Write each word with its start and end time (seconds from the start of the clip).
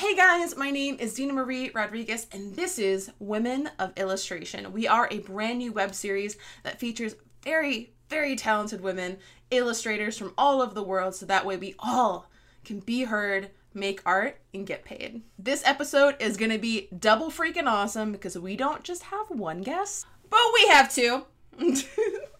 Hey 0.00 0.16
guys, 0.16 0.56
my 0.56 0.70
name 0.70 0.96
is 0.98 1.12
Dina 1.12 1.34
Marie 1.34 1.70
Rodriguez, 1.74 2.26
and 2.32 2.56
this 2.56 2.78
is 2.78 3.10
Women 3.18 3.68
of 3.78 3.92
Illustration. 3.98 4.72
We 4.72 4.88
are 4.88 5.06
a 5.10 5.18
brand 5.18 5.58
new 5.58 5.72
web 5.72 5.94
series 5.94 6.38
that 6.62 6.80
features 6.80 7.16
very, 7.42 7.92
very 8.08 8.34
talented 8.34 8.80
women, 8.80 9.18
illustrators 9.50 10.16
from 10.16 10.32
all 10.38 10.62
over 10.62 10.72
the 10.72 10.82
world, 10.82 11.14
so 11.14 11.26
that 11.26 11.44
way 11.44 11.58
we 11.58 11.74
all 11.78 12.30
can 12.64 12.80
be 12.80 13.04
heard, 13.04 13.50
make 13.74 14.00
art, 14.06 14.40
and 14.54 14.66
get 14.66 14.86
paid. 14.86 15.20
This 15.38 15.62
episode 15.66 16.16
is 16.18 16.38
gonna 16.38 16.58
be 16.58 16.88
double 16.98 17.30
freaking 17.30 17.66
awesome 17.66 18.10
because 18.10 18.38
we 18.38 18.56
don't 18.56 18.82
just 18.82 19.02
have 19.02 19.28
one 19.28 19.60
guest, 19.60 20.06
but 20.30 20.40
we 20.54 20.66
have 20.68 20.94
two. 20.94 21.26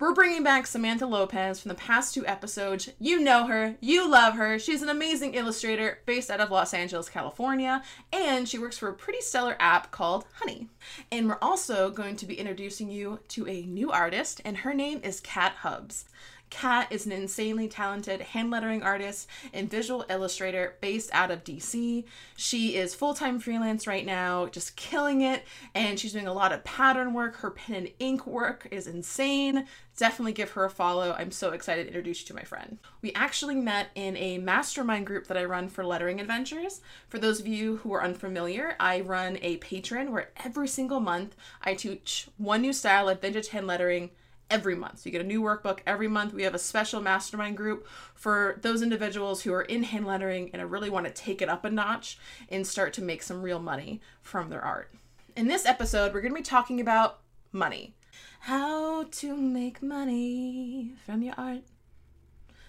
We're 0.00 0.14
bringing 0.14 0.42
back 0.42 0.66
Samantha 0.66 1.04
Lopez 1.04 1.60
from 1.60 1.68
the 1.68 1.74
past 1.74 2.14
two 2.14 2.26
episodes. 2.26 2.88
You 2.98 3.20
know 3.20 3.46
her, 3.48 3.76
you 3.80 4.10
love 4.10 4.32
her. 4.32 4.58
She's 4.58 4.80
an 4.80 4.88
amazing 4.88 5.34
illustrator 5.34 5.98
based 6.06 6.30
out 6.30 6.40
of 6.40 6.50
Los 6.50 6.72
Angeles, 6.72 7.10
California, 7.10 7.82
and 8.10 8.48
she 8.48 8.58
works 8.58 8.78
for 8.78 8.88
a 8.88 8.94
pretty 8.94 9.20
stellar 9.20 9.56
app 9.60 9.90
called 9.90 10.24
Honey. 10.36 10.68
And 11.12 11.28
we're 11.28 11.36
also 11.42 11.90
going 11.90 12.16
to 12.16 12.24
be 12.24 12.40
introducing 12.40 12.90
you 12.90 13.20
to 13.28 13.46
a 13.46 13.66
new 13.66 13.90
artist, 13.90 14.40
and 14.42 14.56
her 14.56 14.72
name 14.72 15.02
is 15.04 15.20
Kat 15.20 15.52
Hubbs. 15.56 16.06
Kat 16.50 16.88
is 16.90 17.06
an 17.06 17.12
insanely 17.12 17.68
talented 17.68 18.20
hand 18.20 18.50
lettering 18.50 18.82
artist 18.82 19.28
and 19.54 19.70
visual 19.70 20.04
illustrator 20.10 20.76
based 20.80 21.08
out 21.12 21.30
of 21.30 21.44
DC. 21.44 22.04
She 22.36 22.76
is 22.76 22.94
full 22.94 23.14
time 23.14 23.38
freelance 23.38 23.86
right 23.86 24.04
now, 24.04 24.46
just 24.46 24.76
killing 24.76 25.22
it, 25.22 25.44
and 25.74 25.98
she's 25.98 26.12
doing 26.12 26.26
a 26.26 26.32
lot 26.32 26.52
of 26.52 26.64
pattern 26.64 27.14
work. 27.14 27.36
Her 27.36 27.50
pen 27.50 27.76
and 27.76 27.90
ink 28.00 28.26
work 28.26 28.66
is 28.70 28.88
insane. 28.88 29.66
Definitely 30.00 30.32
give 30.32 30.52
her 30.52 30.64
a 30.64 30.70
follow. 30.70 31.14
I'm 31.18 31.30
so 31.30 31.50
excited 31.50 31.82
to 31.82 31.88
introduce 31.88 32.22
you 32.22 32.26
to 32.28 32.34
my 32.34 32.42
friend. 32.42 32.78
We 33.02 33.12
actually 33.12 33.56
met 33.56 33.88
in 33.94 34.16
a 34.16 34.38
mastermind 34.38 35.06
group 35.06 35.26
that 35.26 35.36
I 35.36 35.44
run 35.44 35.68
for 35.68 35.84
Lettering 35.84 36.22
Adventures. 36.22 36.80
For 37.10 37.18
those 37.18 37.38
of 37.38 37.46
you 37.46 37.76
who 37.76 37.92
are 37.92 38.02
unfamiliar, 38.02 38.76
I 38.80 39.02
run 39.02 39.36
a 39.42 39.58
Patreon 39.58 40.08
where 40.08 40.30
every 40.42 40.68
single 40.68 41.00
month 41.00 41.36
I 41.60 41.74
teach 41.74 42.28
one 42.38 42.62
new 42.62 42.72
style 42.72 43.10
of 43.10 43.20
vintage 43.20 43.48
hand 43.48 43.66
lettering 43.66 44.08
every 44.48 44.74
month. 44.74 45.00
So 45.00 45.02
you 45.04 45.12
get 45.12 45.20
a 45.20 45.24
new 45.24 45.42
workbook 45.42 45.80
every 45.86 46.08
month. 46.08 46.32
We 46.32 46.44
have 46.44 46.54
a 46.54 46.58
special 46.58 47.02
mastermind 47.02 47.58
group 47.58 47.86
for 48.14 48.58
those 48.62 48.80
individuals 48.80 49.42
who 49.42 49.52
are 49.52 49.60
in 49.60 49.82
hand 49.82 50.06
lettering 50.06 50.48
and 50.54 50.70
really 50.70 50.88
want 50.88 51.08
to 51.08 51.12
take 51.12 51.42
it 51.42 51.50
up 51.50 51.66
a 51.66 51.70
notch 51.70 52.18
and 52.48 52.66
start 52.66 52.94
to 52.94 53.02
make 53.02 53.22
some 53.22 53.42
real 53.42 53.60
money 53.60 54.00
from 54.22 54.48
their 54.48 54.62
art. 54.62 54.94
In 55.36 55.46
this 55.46 55.66
episode, 55.66 56.14
we're 56.14 56.22
going 56.22 56.32
to 56.32 56.40
be 56.40 56.42
talking 56.42 56.80
about 56.80 57.20
money. 57.52 57.94
How 58.40 59.04
to 59.04 59.36
make 59.36 59.82
money 59.82 60.92
from 61.04 61.22
your 61.22 61.34
art. 61.36 61.62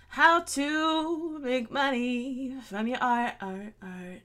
How 0.09 0.41
to 0.41 1.39
make 1.39 1.71
money 1.71 2.55
from 2.67 2.87
your 2.87 2.99
art, 3.01 3.35
art, 3.39 3.73
art. 3.81 4.21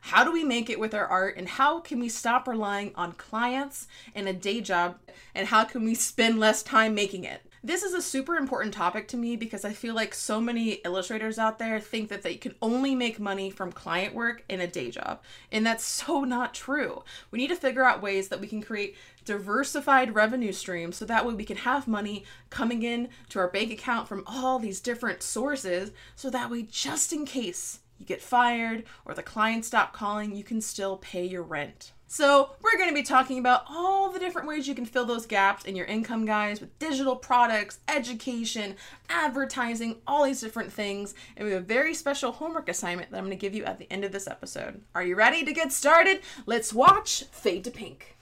How 0.00 0.22
do 0.22 0.30
we 0.30 0.44
make 0.44 0.68
it 0.70 0.78
with 0.78 0.94
our 0.94 1.06
art 1.06 1.36
and 1.36 1.48
how 1.48 1.80
can 1.80 1.98
we 1.98 2.08
stop 2.08 2.46
relying 2.46 2.92
on 2.94 3.12
clients 3.12 3.88
and 4.14 4.28
a 4.28 4.32
day 4.32 4.60
job 4.60 4.98
and 5.34 5.48
how 5.48 5.64
can 5.64 5.82
we 5.84 5.94
spend 5.94 6.38
less 6.38 6.62
time 6.62 6.94
making 6.94 7.24
it? 7.24 7.40
This 7.64 7.82
is 7.82 7.94
a 7.94 8.02
super 8.02 8.36
important 8.36 8.74
topic 8.74 9.08
to 9.08 9.16
me 9.16 9.36
because 9.36 9.64
I 9.64 9.72
feel 9.72 9.94
like 9.94 10.12
so 10.12 10.38
many 10.38 10.72
illustrators 10.84 11.38
out 11.38 11.58
there 11.58 11.80
think 11.80 12.10
that 12.10 12.20
they 12.20 12.34
can 12.34 12.54
only 12.60 12.94
make 12.94 13.18
money 13.18 13.48
from 13.48 13.72
client 13.72 14.14
work 14.14 14.44
in 14.50 14.60
a 14.60 14.66
day 14.66 14.90
job. 14.90 15.22
And 15.50 15.64
that's 15.64 15.82
so 15.82 16.24
not 16.24 16.52
true. 16.52 17.04
We 17.30 17.38
need 17.38 17.48
to 17.48 17.56
figure 17.56 17.86
out 17.86 18.02
ways 18.02 18.28
that 18.28 18.38
we 18.38 18.48
can 18.48 18.60
create 18.60 18.96
diversified 19.24 20.14
revenue 20.14 20.52
streams 20.52 20.98
so 20.98 21.06
that 21.06 21.24
way 21.24 21.32
we 21.32 21.46
can 21.46 21.56
have 21.56 21.88
money 21.88 22.26
coming 22.50 22.82
in 22.82 23.08
to 23.30 23.38
our 23.38 23.48
bank 23.48 23.72
account 23.72 24.08
from 24.08 24.24
all 24.26 24.58
these 24.58 24.80
different 24.82 25.22
sources 25.22 25.90
so 26.14 26.28
that 26.28 26.50
way 26.50 26.64
just 26.64 27.14
in 27.14 27.24
case 27.24 27.78
you 27.98 28.04
get 28.04 28.20
fired 28.20 28.84
or 29.06 29.14
the 29.14 29.22
client 29.22 29.64
stop 29.64 29.94
calling, 29.94 30.36
you 30.36 30.44
can 30.44 30.60
still 30.60 30.98
pay 30.98 31.24
your 31.24 31.42
rent. 31.42 31.93
So, 32.06 32.50
we're 32.62 32.76
going 32.76 32.90
to 32.90 32.94
be 32.94 33.02
talking 33.02 33.38
about 33.38 33.64
all 33.68 34.10
the 34.10 34.18
different 34.18 34.46
ways 34.46 34.68
you 34.68 34.74
can 34.74 34.84
fill 34.84 35.06
those 35.06 35.26
gaps 35.26 35.64
in 35.64 35.74
your 35.74 35.86
income, 35.86 36.26
guys, 36.26 36.60
with 36.60 36.78
digital 36.78 37.16
products, 37.16 37.78
education, 37.88 38.76
advertising, 39.08 39.96
all 40.06 40.24
these 40.24 40.40
different 40.40 40.72
things. 40.72 41.14
And 41.36 41.46
we 41.46 41.52
have 41.52 41.62
a 41.62 41.66
very 41.66 41.94
special 41.94 42.30
homework 42.30 42.68
assignment 42.68 43.10
that 43.10 43.16
I'm 43.16 43.24
going 43.24 43.36
to 43.36 43.40
give 43.40 43.54
you 43.54 43.64
at 43.64 43.78
the 43.78 43.90
end 43.90 44.04
of 44.04 44.12
this 44.12 44.28
episode. 44.28 44.82
Are 44.94 45.02
you 45.02 45.16
ready 45.16 45.44
to 45.44 45.52
get 45.52 45.72
started? 45.72 46.20
Let's 46.46 46.74
watch 46.74 47.24
Fade 47.32 47.64
to 47.64 47.70
Pink. 47.70 48.16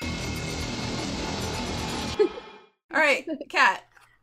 all 2.20 2.28
right, 2.92 3.26
Kat, 3.48 3.82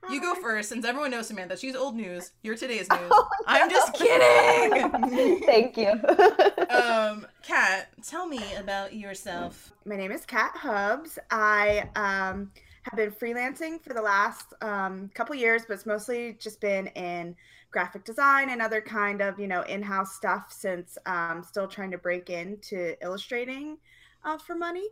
you 0.09 0.21
go 0.21 0.35
first, 0.35 0.69
since 0.69 0.85
everyone 0.85 1.11
knows 1.11 1.27
Samantha. 1.27 1.57
She's 1.57 1.75
old 1.75 1.95
news. 1.95 2.31
You're 2.41 2.55
today's 2.55 2.89
news. 2.91 3.11
Oh, 3.11 3.27
I'm 3.45 3.69
just 3.69 3.93
kidding. 3.93 5.41
Thank 5.45 5.77
you. 5.77 5.89
um, 6.69 7.27
Kat, 7.43 7.89
tell 8.03 8.27
me 8.27 8.41
about 8.55 8.93
yourself. 8.93 9.73
My 9.85 9.95
name 9.95 10.11
is 10.11 10.25
Kat 10.25 10.51
Hubbs. 10.55 11.19
I 11.29 11.89
um, 11.95 12.51
have 12.83 12.95
been 12.95 13.11
freelancing 13.11 13.81
for 13.81 13.93
the 13.93 14.01
last 14.01 14.53
um, 14.61 15.09
couple 15.13 15.35
years, 15.35 15.63
but 15.67 15.75
it's 15.75 15.85
mostly 15.85 16.37
just 16.39 16.59
been 16.61 16.87
in 16.87 17.35
graphic 17.69 18.03
design 18.03 18.49
and 18.49 18.61
other 18.61 18.81
kind 18.81 19.21
of 19.21 19.39
you 19.39 19.47
know 19.47 19.61
in-house 19.61 20.13
stuff 20.13 20.51
since 20.51 20.97
um, 21.05 21.41
still 21.47 21.67
trying 21.67 21.89
to 21.91 21.97
break 21.97 22.29
into 22.29 23.01
illustrating 23.01 23.77
uh, 24.25 24.37
for 24.37 24.55
money. 24.55 24.87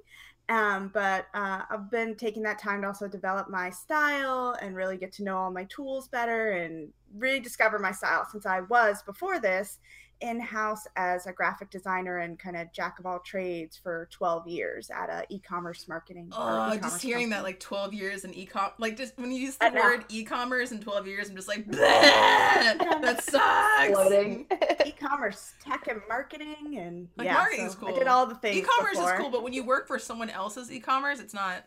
Um, 0.50 0.90
but 0.92 1.28
uh, 1.36 1.62
I've 1.70 1.92
been 1.92 2.16
taking 2.16 2.42
that 2.44 2.58
time 2.58 2.82
to 2.82 2.88
also 2.88 3.08
develop 3.08 3.50
my 3.50 3.70
style 3.70 4.58
and 4.60 4.76
really 4.76 4.98
get 4.98 5.12
to 5.14 5.24
know 5.24 5.38
all 5.38 5.52
my 5.52 5.66
tools 5.66 6.08
better 6.08 6.52
and 6.52 6.90
really 7.16 7.40
discover 7.40 7.78
my 7.78 7.92
style 7.92 8.28
since 8.32 8.48
I 8.48 8.62
was 8.62 9.04
before 9.04 9.40
this 9.40 9.78
in 10.22 10.40
house 10.40 10.86
as 10.96 11.28
a 11.28 11.32
graphic 11.32 11.70
designer 11.70 12.20
and 12.20 12.38
kind 12.38 12.58
of 12.58 12.72
jack 12.74 13.00
of 13.00 13.06
all 13.06 13.20
trades 13.20 13.78
for 13.78 14.10
12 14.12 14.48
years 14.48 14.90
at 14.90 15.10
a 15.10 15.26
e-commerce 15.30 15.88
marketing. 15.88 16.30
Oh, 16.34 16.76
just 16.78 17.02
hearing 17.02 17.30
company. 17.30 17.38
that 17.38 17.44
like 17.44 17.60
12 17.60 17.94
years 17.94 18.26
in 18.26 18.34
e-com, 18.34 18.72
like 18.78 18.98
just 18.98 19.18
when 19.18 19.32
you 19.32 19.40
use 19.40 19.56
the 19.56 19.72
word 19.74 20.06
e-commerce 20.10 20.72
in 20.72 20.82
12 20.82 21.08
years, 21.08 21.30
I'm 21.30 21.36
just 21.36 21.48
like, 21.48 21.66
that 21.72 23.22
sucks. 23.30 24.86
e-commerce 24.86 25.54
tech 25.64 25.88
and 25.88 26.02
marketing 26.10 26.78
and 26.78 27.08
like 27.18 27.26
yeah, 27.26 27.36
marketing 27.36 27.70
so 27.70 27.76
cool. 27.76 27.96
I 27.96 28.00
did 28.00 28.08
all 28.08 28.26
the 28.26 28.36
things. 28.36 28.58
E-commerce 28.58 28.98
before. 28.98 29.14
is 29.14 29.20
cool, 29.20 29.30
but 29.30 29.44
when 29.44 29.54
you 29.54 29.64
work 29.64 29.88
for 29.88 30.00
someone 30.00 30.30
else's 30.30 30.72
e-commerce, 30.72 31.20
it's 31.20 31.34
not. 31.34 31.66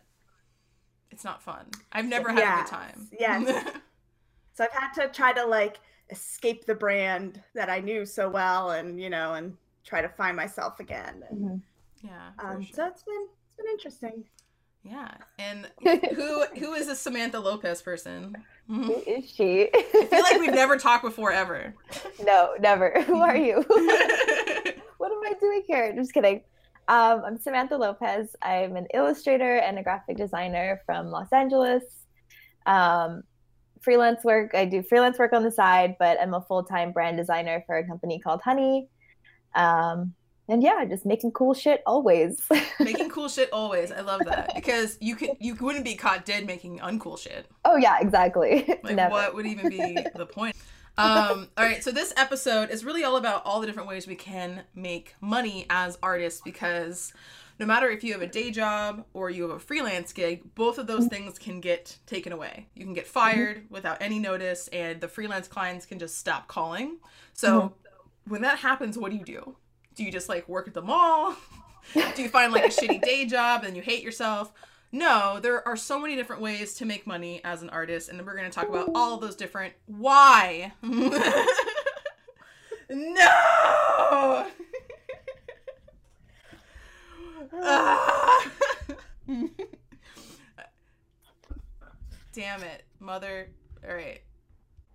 It's 1.09 1.23
not 1.23 1.43
fun. 1.43 1.67
I've 1.91 2.07
never 2.07 2.29
had 2.29 2.39
yes. 2.39 2.59
a 2.59 2.63
good 2.63 2.69
time. 2.71 3.07
Yes. 3.19 3.71
so 4.53 4.63
I've 4.63 4.71
had 4.71 4.93
to 4.93 5.13
try 5.13 5.31
to 5.31 5.45
like 5.45 5.79
escape 6.09 6.65
the 6.65 6.75
brand 6.75 7.41
that 7.55 7.69
I 7.69 7.79
knew 7.79 8.05
so 8.05 8.29
well, 8.29 8.71
and 8.71 8.99
you 8.99 9.09
know, 9.09 9.33
and 9.33 9.55
try 9.83 10.01
to 10.01 10.09
find 10.09 10.35
myself 10.37 10.79
again. 10.79 11.23
And, 11.29 11.39
Mhm. 11.39 11.61
Yeah. 12.01 12.29
um, 12.39 12.61
sure. 12.61 12.75
So 12.75 12.85
it's 12.87 13.03
been 13.03 13.27
it's 13.47 13.57
been 13.57 13.67
interesting. 13.71 14.23
Yeah. 14.83 15.11
And 15.39 15.69
who 16.15 16.45
who 16.57 16.73
is 16.73 16.87
this 16.87 16.99
Samantha 16.99 17.39
Lopez 17.39 17.81
person? 17.81 18.35
Mhm. 18.69 18.85
Who 18.85 18.93
is 19.07 19.29
she? 19.29 19.69
I 19.73 19.81
feel 20.09 20.21
like 20.21 20.39
we've 20.39 20.53
never 20.53 20.77
talked 20.87 21.03
before 21.03 21.31
ever. 21.31 21.73
no, 22.23 22.55
never. 22.59 23.01
Who 23.03 23.21
are 23.21 23.35
you? 23.37 23.61
what 24.97 25.11
am 25.11 25.21
I 25.23 25.33
doing 25.39 25.63
here? 25.67 25.93
Just 25.95 26.13
kidding. 26.13 26.41
Um, 26.89 27.23
I'm 27.25 27.37
Samantha 27.37 27.77
Lopez. 27.77 28.35
I'm 28.41 28.75
an 28.75 28.87
illustrator 28.93 29.55
and 29.57 29.79
a 29.79 29.83
graphic 29.83 30.17
designer 30.17 30.81
from 30.85 31.07
Los 31.07 31.31
Angeles. 31.31 31.83
Um, 32.65 33.23
freelance 33.83 34.23
work. 34.23 34.55
I 34.55 34.65
do 34.65 34.81
freelance 34.81 35.19
work 35.19 35.33
on 35.33 35.43
the 35.43 35.51
side, 35.51 35.95
but 35.99 36.19
I'm 36.21 36.33
a 36.33 36.41
full 36.41 36.63
time 36.63 36.91
brand 36.91 37.17
designer 37.17 37.63
for 37.67 37.77
a 37.77 37.85
company 37.85 38.19
called 38.19 38.41
Honey. 38.41 38.87
Um, 39.55 40.13
and 40.49 40.61
yeah, 40.61 40.83
just 40.85 41.05
making 41.05 41.31
cool 41.31 41.53
shit 41.53 41.81
always. 41.85 42.41
making 42.79 43.09
cool 43.09 43.29
shit 43.29 43.49
always. 43.53 43.91
I 43.91 44.01
love 44.01 44.21
that 44.25 44.51
because 44.55 44.97
you 44.99 45.15
could 45.15 45.31
you 45.39 45.55
wouldn't 45.55 45.85
be 45.85 45.95
caught 45.95 46.25
dead 46.25 46.45
making 46.45 46.79
uncool 46.79 47.17
shit. 47.17 47.47
oh 47.65 47.77
yeah, 47.77 47.99
exactly. 47.99 48.65
Like 48.83 48.95
Never. 48.95 49.11
what 49.11 49.35
would 49.35 49.45
even 49.45 49.69
be 49.69 49.97
the 50.15 50.25
point? 50.25 50.55
Um, 50.97 51.47
all 51.57 51.65
right, 51.65 51.83
so 51.83 51.91
this 51.91 52.13
episode 52.17 52.69
is 52.69 52.85
really 52.85 53.03
all 53.03 53.15
about 53.15 53.43
all 53.45 53.61
the 53.61 53.65
different 53.65 53.89
ways 53.89 54.05
we 54.05 54.15
can 54.15 54.61
make 54.75 55.15
money 55.21 55.65
as 55.69 55.97
artists 56.03 56.41
because 56.43 57.13
no 57.63 57.67
matter 57.67 57.89
if 57.89 58.03
you 58.03 58.11
have 58.11 58.21
a 58.21 58.27
day 58.27 58.51
job 58.51 59.05
or 59.13 59.29
you 59.29 59.41
have 59.43 59.51
a 59.51 59.59
freelance 59.59 60.11
gig, 60.11 60.53
both 60.53 60.77
of 60.77 60.85
those 60.85 61.05
mm-hmm. 61.05 61.15
things 61.15 61.39
can 61.39 61.61
get 61.61 61.97
taken 62.05 62.33
away. 62.33 62.67
You 62.75 62.83
can 62.83 62.93
get 62.93 63.05
mm-hmm. 63.05 63.13
fired 63.13 63.67
without 63.69 64.01
any 64.01 64.19
notice, 64.19 64.67
and 64.73 64.99
the 64.99 65.07
freelance 65.07 65.47
clients 65.47 65.85
can 65.85 65.97
just 65.97 66.17
stop 66.17 66.49
calling. 66.49 66.97
So, 67.31 67.57
uh-huh. 67.57 67.69
when 68.27 68.41
that 68.41 68.57
happens, 68.57 68.97
what 68.97 69.11
do 69.11 69.17
you 69.17 69.23
do? 69.23 69.55
Do 69.95 70.03
you 70.03 70.11
just 70.11 70.27
like 70.27 70.49
work 70.49 70.67
at 70.67 70.73
the 70.73 70.81
mall? 70.81 71.37
do 71.93 72.21
you 72.21 72.27
find 72.27 72.51
like 72.51 72.65
a 72.65 72.67
shitty 72.67 73.01
day 73.01 73.25
job 73.25 73.63
and 73.63 73.77
you 73.77 73.81
hate 73.81 74.03
yourself? 74.03 74.51
No, 74.91 75.39
there 75.41 75.65
are 75.65 75.77
so 75.77 75.97
many 75.97 76.17
different 76.17 76.41
ways 76.41 76.73
to 76.75 76.85
make 76.85 77.07
money 77.07 77.39
as 77.45 77.61
an 77.61 77.69
artist, 77.69 78.09
and 78.09 78.21
we're 78.25 78.35
going 78.35 78.51
to 78.51 78.53
talk 78.53 78.67
about 78.67 78.89
all 78.93 79.15
of 79.15 79.21
those 79.21 79.37
different 79.37 79.73
why. 79.85 80.73
no! 82.89 84.47
Ah! 87.53 88.49
Damn 92.33 92.63
it, 92.63 92.83
mother. 92.99 93.49
All 93.87 93.93
right. 93.95 94.21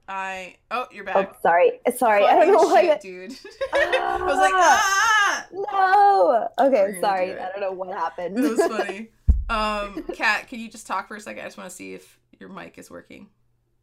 I 0.08 0.56
oh 0.70 0.86
you're 0.90 1.04
back. 1.04 1.16
Oh, 1.16 1.22
back. 1.24 1.36
sorry. 1.42 1.72
Sorry. 1.96 2.24
I 2.24 2.30
don't 2.44 2.46
Fucking 2.46 2.52
know 2.54 2.62
why. 2.74 2.80
shit, 2.82 2.90
I- 2.90 2.98
dude. 2.98 3.32
I 3.74 4.18
was 4.22 4.36
like, 4.38 4.54
ah! 4.54 5.46
No. 5.52 6.48
Okay, 6.66 6.98
sorry. 7.00 7.26
do. 7.26 7.38
I 7.38 7.50
don't 7.50 7.60
know 7.60 7.72
what 7.72 7.88
happened. 7.96 8.38
It 8.38 8.50
was 8.50 8.60
funny. 8.60 9.08
Um, 9.50 10.04
Kat, 10.12 10.46
can 10.46 10.60
you 10.60 10.68
just 10.68 10.86
talk 10.86 11.08
for 11.08 11.16
a 11.16 11.20
second? 11.22 11.40
I 11.40 11.44
just 11.46 11.56
want 11.56 11.70
to 11.70 11.74
see 11.74 11.94
if 11.94 12.18
your 12.38 12.50
mic 12.50 12.76
is 12.76 12.90
working. 12.90 13.28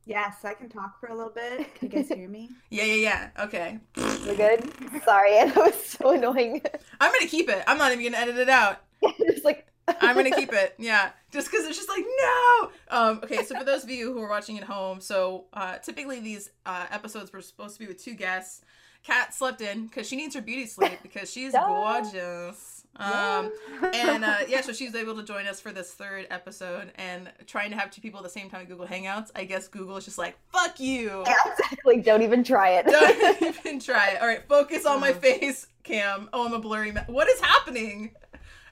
Yes, 0.05 0.45
I 0.45 0.53
can 0.53 0.69
talk 0.69 0.99
for 0.99 1.07
a 1.07 1.15
little 1.15 1.31
bit. 1.31 1.73
Can 1.79 1.89
you 1.89 1.97
guys 1.97 2.07
hear 2.09 2.27
me? 2.27 2.51
Yeah, 2.69 2.83
yeah, 2.83 2.93
yeah. 2.93 3.43
Okay. 3.45 3.79
We're 3.97 4.35
good. 4.35 4.71
Sorry, 5.03 5.39
I 5.39 5.51
was 5.55 5.83
so 5.83 6.11
annoying. 6.11 6.61
I'm 6.99 7.11
gonna 7.11 7.27
keep 7.27 7.49
it. 7.49 7.63
I'm 7.67 7.79
not 7.79 7.91
even 7.91 8.11
gonna 8.11 8.21
edit 8.21 8.37
it 8.37 8.49
out. 8.49 8.83
Just 9.17 9.43
like 9.43 9.67
I'm 9.87 10.15
gonna 10.15 10.31
keep 10.31 10.53
it. 10.53 10.75
Yeah, 10.79 11.11
just 11.31 11.51
because 11.51 11.65
it's 11.67 11.77
just 11.77 11.89
like 11.89 12.03
no. 12.03 12.71
Um, 12.89 13.19
okay, 13.23 13.43
so 13.43 13.55
for 13.55 13.63
those 13.63 13.83
of 13.83 13.89
you 13.91 14.13
who 14.13 14.21
are 14.21 14.29
watching 14.29 14.57
at 14.57 14.63
home, 14.63 14.99
so 14.99 15.45
uh, 15.53 15.77
typically 15.77 16.19
these 16.19 16.49
uh, 16.65 16.87
episodes 16.89 17.31
were 17.31 17.41
supposed 17.41 17.75
to 17.75 17.79
be 17.79 17.87
with 17.87 18.03
two 18.03 18.15
guests. 18.15 18.63
Kat 19.03 19.35
slept 19.35 19.61
in 19.61 19.85
because 19.85 20.07
she 20.07 20.15
needs 20.15 20.33
her 20.33 20.41
beauty 20.41 20.65
sleep 20.65 20.97
because 21.03 21.31
she's 21.31 21.51
Duh. 21.51 21.67
gorgeous. 21.67 22.75
Um, 22.97 23.51
and 23.94 24.24
uh, 24.24 24.38
yeah, 24.47 24.62
so 24.62 24.71
she 24.74 24.86
was 24.86 24.95
able 24.95 25.15
to 25.15 25.24
join 25.24 25.47
us 25.47 25.59
for 25.59 25.71
this 25.71 25.94
third 25.94 26.27
episode. 26.30 26.92
And 26.95 27.31
trying 27.45 27.71
to 27.71 27.77
have 27.77 27.92
two 27.92 28.01
people 28.01 28.19
at 28.19 28.24
the 28.24 28.30
same 28.30 28.50
time 28.50 28.62
in 28.62 28.68
Google 28.68 28.88
Hangouts, 28.88 29.31
I 29.36 29.44
guess 29.45 29.68
Google 29.68 29.97
is 29.97 30.06
just 30.06 30.18
like 30.18 30.38
fuck 30.51 30.80
you. 30.80 31.21
Exactly. 31.21 32.01
Don't 32.01 32.21
even 32.21 32.44
try 32.44 32.71
it. 32.71 32.86
Don't 32.88 33.42
even 33.42 33.80
try 33.81 34.12
it. 34.12 34.21
All 34.21 34.27
right, 34.27 34.47
focus 34.47 34.86
on 34.86 35.00
my 35.01 35.13
face, 35.13 35.68
Cam. 35.83 36.30
Oh, 36.33 36.45
I'm 36.45 36.53
a 36.53 36.59
blurry. 36.59 36.92
Ma- 36.92 37.01
what 37.07 37.27
is 37.27 37.39
happening? 37.42 38.12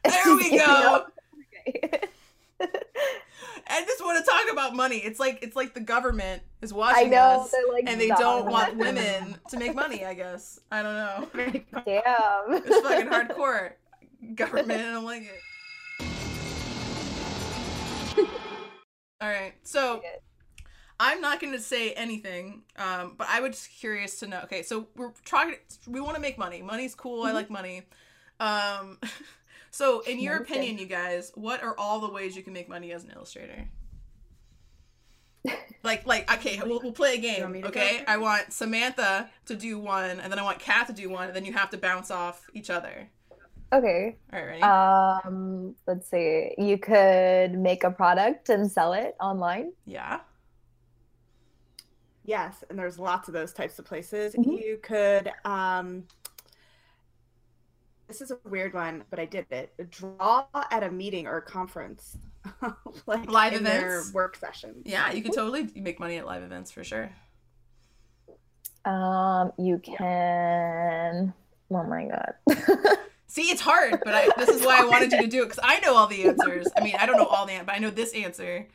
There 0.04 0.36
we 0.36 0.58
go. 0.58 1.06
I 3.66 3.84
just 3.86 4.04
want 4.04 4.24
to 4.24 4.30
talk 4.30 4.52
about 4.52 4.76
money. 4.76 4.98
It's 4.98 5.20
like 5.20 5.40
it's 5.42 5.56
like 5.56 5.74
the 5.74 5.80
government 5.80 6.44
is 6.62 6.74
watching 6.74 7.08
I 7.08 7.10
know. 7.10 7.42
us, 7.42 7.54
like, 7.72 7.86
and 7.88 8.00
they 8.00 8.10
don't 8.10 8.46
want 8.46 8.78
women 8.78 9.38
to 9.50 9.58
make 9.58 9.74
money. 9.74 10.06
I 10.06 10.14
guess 10.14 10.60
I 10.72 10.82
don't 10.84 10.94
know. 10.96 11.30
Damn. 11.86 12.64
It's 12.64 12.80
fucking 12.88 13.08
hardcore 13.08 13.72
government. 14.36 14.72
I 14.82 14.92
don't 14.92 15.06
like 15.06 15.24
it. 15.24 15.42
All 19.22 19.30
right, 19.30 19.54
so 19.64 20.02
I'm 21.00 21.22
not 21.22 21.40
going 21.40 21.54
to 21.54 21.60
say 21.60 21.94
anything, 21.94 22.64
um, 22.76 23.16
but 23.18 23.28
I 23.30 23.40
was 23.40 23.52
just 23.52 23.70
curious 23.72 24.20
to 24.20 24.28
know. 24.28 24.42
Okay, 24.44 24.64
so 24.64 24.88
we're 24.98 25.14
trying. 25.24 25.56
We 25.88 26.02
want 26.02 26.16
to 26.16 26.22
make 26.22 26.38
money. 26.38 26.62
Money's 26.62 26.94
cool. 26.94 27.24
I 27.24 27.32
Mhm. 27.32 27.34
like 27.34 27.50
money. 27.50 27.84
Um, 28.42 29.00
so, 29.72 30.02
in 30.02 30.20
your 30.20 30.38
opinion, 30.38 30.78
you 30.78 30.86
guys, 30.86 31.32
what 31.36 31.64
are 31.64 31.78
all 31.78 32.02
the 32.02 32.10
ways 32.12 32.36
you 32.36 32.44
can 32.44 32.52
make 32.52 32.68
money 32.68 32.92
as 32.92 33.06
an 33.06 33.12
illustrator? 33.16 33.70
like, 35.84 36.06
like, 36.06 36.32
okay, 36.34 36.60
we'll, 36.66 36.82
we'll 36.82 36.92
play 36.92 37.16
a 37.16 37.18
game. 37.18 37.64
Okay. 37.66 38.04
I 38.08 38.18
want 38.18 38.52
Samantha 38.52 39.30
to 39.46 39.56
do 39.56 39.80
one, 39.80 40.20
and 40.20 40.32
then 40.32 40.40
I 40.40 40.44
want 40.44 40.60
Kat 40.60 40.88
to 40.88 40.94
do 40.94 41.10
one, 41.10 41.28
and 41.28 41.36
then 41.36 41.46
you 41.46 41.54
have 41.54 41.70
to 41.72 41.78
bounce 41.78 42.12
off 42.12 42.50
each 42.54 42.70
other. 42.70 43.10
Okay. 43.74 44.16
All 44.32 44.40
right, 44.40 44.46
ready? 44.46 44.62
Um, 44.62 45.76
let's 45.88 46.10
see. 46.10 46.54
You 46.58 46.78
could 46.78 47.54
make 47.58 47.84
a 47.84 47.92
product 47.92 48.50
and 48.50 48.72
sell 48.72 48.94
it 48.94 49.16
online. 49.20 49.74
yeah. 49.86 50.20
Yes, 52.26 52.64
and 52.70 52.80
there's 52.80 52.98
lots 52.98 53.28
of 53.28 53.34
those 53.34 53.52
types 53.52 53.80
of 53.80 53.86
places. 53.86 54.34
Mhm. 54.34 54.58
You 54.64 54.80
could 54.82 55.30
um 55.44 56.06
this 58.08 58.22
is 58.22 58.32
a 58.32 58.38
weird 58.48 58.74
one, 58.74 59.04
but 59.10 59.20
I 59.20 59.26
did 59.26 59.46
it. 59.52 59.74
Draw 59.90 60.46
at 60.72 60.84
a 60.84 60.90
meeting 60.92 61.28
or 61.28 61.38
a 61.38 61.42
conference. 61.42 62.18
like 63.08 63.30
Live 63.30 63.54
in 63.54 63.64
their 63.64 63.96
events? 63.98 64.14
work 64.14 64.38
sessions. 64.38 64.84
Yeah, 64.86 65.12
you 65.12 65.22
could 65.22 65.34
totally 65.34 65.68
make 65.76 66.00
money 66.00 66.16
at 66.18 66.26
live 66.26 66.44
events 66.44 66.72
for 66.72 66.84
sure. 66.86 67.12
Um, 68.86 69.52
you 69.58 69.80
can. 69.80 71.34
Oh 71.72 71.84
my 71.84 72.06
God. 72.06 72.58
See, 73.34 73.50
it's 73.50 73.62
hard, 73.62 74.00
but 74.06 74.14
I, 74.14 74.30
this 74.38 74.50
is 74.50 74.64
why 74.64 74.80
I 74.80 74.86
wanted 74.86 75.12
you 75.12 75.22
to 75.22 75.28
do 75.28 75.42
it 75.42 75.46
because 75.50 75.60
I 75.64 75.80
know 75.80 75.96
all 75.96 76.06
the 76.06 76.26
answers. 76.26 76.68
I 76.78 76.84
mean, 76.84 76.94
I 77.00 77.08
don't 77.08 77.18
know 77.18 77.26
all 77.26 77.48
the 77.48 77.54
answers, 77.54 77.66
but 77.66 77.76
I 77.76 77.80
know 77.80 77.90
this 77.90 78.14
answer. 78.14 78.68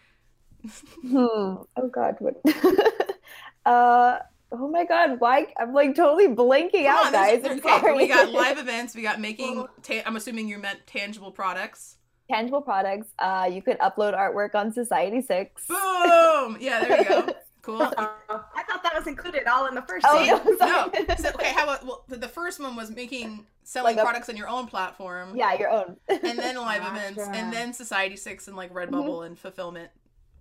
Hmm. 1.03 1.15
Oh 1.17 1.89
God. 1.93 2.17
What? 2.19 2.41
uh. 3.67 4.19
Oh 4.51 4.67
my 4.69 4.85
God. 4.85 5.21
Why? 5.21 5.47
I'm 5.61 5.73
like 5.75 5.95
totally 5.95 6.27
blanking 6.27 6.87
Come 6.87 6.97
out, 6.99 7.07
on, 7.07 7.13
guys. 7.13 7.43
there- 7.43 7.53
I'm 7.53 7.59
okay, 7.65 7.93
we 7.95 8.09
got 8.09 8.33
live 8.43 8.59
events. 8.59 8.97
We 8.97 9.03
got 9.03 9.21
making. 9.21 9.65
Ta- 9.83 10.03
I'm 10.05 10.17
assuming 10.17 10.49
you 10.49 10.59
meant 10.59 10.81
tangible 10.87 11.31
products. 11.31 11.97
tangible 12.29 12.63
products. 12.63 13.07
Uh, 13.19 13.49
you 13.53 13.63
could 13.63 13.79
upload 13.79 14.17
artwork 14.19 14.55
on 14.57 14.73
Society6. 14.73 15.51
Boom! 15.69 16.57
Yeah, 16.61 16.81
there 16.85 16.99
you 16.99 17.05
go. 17.09 17.29
Cool. 17.69 17.83
Uh, 17.83 18.09
I 18.31 18.63
thought 18.63 18.83
that 18.83 18.95
was 18.97 19.07
included 19.07 19.47
all 19.47 19.67
in 19.67 19.75
the 19.75 19.83
first 19.83 20.07
Oh, 20.09 20.17
scene. 20.19 20.57
no, 20.59 20.67
No. 20.67 21.15
So, 21.17 21.29
okay, 21.35 21.53
how 21.53 21.65
about 21.65 21.85
well, 21.85 22.03
the- 22.09 22.17
the 22.17 22.29
first 22.29 22.59
one 22.61 22.77
was 22.77 22.91
making 22.91 23.45
selling 23.63 23.97
Like 23.97 24.03
a- 24.03 24.07
products 24.07 24.31
on 24.31 24.37
your 24.39 24.49
own 24.49 24.67
platform. 24.69 25.37
Yeah, 25.37 25.53
your 25.53 25.69
own. 25.69 25.99
And 26.09 26.39
then 26.39 26.57
live 26.57 26.81
Gotcha. 26.81 26.97
events, 26.97 27.21
and 27.37 27.53
then 27.53 27.73
Society6 27.73 28.49
and 28.49 28.57
like 28.57 28.73
Redbubble 28.73 29.27
and 29.27 29.39
fulfillment 29.39 29.91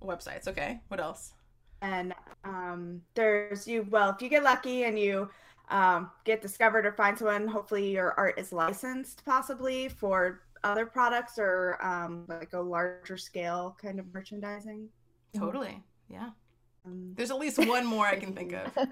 websites. 0.02 0.48
Okay, 0.48 0.80
what 0.88 1.00
else? 1.02 1.34
and 1.82 2.12
um, 2.44 3.02
there's 3.14 3.68
you 3.68 3.86
well 3.92 4.10
if 4.10 4.20
you 4.20 4.30
get 4.30 4.42
lucky 4.44 4.86
and 4.86 4.98
you 4.98 5.30
um, 5.70 6.10
get 6.24 6.42
discovered 6.42 6.86
or 6.88 6.94
find 6.94 7.16
someone 7.18 7.46
hopefully 7.46 7.92
your 7.92 8.14
art 8.14 8.34
is 8.40 8.52
licensed 8.52 9.24
possibly 9.26 9.88
for 9.90 10.42
other 10.64 10.88
products 10.88 11.38
or 11.38 11.78
um, 11.86 12.24
like 12.30 12.54
a 12.54 12.60
larger 12.60 13.16
scale 13.18 13.78
kind 13.82 14.00
of 14.00 14.12
merchandising. 14.14 14.88
Totally. 15.38 15.84
Yeah. 16.10 16.30
Um, 16.88 17.14
There's 17.16 17.32
at 17.32 17.40
least 17.40 17.60
one 17.60 17.86
more 17.86 18.06
I 18.06 18.18
can 18.18 18.34
think 18.34 18.54
of. 18.54 18.88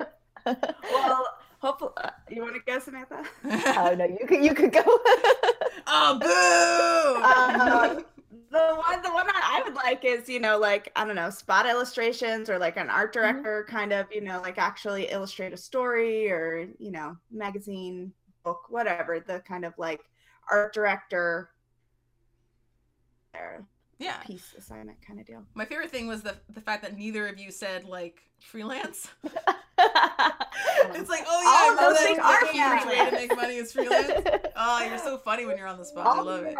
well 0.91 1.27
hopefully 1.59 1.91
uh, 1.97 2.09
you 2.29 2.41
want 2.41 2.53
to 2.53 2.61
go 2.67 2.77
samantha 2.77 3.23
oh 3.45 3.95
no, 3.97 4.05
you 4.05 4.27
could 4.27 4.43
you 4.43 4.53
could 4.53 4.71
go. 4.71 4.83
oh, 5.87 6.19
boo! 6.19 7.21
Uh, 7.23 8.01
the 8.51 8.75
one 8.75 9.01
the 9.01 9.09
one 9.09 9.25
that 9.25 9.41
i 9.43 9.61
would 9.63 9.73
like 9.73 10.05
is 10.05 10.29
you 10.29 10.39
know 10.39 10.57
like 10.57 10.91
i 10.95 11.03
don't 11.03 11.15
know 11.15 11.29
spot 11.29 11.65
illustrations 11.65 12.49
or 12.49 12.57
like 12.57 12.77
an 12.77 12.89
art 12.89 13.11
director 13.11 13.65
kind 13.67 13.91
of 13.91 14.05
you 14.11 14.21
know 14.21 14.39
like 14.41 14.57
actually 14.57 15.09
illustrate 15.09 15.51
a 15.51 15.57
story 15.57 16.29
or 16.29 16.67
you 16.77 16.91
know 16.91 17.17
magazine 17.31 18.13
book 18.43 18.61
whatever 18.69 19.19
the 19.19 19.39
kind 19.41 19.65
of 19.65 19.73
like 19.77 20.01
art 20.49 20.73
director 20.73 21.49
or 23.33 23.65
yeah. 23.99 24.17
piece 24.25 24.53
assignment 24.57 24.97
kind 25.05 25.19
of 25.19 25.25
deal 25.25 25.43
My 25.53 25.65
favorite 25.65 25.91
thing 25.91 26.07
was 26.07 26.21
the 26.21 26.35
the 26.49 26.61
fact 26.61 26.83
that 26.83 26.97
neither 26.97 27.27
of 27.27 27.39
you 27.39 27.51
said 27.51 27.85
like 27.85 28.21
freelance. 28.39 29.07
It's 30.97 31.09
like, 31.09 31.25
oh 31.27 31.41
yeah, 31.41 31.73
of 31.73 31.79
I 31.79 31.81
know 31.81 31.89
those 31.89 31.97
that 31.99 32.05
things 32.05 32.17
the 32.17 32.23
are 32.23 32.79
huge 32.79 32.85
way 32.87 33.09
to 33.09 33.11
make 33.11 33.35
money 33.35 33.55
is 33.57 33.71
freelance. 33.73 34.11
Oh, 34.55 34.85
you're 34.87 34.97
so 34.97 35.17
funny 35.17 35.45
when 35.45 35.57
you're 35.57 35.67
on 35.67 35.77
the 35.77 35.85
spot. 35.91 36.07
I 36.07 36.21
love 36.21 36.45
it. 36.45 36.55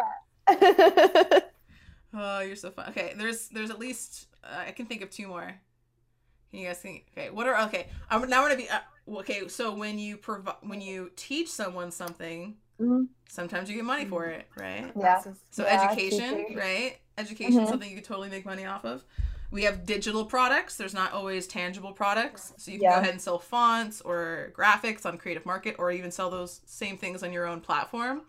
it. 0.50 1.54
Oh, 2.14 2.40
you're 2.42 2.56
so 2.56 2.72
fun. 2.72 2.90
Okay, 2.90 3.14
there's 3.18 3.48
there's 3.50 3.70
at 3.70 3.80
least 3.80 4.28
uh, 4.44 4.64
I 4.68 4.72
can 4.72 4.86
think 4.86 5.02
of 5.02 5.10
two 5.10 5.28
more. 5.28 5.54
Can 6.52 6.60
you 6.60 6.68
guys 6.68 6.80
think? 6.80 7.06
Okay, 7.18 7.30
what 7.30 7.48
are 7.48 7.66
okay? 7.68 7.88
I'm 8.10 8.30
now 8.30 8.42
gonna 8.42 8.58
be 8.58 8.70
uh, 8.70 8.80
okay. 9.20 9.48
So 9.48 9.74
when 9.74 9.98
you 10.00 10.18
provide 10.18 10.56
when 10.62 10.82
you 10.82 11.12
teach 11.16 11.50
someone 11.50 11.92
something, 11.92 12.56
Mhm. 12.80 13.08
sometimes 13.30 13.70
you 13.70 13.76
get 13.76 13.86
money 13.86 14.06
for 14.06 14.26
it, 14.26 14.48
right? 14.58 14.92
Yeah. 15.00 15.22
So 15.52 15.64
Yeah, 15.64 15.82
education, 15.90 16.38
teaching. 16.38 16.58
right? 16.58 16.98
Education 17.18 17.62
is 17.62 17.68
Mhm. 17.68 17.70
something 17.70 17.90
you 17.90 17.96
could 17.96 18.06
totally 18.06 18.30
make 18.30 18.46
money 18.46 18.66
off 18.66 18.84
of. 18.86 19.04
We 19.52 19.64
have 19.64 19.86
digital 19.86 20.26
products. 20.26 20.76
There's 20.76 20.94
not 20.94 21.14
always 21.14 21.48
tangible 21.48 21.94
products. 21.94 22.52
So 22.58 22.72
you 22.72 22.78
can 22.78 22.84
Yeah. 22.84 22.96
go 22.96 23.02
ahead 23.02 23.12
and 23.12 23.22
sell 23.22 23.40
fonts 23.40 24.02
or 24.02 24.52
graphics 24.56 25.06
on 25.06 25.18
Creative 25.18 25.46
Market 25.46 25.76
or 25.80 25.92
even 25.92 26.12
sell 26.12 26.30
those 26.30 26.62
same 26.66 26.98
things 26.98 27.24
on 27.24 27.32
your 27.32 27.46
own 27.46 27.62
platform. 27.62 28.24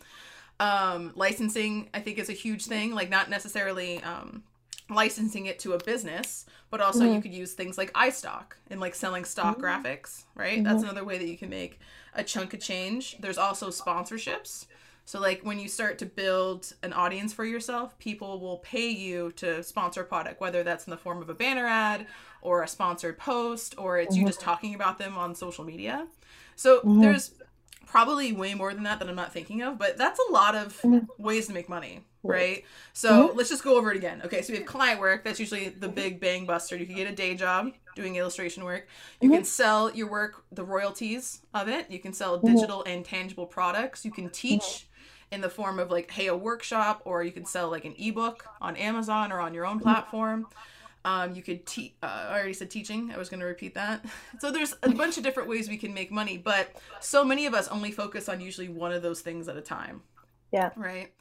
Um, 0.61 1.13
licensing, 1.17 1.91
I 1.93 2.01
think, 2.01 2.19
is 2.19 2.29
a 2.29 2.33
huge 2.33 2.67
thing. 2.67 2.95
Like, 2.95 3.11
not 3.11 3.29
necessarily 3.29 4.03
um, 4.03 4.45
licensing 4.89 5.47
it 5.47 5.59
to 5.61 5.73
a 5.73 5.83
business, 5.83 6.47
but 6.71 6.81
also 6.81 7.05
you 7.05 7.19
Mhm. 7.19 7.23
could 7.23 7.35
use 7.35 7.55
things 7.55 7.77
like 7.77 7.93
iStock 7.95 8.53
and 8.71 8.81
like 8.81 8.95
selling 8.95 9.25
stock 9.25 9.59
Mhm. 9.59 9.63
graphics, 9.63 10.25
right? 10.37 10.63
That's 10.63 10.83
another 10.83 11.05
way 11.05 11.19
that 11.19 11.27
you 11.27 11.37
can 11.37 11.51
make 11.51 11.81
a 12.15 12.23
chunk 12.23 12.55
of 12.55 12.61
change. 12.61 13.17
There's 13.19 13.39
also 13.39 13.71
sponsorships. 13.71 14.67
So 15.07 15.21
like 15.21 15.41
when 15.43 15.59
you 15.61 15.69
start 15.69 15.99
to 15.99 16.07
build 16.07 16.75
an 16.83 16.93
audience 16.93 17.33
for 17.33 17.45
yourself, 17.45 17.99
people 17.99 18.41
will 18.41 18.59
pay 18.59 18.91
you 18.91 19.33
to 19.37 19.63
sponsor 19.63 20.03
a 20.03 20.05
product, 20.05 20.41
whether 20.41 20.63
that's 20.65 20.87
in 20.87 20.91
the 20.91 20.97
form 20.99 21.23
of 21.23 21.31
a 21.31 21.35
banner 21.35 21.67
ad 21.67 22.07
or 22.43 22.63
a 22.63 22.69
sponsored 22.69 23.17
post 23.17 23.75
or 23.79 23.99
it's 23.99 24.17
you 24.17 24.25
Mhm. 24.25 24.27
just 24.27 24.41
talking 24.41 24.75
about 24.75 24.99
them 24.99 25.17
on 25.17 25.35
social 25.35 25.65
media. 25.65 26.09
So 26.57 26.85
Mhm. 26.85 27.01
there's 27.01 27.33
probably 27.87 28.33
way 28.33 28.55
more 28.55 28.75
than 28.75 28.83
that 28.83 28.99
that 28.99 29.09
I'm 29.09 29.15
not 29.15 29.33
thinking 29.33 29.63
of, 29.63 29.79
but 29.79 29.97
that's 29.97 30.19
a 30.29 30.33
lot 30.33 30.55
of 30.57 30.77
Mhm. 30.83 31.07
ways 31.19 31.47
to 31.47 31.53
make 31.53 31.69
money, 31.69 32.05
Right. 32.29 32.65
So 32.93 33.33
let's 33.37 33.49
just 33.49 33.63
go 33.63 33.77
over 33.79 33.93
it 33.93 33.97
again. 33.97 34.21
Okay, 34.25 34.43
so 34.43 34.53
we 34.53 34.59
have 34.59 34.67
client 34.67 34.99
work. 35.01 35.23
That's 35.23 35.39
usually 35.39 35.69
the 35.69 35.89
big 35.89 36.19
bang 36.21 36.45
buster. 36.45 36.77
You 36.77 36.85
can 36.85 36.97
get 36.97 37.09
a 37.09 37.15
day 37.15 37.37
job 37.37 37.73
doing 37.95 38.17
illustration 38.17 38.65
work. 38.65 38.89
You 39.21 39.31
can 39.31 39.45
sell 39.45 39.95
your 39.95 40.09
work, 40.09 40.45
the 40.51 40.65
royalties 40.65 41.43
of 41.55 41.69
it. 41.69 41.89
You 41.89 42.01
can 42.01 42.13
sell 42.13 42.37
digital 42.39 42.83
and 42.85 43.05
tangible 43.05 43.47
products. 43.47 44.05
You 44.05 44.11
can 44.11 44.29
teach 44.31 44.89
in 45.37 45.43
the 45.43 45.51
form 45.51 45.79
of 45.79 45.91
like, 45.91 46.11
hey, 46.11 46.27
a 46.29 46.37
workshop, 46.37 47.03
or 47.05 47.23
you 47.23 47.31
can 47.31 47.45
sell 47.45 47.71
like 47.71 47.85
an 47.85 47.95
ebook 47.99 48.45
on 48.61 48.75
Amazon 48.77 49.31
or 49.31 49.39
on 49.39 49.53
your 49.55 49.67
own 49.67 49.79
platform. 49.79 50.47
Um, 51.05 51.35
you 51.35 51.43
could 51.43 51.67
teach. 51.67 51.93
Uh, 52.03 52.07
I 52.07 52.33
already 52.33 52.55
said 52.55 52.71
teaching. 52.71 53.13
I 53.13 53.19
was 53.19 53.29
going 53.29 53.41
to 53.41 53.47
repeat 53.47 53.75
that. 53.75 54.05
So 54.41 54.51
there's 54.51 54.75
a 54.83 54.91
bunch 54.91 55.19
of 55.19 55.23
different 55.23 55.49
ways 55.49 55.69
we 55.69 55.77
can 55.77 55.95
make 55.95 56.11
money, 56.11 56.37
but 56.39 56.71
so 57.01 57.23
many 57.25 57.47
of 57.47 57.55
us 57.55 57.69
only 57.69 57.93
focus 57.93 58.29
on 58.29 58.41
usually 58.41 58.69
one 58.69 58.93
of 58.93 59.03
those 59.03 59.21
things 59.21 59.47
at 59.49 59.57
a 59.57 59.61
time. 59.61 60.03
Yeah. 60.53 60.71
Right. 60.75 61.13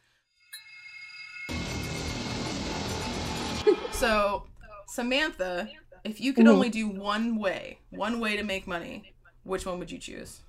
so, 3.92 4.48
Samantha, 4.88 5.70
if 6.04 6.20
you 6.22 6.34
could 6.34 6.46
Mhm. 6.46 6.54
only 6.54 6.70
do 6.70 6.88
one 6.88 7.36
way, 7.36 7.80
one 7.90 8.20
way 8.20 8.38
to 8.38 8.44
make 8.44 8.66
money, 8.68 9.14
which 9.44 9.66
one 9.66 9.78
would 9.80 9.92
you 9.92 9.98
choose? 10.00 10.42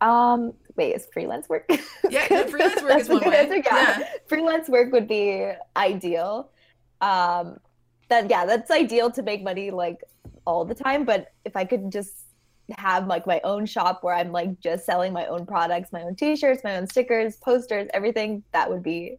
Um, 0.00 0.54
wait, 0.76 0.94
is 0.94 1.06
freelance 1.12 1.48
work? 1.48 1.64
Yeah, 2.08 2.26
yeah, 2.30 2.46
freelance 2.46 2.82
work 2.82 3.00
is 3.00 3.08
one 3.08 3.20
way. 3.20 3.36
answer, 3.36 3.56
yeah. 3.56 3.98
Yeah. 4.00 4.08
freelance 4.26 4.68
work 4.68 4.92
would 4.92 5.08
be 5.08 5.52
ideal. 5.76 6.50
Um, 7.00 7.58
that 8.08 8.28
yeah, 8.28 8.44
that's 8.44 8.70
ideal 8.70 9.10
to 9.12 9.22
make 9.22 9.42
money 9.42 9.70
like 9.70 10.02
all 10.44 10.64
the 10.64 10.74
time. 10.74 11.04
But 11.04 11.32
if 11.44 11.56
I 11.56 11.64
could 11.64 11.90
just 11.90 12.12
have 12.76 13.06
like 13.06 13.26
my 13.26 13.40
own 13.44 13.66
shop 13.66 14.02
where 14.02 14.14
I'm 14.14 14.32
like 14.32 14.60
just 14.60 14.84
selling 14.84 15.12
my 15.12 15.26
own 15.26 15.46
products, 15.46 15.92
my 15.92 16.02
own 16.02 16.14
T-shirts, 16.14 16.62
my 16.62 16.76
own 16.76 16.86
stickers, 16.86 17.36
posters, 17.36 17.88
everything, 17.92 18.42
that 18.52 18.70
would 18.70 18.82
be 18.82 19.18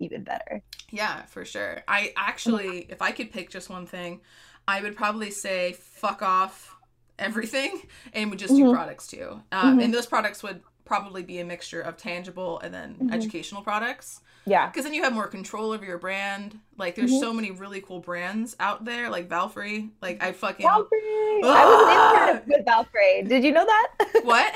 even 0.00 0.22
better. 0.22 0.62
Yeah, 0.90 1.24
for 1.26 1.44
sure. 1.44 1.82
I 1.88 2.12
actually, 2.16 2.86
if 2.88 3.02
I 3.02 3.10
could 3.10 3.32
pick 3.32 3.50
just 3.50 3.68
one 3.68 3.86
thing, 3.86 4.20
I 4.66 4.82
would 4.82 4.96
probably 4.96 5.30
say 5.30 5.72
fuck 5.72 6.22
off 6.22 6.77
everything 7.18 7.82
and 8.12 8.30
would 8.30 8.38
just 8.38 8.54
do 8.54 8.64
Mhm. 8.64 8.72
products 8.74 9.06
too. 9.06 9.42
Um, 9.52 9.78
Mhm. 9.78 9.84
And 9.84 9.94
those 9.94 10.06
products 10.06 10.42
would 10.42 10.62
probably 10.84 11.22
be 11.22 11.38
a 11.38 11.44
mixture 11.44 11.80
of 11.80 11.96
tangible 11.96 12.58
and 12.60 12.72
then 12.72 12.96
Mhm. 13.00 13.12
educational 13.12 13.62
products. 13.62 14.20
Yeah. 14.46 14.66
Because 14.68 14.84
then 14.84 14.94
you 14.94 15.02
have 15.02 15.12
more 15.12 15.26
control 15.26 15.72
over 15.72 15.84
your 15.84 15.98
brand. 15.98 16.58
Like, 16.78 16.94
there's 16.94 17.10
Mhm. 17.12 17.20
so 17.20 17.34
many 17.34 17.50
really 17.50 17.82
cool 17.82 18.00
brands 18.00 18.56
out 18.58 18.86
there, 18.86 19.10
like 19.10 19.28
Valfré. 19.28 19.90
Like, 20.00 20.22
I 20.22 20.32
fucking. 20.32 20.66
Valfré. 20.66 21.42
I 21.44 21.66
was 21.66 22.32
an 22.32 22.36
intern 22.38 22.42
with 22.56 22.64
Valfré. 22.66 23.28
Did 23.28 23.44
you 23.44 23.52
know 23.52 23.66
that? 23.66 23.88
What? 24.24 24.54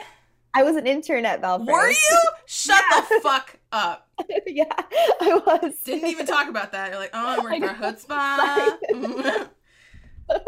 I 0.55 0.63
was 0.63 0.77
an 0.77 0.87
intern 0.87 1.25
at 1.27 1.41
Valfré. 1.43 1.67
Were 1.67 1.89
you? 1.91 2.19
Shut 2.47 2.83
the 2.91 3.21
fuck 3.23 3.57
up. 3.73 4.09
yeah, 4.47 4.65
I 4.79 5.41
was. 5.47 5.75
Didn't 5.85 6.09
even 6.09 6.27
talk 6.27 6.49
about 6.49 6.73
that. 6.73 6.91
You're 6.91 6.99
like, 7.01 7.11
oh, 7.15 7.27
I'm 7.27 7.43
working 7.43 7.65
I 7.65 7.75
for 7.75 7.83
Chutzpah. 7.83 9.49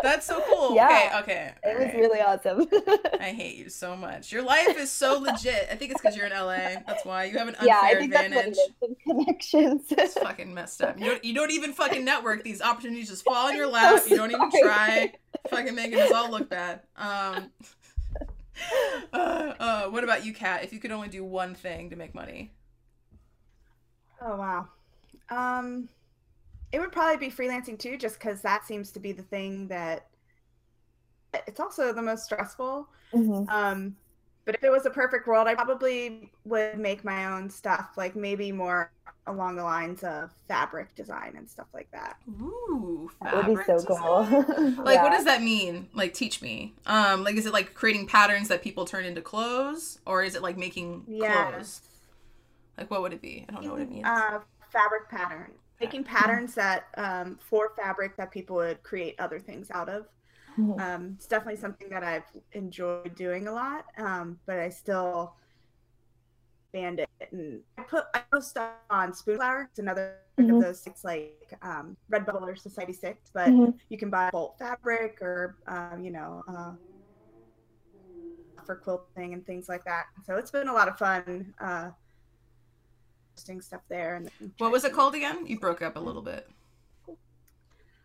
That's 0.03 0.27
so 0.27 0.43
cool. 0.49 0.75
Yeah. 0.75 1.21
Okay, 1.23 1.23
okay. 1.23 1.53
It 1.63 1.75
was 1.79 1.87
alright. 1.87 1.97
really 1.97 2.21
awesome. 2.21 2.67
I 3.21 3.31
hate 3.31 3.57
you 3.57 3.69
so 3.69 3.95
much. 3.97 4.33
Your 4.33 4.43
life 4.43 4.77
is 4.79 4.91
so 4.91 5.19
legit. 5.19 5.69
I 5.71 5.75
think 5.77 5.91
it's 5.93 6.01
because 6.01 6.17
you're 6.17 6.27
in 6.27 6.33
LA. 6.33 6.81
That's 6.87 7.05
why 7.05 7.25
you 7.25 7.39
have 7.39 7.49
an 7.49 7.55
unfair 7.57 7.69
yeah, 7.69 7.81
I 7.83 7.95
think 7.95 8.13
that's 8.13 8.35
what 8.35 8.45
it 8.47 8.49
advantage. 8.49 8.97
connections. 9.03 9.83
It's 9.91 10.15
fucking 10.15 10.53
messed 10.55 10.83
up. 10.83 10.99
You 10.99 11.07
don't, 11.07 11.25
you 11.25 11.35
don't 11.35 11.51
even 11.53 11.73
fucking 11.73 12.05
network. 12.05 12.45
These 12.45 12.63
opportunities 12.63 13.09
just 13.11 13.25
fall 13.25 13.49
in 13.49 13.57
your 13.57 13.67
lap. 13.71 14.01
so 14.01 14.09
You 14.11 14.17
don't 14.17 14.31
even 14.31 14.51
try. 14.63 15.13
Fucking 15.51 15.75
making 15.75 16.01
us 16.01 16.13
all 16.13 16.31
look 16.31 16.49
bad. 16.49 16.81
Um. 16.97 17.51
Uh, 19.13 19.53
uh, 19.59 19.85
what 19.89 20.05
about 20.05 20.25
you, 20.25 20.33
Kat? 20.33 20.63
If 20.63 20.73
you 20.73 20.79
could 20.79 20.93
only 20.93 21.09
do 21.09 21.25
one 21.25 21.55
thing 21.55 21.91
to 21.91 21.97
make 21.97 22.15
money, 22.15 22.53
Oh 24.23 24.37
wow. 24.37 24.69
Um, 25.29 25.89
it 26.75 26.81
would 26.81 26.93
probably 26.93 27.29
be 27.29 27.35
freelancing 27.35 27.79
too, 27.79 27.97
just 27.99 28.19
because 28.19 28.43
that 28.43 28.67
seems 28.67 28.93
to 28.93 29.01
be 29.01 29.13
the 29.13 29.23
thing 29.23 29.69
that. 29.69 30.09
It's 31.47 31.61
also 31.61 31.93
the 31.93 32.03
most 32.03 32.25
stressful. 32.25 32.89
Mhm. 33.13 33.49
Um, 33.49 33.97
but 34.47 34.55
if 34.55 34.65
it 34.65 34.71
was 34.71 34.87
a 34.87 34.91
perfect 34.91 35.27
world, 35.27 35.49
I 35.49 35.55
probably 35.55 36.33
would 36.45 36.79
make 36.79 37.05
my 37.05 37.27
own 37.27 37.51
stuff, 37.51 37.93
like 37.97 38.17
maybe 38.17 38.53
more 38.53 38.93
along 39.27 39.57
the 39.57 39.65
lines 39.65 40.05
of 40.05 40.33
fabric 40.49 40.95
design 40.95 41.35
and 41.37 41.49
stuff 41.51 41.69
like 41.75 41.89
that. 41.93 42.17
ooh, 42.29 43.11
That 43.23 43.37
would 43.37 43.47
be 43.47 43.57
fabric 43.57 43.67
so 43.67 43.83
cool. 43.83 44.29
design. 44.29 44.47
Like, 44.85 45.03
what 45.03 45.11
does 45.13 45.25
that 45.25 45.43
mean? 45.43 45.89
Like, 45.95 46.13
teach 46.15 46.43
me. 46.43 46.75
Um, 46.87 47.25
like, 47.25 47.37
is 47.37 47.47
it 47.47 47.53
like 47.53 47.75
creating 47.75 48.07
patterns 48.07 48.49
that 48.49 48.63
people 48.63 48.85
turn 48.85 49.05
into 49.05 49.23
clothes, 49.23 49.99
or 50.07 50.23
is 50.23 50.35
it 50.35 50.43
like 50.43 50.59
making 50.59 51.07
Yeah. 51.07 51.15
clothes? 51.19 51.81
Like, 52.79 52.91
what 52.91 53.03
would 53.03 53.13
it 53.15 53.23
be? 53.23 53.47
I 53.49 53.53
don't 53.53 53.65
know 53.65 53.73
what 53.73 53.83
it 53.83 53.91
means. 53.91 54.25
Uh, 54.27 54.41
fabric 54.71 55.09
pattern, 55.09 55.53
making 55.81 56.05
patterns 56.05 56.55
that 56.55 56.85
um, 56.97 57.39
for 57.41 57.73
fabric 57.77 58.17
that 58.17 58.31
people 58.33 58.57
would 58.57 58.83
create 58.83 59.17
other 59.19 59.39
things 59.41 59.71
out 59.71 59.89
of. 59.89 60.07
Um, 60.79 61.15
it's 61.17 61.27
definitely 61.27 61.61
something 61.61 61.89
that 61.91 62.05
I've 62.05 62.25
enjoyed 62.53 63.15
doing 63.17 63.49
a 63.49 63.53
lot, 63.53 63.85
um, 63.99 64.39
but 64.47 64.59
I 64.59 64.71
still 64.71 65.35
band 66.73 67.01
it 67.01 67.09
and 67.33 67.63
I 67.79 67.83
put 67.83 68.05
I 68.15 68.23
post 68.33 68.51
stuff 68.51 68.73
on 68.91 69.13
Spoonflower. 69.13 69.67
It's 69.71 69.79
another 69.79 70.19
Mhm. 70.39 70.51
of 70.51 70.59
those 70.59 70.83
sites 70.83 71.05
like 71.05 71.57
um, 71.63 71.97
Redbubble 72.13 72.43
or 72.43 72.57
Society6, 72.57 73.31
but 73.33 73.51
Mhm. 73.51 73.79
you 73.89 73.99
can 73.99 74.11
buy 74.11 74.31
bulk 74.33 74.57
fabric 74.59 75.19
or 75.23 75.57
um, 75.69 76.03
you 76.05 76.11
know 76.11 76.43
uh, 76.49 76.73
for 78.65 78.77
quilting 78.77 79.35
and 79.35 79.45
things 79.47 79.69
like 79.69 79.85
that. 79.85 80.05
So 80.25 80.37
it's 80.37 80.51
been 80.51 80.69
a 80.69 80.73
lot 80.73 80.89
of 80.89 80.99
fun 80.99 81.55
uh, 81.61 81.91
posting 83.35 83.61
stuff 83.61 83.83
there. 83.89 84.15
And 84.15 84.31
what 84.59 84.73
was 84.73 84.85
it 84.85 84.93
called 84.93 85.15
again? 85.15 85.47
You 85.47 85.59
broke 85.59 85.83
up 85.83 85.97
a 85.97 86.01
little 86.01 86.23
bit. 86.23 86.49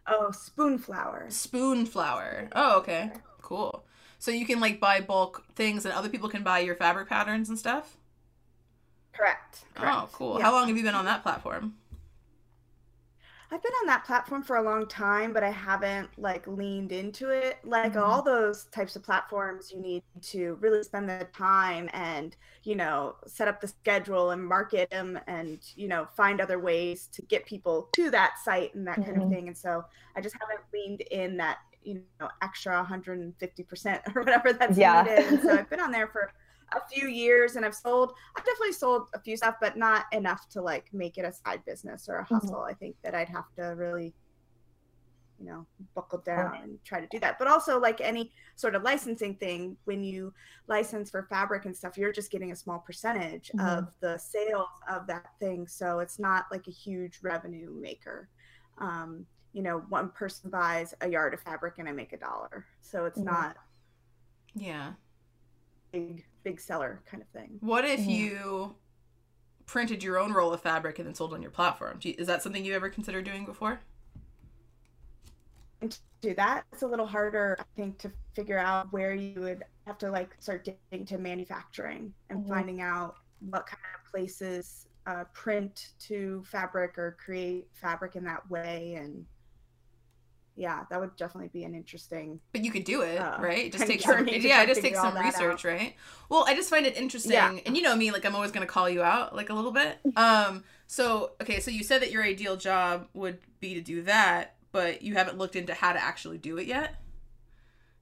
Oh, 0.08 0.32
Spoonflower. 0.32 1.32
Spoon 1.32 1.86
flower. 1.86 2.50
Oh, 2.54 2.80
okay. 2.80 3.12
Cool. 3.42 3.86
So 4.18 4.32
you 4.32 4.46
can 4.46 4.60
like 4.60 4.80
buy 4.80 5.02
bulk 5.02 5.46
things, 5.56 5.86
and 5.86 5.94
other 5.94 6.10
people 6.10 6.30
can 6.30 6.44
buy 6.44 6.60
your 6.60 6.76
fabric 6.76 7.08
patterns 7.08 7.48
and 7.48 7.60
stuff. 7.60 7.98
Correct. 9.14 9.60
Oh, 9.78 9.82
correct. 9.82 9.96
Oh, 9.96 10.10
cool. 10.12 10.38
Yeah. 10.40 10.46
How 10.46 10.52
long 10.52 10.68
have 10.68 10.78
you 10.78 10.84
been 10.84 10.96
on 10.96 11.06
that 11.06 11.22
platform? 11.24 11.76
I've 13.52 13.64
been 13.64 13.72
on 13.82 13.88
that 13.88 14.06
platform 14.06 14.44
for 14.44 14.58
a 14.58 14.62
long 14.62 14.88
time, 14.88 15.34
but 15.34 15.44
I 15.44 15.50
haven't 15.50 16.20
like 16.20 16.46
leaned 16.46 16.92
into 16.92 17.30
it. 17.32 17.58
Like 17.66 17.96
Mhm. 17.96 17.98
all 17.98 18.22
those 18.22 18.66
types 18.68 18.96
of 18.96 19.02
platforms, 19.02 19.72
you 19.72 19.82
need 19.82 20.04
to 20.22 20.54
really 20.62 20.84
spend 20.84 21.10
the 21.10 21.28
time 21.34 21.90
and, 21.94 22.38
you 22.64 22.76
know, 22.76 23.16
set 23.26 23.48
up 23.48 23.60
the 23.60 23.68
schedule 23.68 24.30
and 24.30 24.46
market 24.46 24.92
them 24.92 25.20
and, 25.26 25.64
you 25.76 25.88
know, 25.88 26.06
find 26.16 26.40
other 26.40 26.60
ways 26.60 27.08
to 27.08 27.24
get 27.24 27.48
people 27.48 27.90
to 27.94 28.12
that 28.12 28.38
site 28.38 28.76
and 28.76 28.86
that 28.88 29.02
kind 29.04 29.18
of 29.18 29.24
Mhm. 29.24 29.30
thing. 29.30 29.48
And 29.48 29.58
so 29.58 29.84
I 30.16 30.22
just 30.22 30.36
haven't 30.40 30.68
leaned 30.72 31.02
in 31.10 31.38
that, 31.38 31.58
you 31.82 32.06
know, 32.20 32.30
extra 32.44 32.78
150% 32.78 34.04
or 34.16 34.22
whatever 34.22 34.54
that's 34.54 34.80
Yeah. 34.80 34.84
needed. 34.84 35.28
And 35.28 35.42
so 35.42 35.54
I've 35.56 35.70
been 35.72 35.80
on 35.80 35.90
there 35.92 36.08
for 36.08 36.32
a 36.74 36.82
few 36.90 37.08
years 37.08 37.56
and 37.56 37.66
I've 37.66 37.76
sold 37.76 38.14
I've 38.38 38.46
definitely 38.46 38.74
sold 38.74 39.10
a 39.14 39.20
few 39.20 39.38
stuff, 39.38 39.56
but 39.62 39.78
not 39.78 40.06
enough 40.12 40.48
to 40.50 40.62
like 40.62 40.94
make 40.94 41.18
it 41.18 41.26
a 41.26 41.32
side 41.34 41.64
business 41.66 42.08
or 42.10 42.18
a 42.18 42.26
Mhm. 42.26 42.28
hustle. 42.28 42.62
I 42.62 42.74
think 42.74 42.96
that 43.04 43.16
I'd 43.16 43.30
have 43.30 43.52
to 43.56 43.64
really, 43.76 44.14
you 45.40 45.46
know, 45.46 45.66
buckle 45.96 46.20
down 46.20 46.56
and 46.64 46.84
try 46.84 47.00
to 47.00 47.08
do 47.08 47.20
that. 47.20 47.40
But 47.40 47.48
also 47.48 47.80
like 47.80 48.02
any 48.02 48.32
sort 48.56 48.76
of 48.76 48.84
licensing 48.84 49.36
thing, 49.36 49.78
when 49.86 50.04
you 50.04 50.34
license 50.68 51.10
for 51.10 51.24
fabric 51.24 51.66
and 51.66 51.76
stuff, 51.76 51.98
you're 51.98 52.12
just 52.12 52.30
getting 52.32 52.52
a 52.52 52.56
small 52.56 52.80
percentage 52.80 53.52
Mhm. 53.56 53.78
of 53.78 53.94
the 54.02 54.18
sales 54.18 54.68
of 54.90 55.08
that 55.08 55.28
thing. 55.40 55.68
So 55.68 56.00
it's 56.00 56.20
not 56.20 56.46
like 56.52 56.68
a 56.68 56.72
huge 56.72 57.20
revenue 57.24 57.72
maker. 57.72 58.30
Um, 58.80 59.26
you 59.54 59.64
know, 59.64 59.80
one 59.90 60.10
person 60.12 60.50
buys 60.50 60.94
a 61.02 61.10
yard 61.10 61.34
of 61.34 61.42
fabric 61.42 61.80
and 61.80 61.88
I 61.90 61.92
make 61.92 62.14
a 62.14 62.18
dollar. 62.18 62.66
So 62.82 63.06
it's 63.06 63.20
Mhm. 63.20 63.26
not 63.26 63.58
Yeah. 64.56 64.94
Big 65.92 66.26
big 66.44 66.60
seller 66.60 67.02
kind 67.10 67.22
of 67.22 67.30
thing. 67.30 67.58
What 67.60 67.86
if 67.86 68.06
you 68.06 68.76
printed 69.66 70.04
your 70.04 70.18
own 70.18 70.32
roll 70.34 70.54
of 70.54 70.62
fabric 70.62 70.98
and 71.00 71.08
then 71.08 71.14
sold 71.16 71.34
on 71.34 71.42
your 71.42 71.52
platform? 71.52 71.98
Do 72.00 72.10
you- 72.10 72.16
Is 72.18 72.28
that 72.28 72.42
something 72.42 72.64
you 72.66 72.74
ever 72.74 72.90
considered 72.90 73.26
doing 73.26 73.46
before? 73.46 73.82
To 75.82 75.98
do 76.22 76.34
that, 76.36 76.66
it's 76.74 76.82
a 76.82 76.88
little 76.88 77.06
harder, 77.06 77.56
I 77.60 77.64
think, 77.76 77.98
to 78.00 78.12
figure 78.36 78.58
out 78.58 78.92
where 78.92 79.14
you 79.14 79.40
would 79.40 79.64
have 79.88 79.98
to 80.00 80.12
like 80.12 80.36
start 80.40 80.66
getting 80.66 81.06
to 81.06 81.18
manufacturing 81.18 82.14
and 82.30 82.44
Mhm. 82.44 82.50
finding 82.50 82.82
out 82.82 83.16
what 83.40 83.66
kind 83.66 83.82
of 83.96 84.12
places 84.12 84.86
uh, 85.06 85.24
print 85.34 85.94
to 86.00 86.44
fabric 86.44 86.98
or 86.98 87.14
create 87.14 87.68
fabric 87.74 88.16
in 88.16 88.24
that 88.26 88.48
way. 88.50 88.96
And 88.96 89.26
yeah, 90.60 90.84
that 90.90 91.00
would 91.00 91.16
definitely 91.16 91.48
be 91.48 91.64
an 91.64 91.74
interesting. 91.74 92.40
But 92.52 92.66
you 92.66 92.72
could 92.72 92.84
do 92.84 93.02
it, 93.02 93.18
Uh, 93.18 93.38
right? 93.40 93.66
It 93.68 93.72
just 93.72 93.88
takes 93.92 94.04
some, 94.04 94.28
yeah, 94.28 94.62
it 94.62 94.68
just 94.68 94.82
takes 94.82 95.00
some 95.00 95.16
research, 95.18 95.64
out. 95.66 95.72
right? 95.72 95.96
Well, 96.28 96.44
I 96.48 96.54
just 96.54 96.70
find 96.70 96.86
it 96.86 96.98
interesting, 96.98 97.32
Yeah. 97.32 97.58
and 97.66 97.78
you 97.78 97.82
know 97.82 97.96
me, 97.96 98.12
like 98.12 98.26
I'm 98.26 98.36
always 98.36 98.52
gonna 98.52 98.66
call 98.68 98.90
you 98.90 99.02
out, 99.02 99.34
like 99.36 99.50
a 99.50 99.54
little 99.54 99.72
bit. 99.72 99.98
Um, 100.18 100.64
so 100.86 101.32
okay, 101.42 101.60
so 101.62 101.72
you 101.72 101.84
said 101.84 102.02
that 102.02 102.12
your 102.12 102.24
ideal 102.24 102.58
job 102.58 103.08
would 103.14 103.38
be 103.62 103.74
to 103.76 103.82
do 103.82 104.02
that, 104.04 104.56
but 104.72 105.02
you 105.02 105.14
haven't 105.16 105.38
looked 105.38 105.56
into 105.56 105.74
how 105.74 105.94
to 105.94 106.00
actually 106.04 106.38
do 106.38 106.58
it 106.58 106.68
yet. 106.68 106.96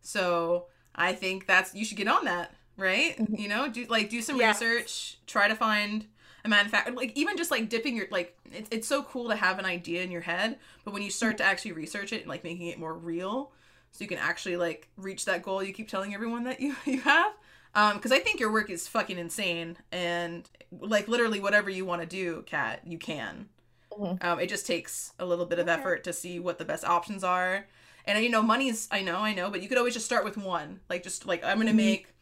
So 0.02 0.66
I 0.96 1.14
think 1.14 1.46
that's 1.48 1.76
you 1.76 1.86
should 1.86 1.98
get 1.98 2.08
on 2.08 2.26
that, 2.26 2.54
right? 2.78 3.18
Mhm. 3.18 3.38
You 3.40 3.48
know, 3.50 3.70
do 3.70 3.86
like 3.86 4.10
do 4.10 4.22
some 4.22 4.38
Yes. 4.38 4.62
research, 4.62 5.18
try 5.28 5.48
to 5.48 5.56
find 5.56 6.08
a 6.48 6.50
manufacturer, 6.50 6.96
like 6.96 7.12
even 7.16 7.38
just 7.38 7.52
like 7.52 7.70
dipping 7.70 7.96
your 7.96 8.08
like 8.10 8.38
it's 8.52 8.68
it's 8.72 8.88
so 8.88 9.04
cool 9.04 9.30
to 9.30 9.36
have 9.36 9.60
an 9.60 9.66
idea 9.66 10.02
in 10.02 10.10
your 10.10 10.22
head, 10.22 10.58
but 10.84 10.94
when 10.94 11.04
you 11.04 11.12
start 11.12 11.38
to 11.38 11.44
actually 11.44 11.74
research 11.74 12.12
it 12.14 12.22
and 12.22 12.28
like 12.28 12.44
making 12.44 12.68
it 12.68 12.80
more 12.80 12.94
real, 12.94 13.52
so 13.92 14.04
you 14.04 14.08
can 14.08 14.18
actually 14.18 14.58
like 14.58 14.90
reach 14.98 15.26
that 15.26 15.44
goal 15.44 15.62
you 15.62 15.74
keep 15.74 15.88
telling 15.88 16.14
everyone 16.14 16.46
that 16.46 16.60
you 16.60 16.76
you 16.86 17.02
have. 17.02 17.34
Um, 17.76 17.98
because 17.98 18.12
I 18.12 18.20
think 18.20 18.40
your 18.40 18.52
work 18.52 18.72
is 18.72 18.88
fucking 18.88 19.20
insane, 19.20 19.78
and 19.92 20.50
like 20.72 21.08
literally 21.08 21.40
whatever 21.40 21.70
you 21.70 21.86
want 21.86 22.02
to 22.02 22.08
do, 22.08 22.44
Kat, 22.48 22.82
you 22.86 22.98
can. 22.98 23.50
Mm-hmm. 23.92 24.28
Um, 24.28 24.40
it 24.40 24.50
just 24.50 24.66
takes 24.66 25.14
a 25.20 25.26
little 25.26 25.46
bit 25.46 25.60
of 25.60 25.68
okay. 25.68 25.80
effort 25.80 26.04
to 26.06 26.14
see 26.14 26.40
what 26.40 26.58
the 26.58 26.66
best 26.66 26.86
options 26.86 27.24
are. 27.24 27.68
And 28.06 28.24
you 28.24 28.30
know, 28.30 28.42
money's 28.42 28.88
I 28.90 29.02
know, 29.02 29.18
I 29.18 29.34
know, 29.34 29.52
but 29.52 29.62
you 29.62 29.70
could 29.70 29.78
always 29.78 29.94
just 29.94 30.06
start 30.06 30.24
with 30.24 30.38
one. 30.38 30.80
Like 30.90 31.04
just 31.04 31.26
like 31.28 31.44
I'm 31.44 31.58
gonna 31.58 31.70
mm-hmm. 31.70 31.78
make 31.78 32.14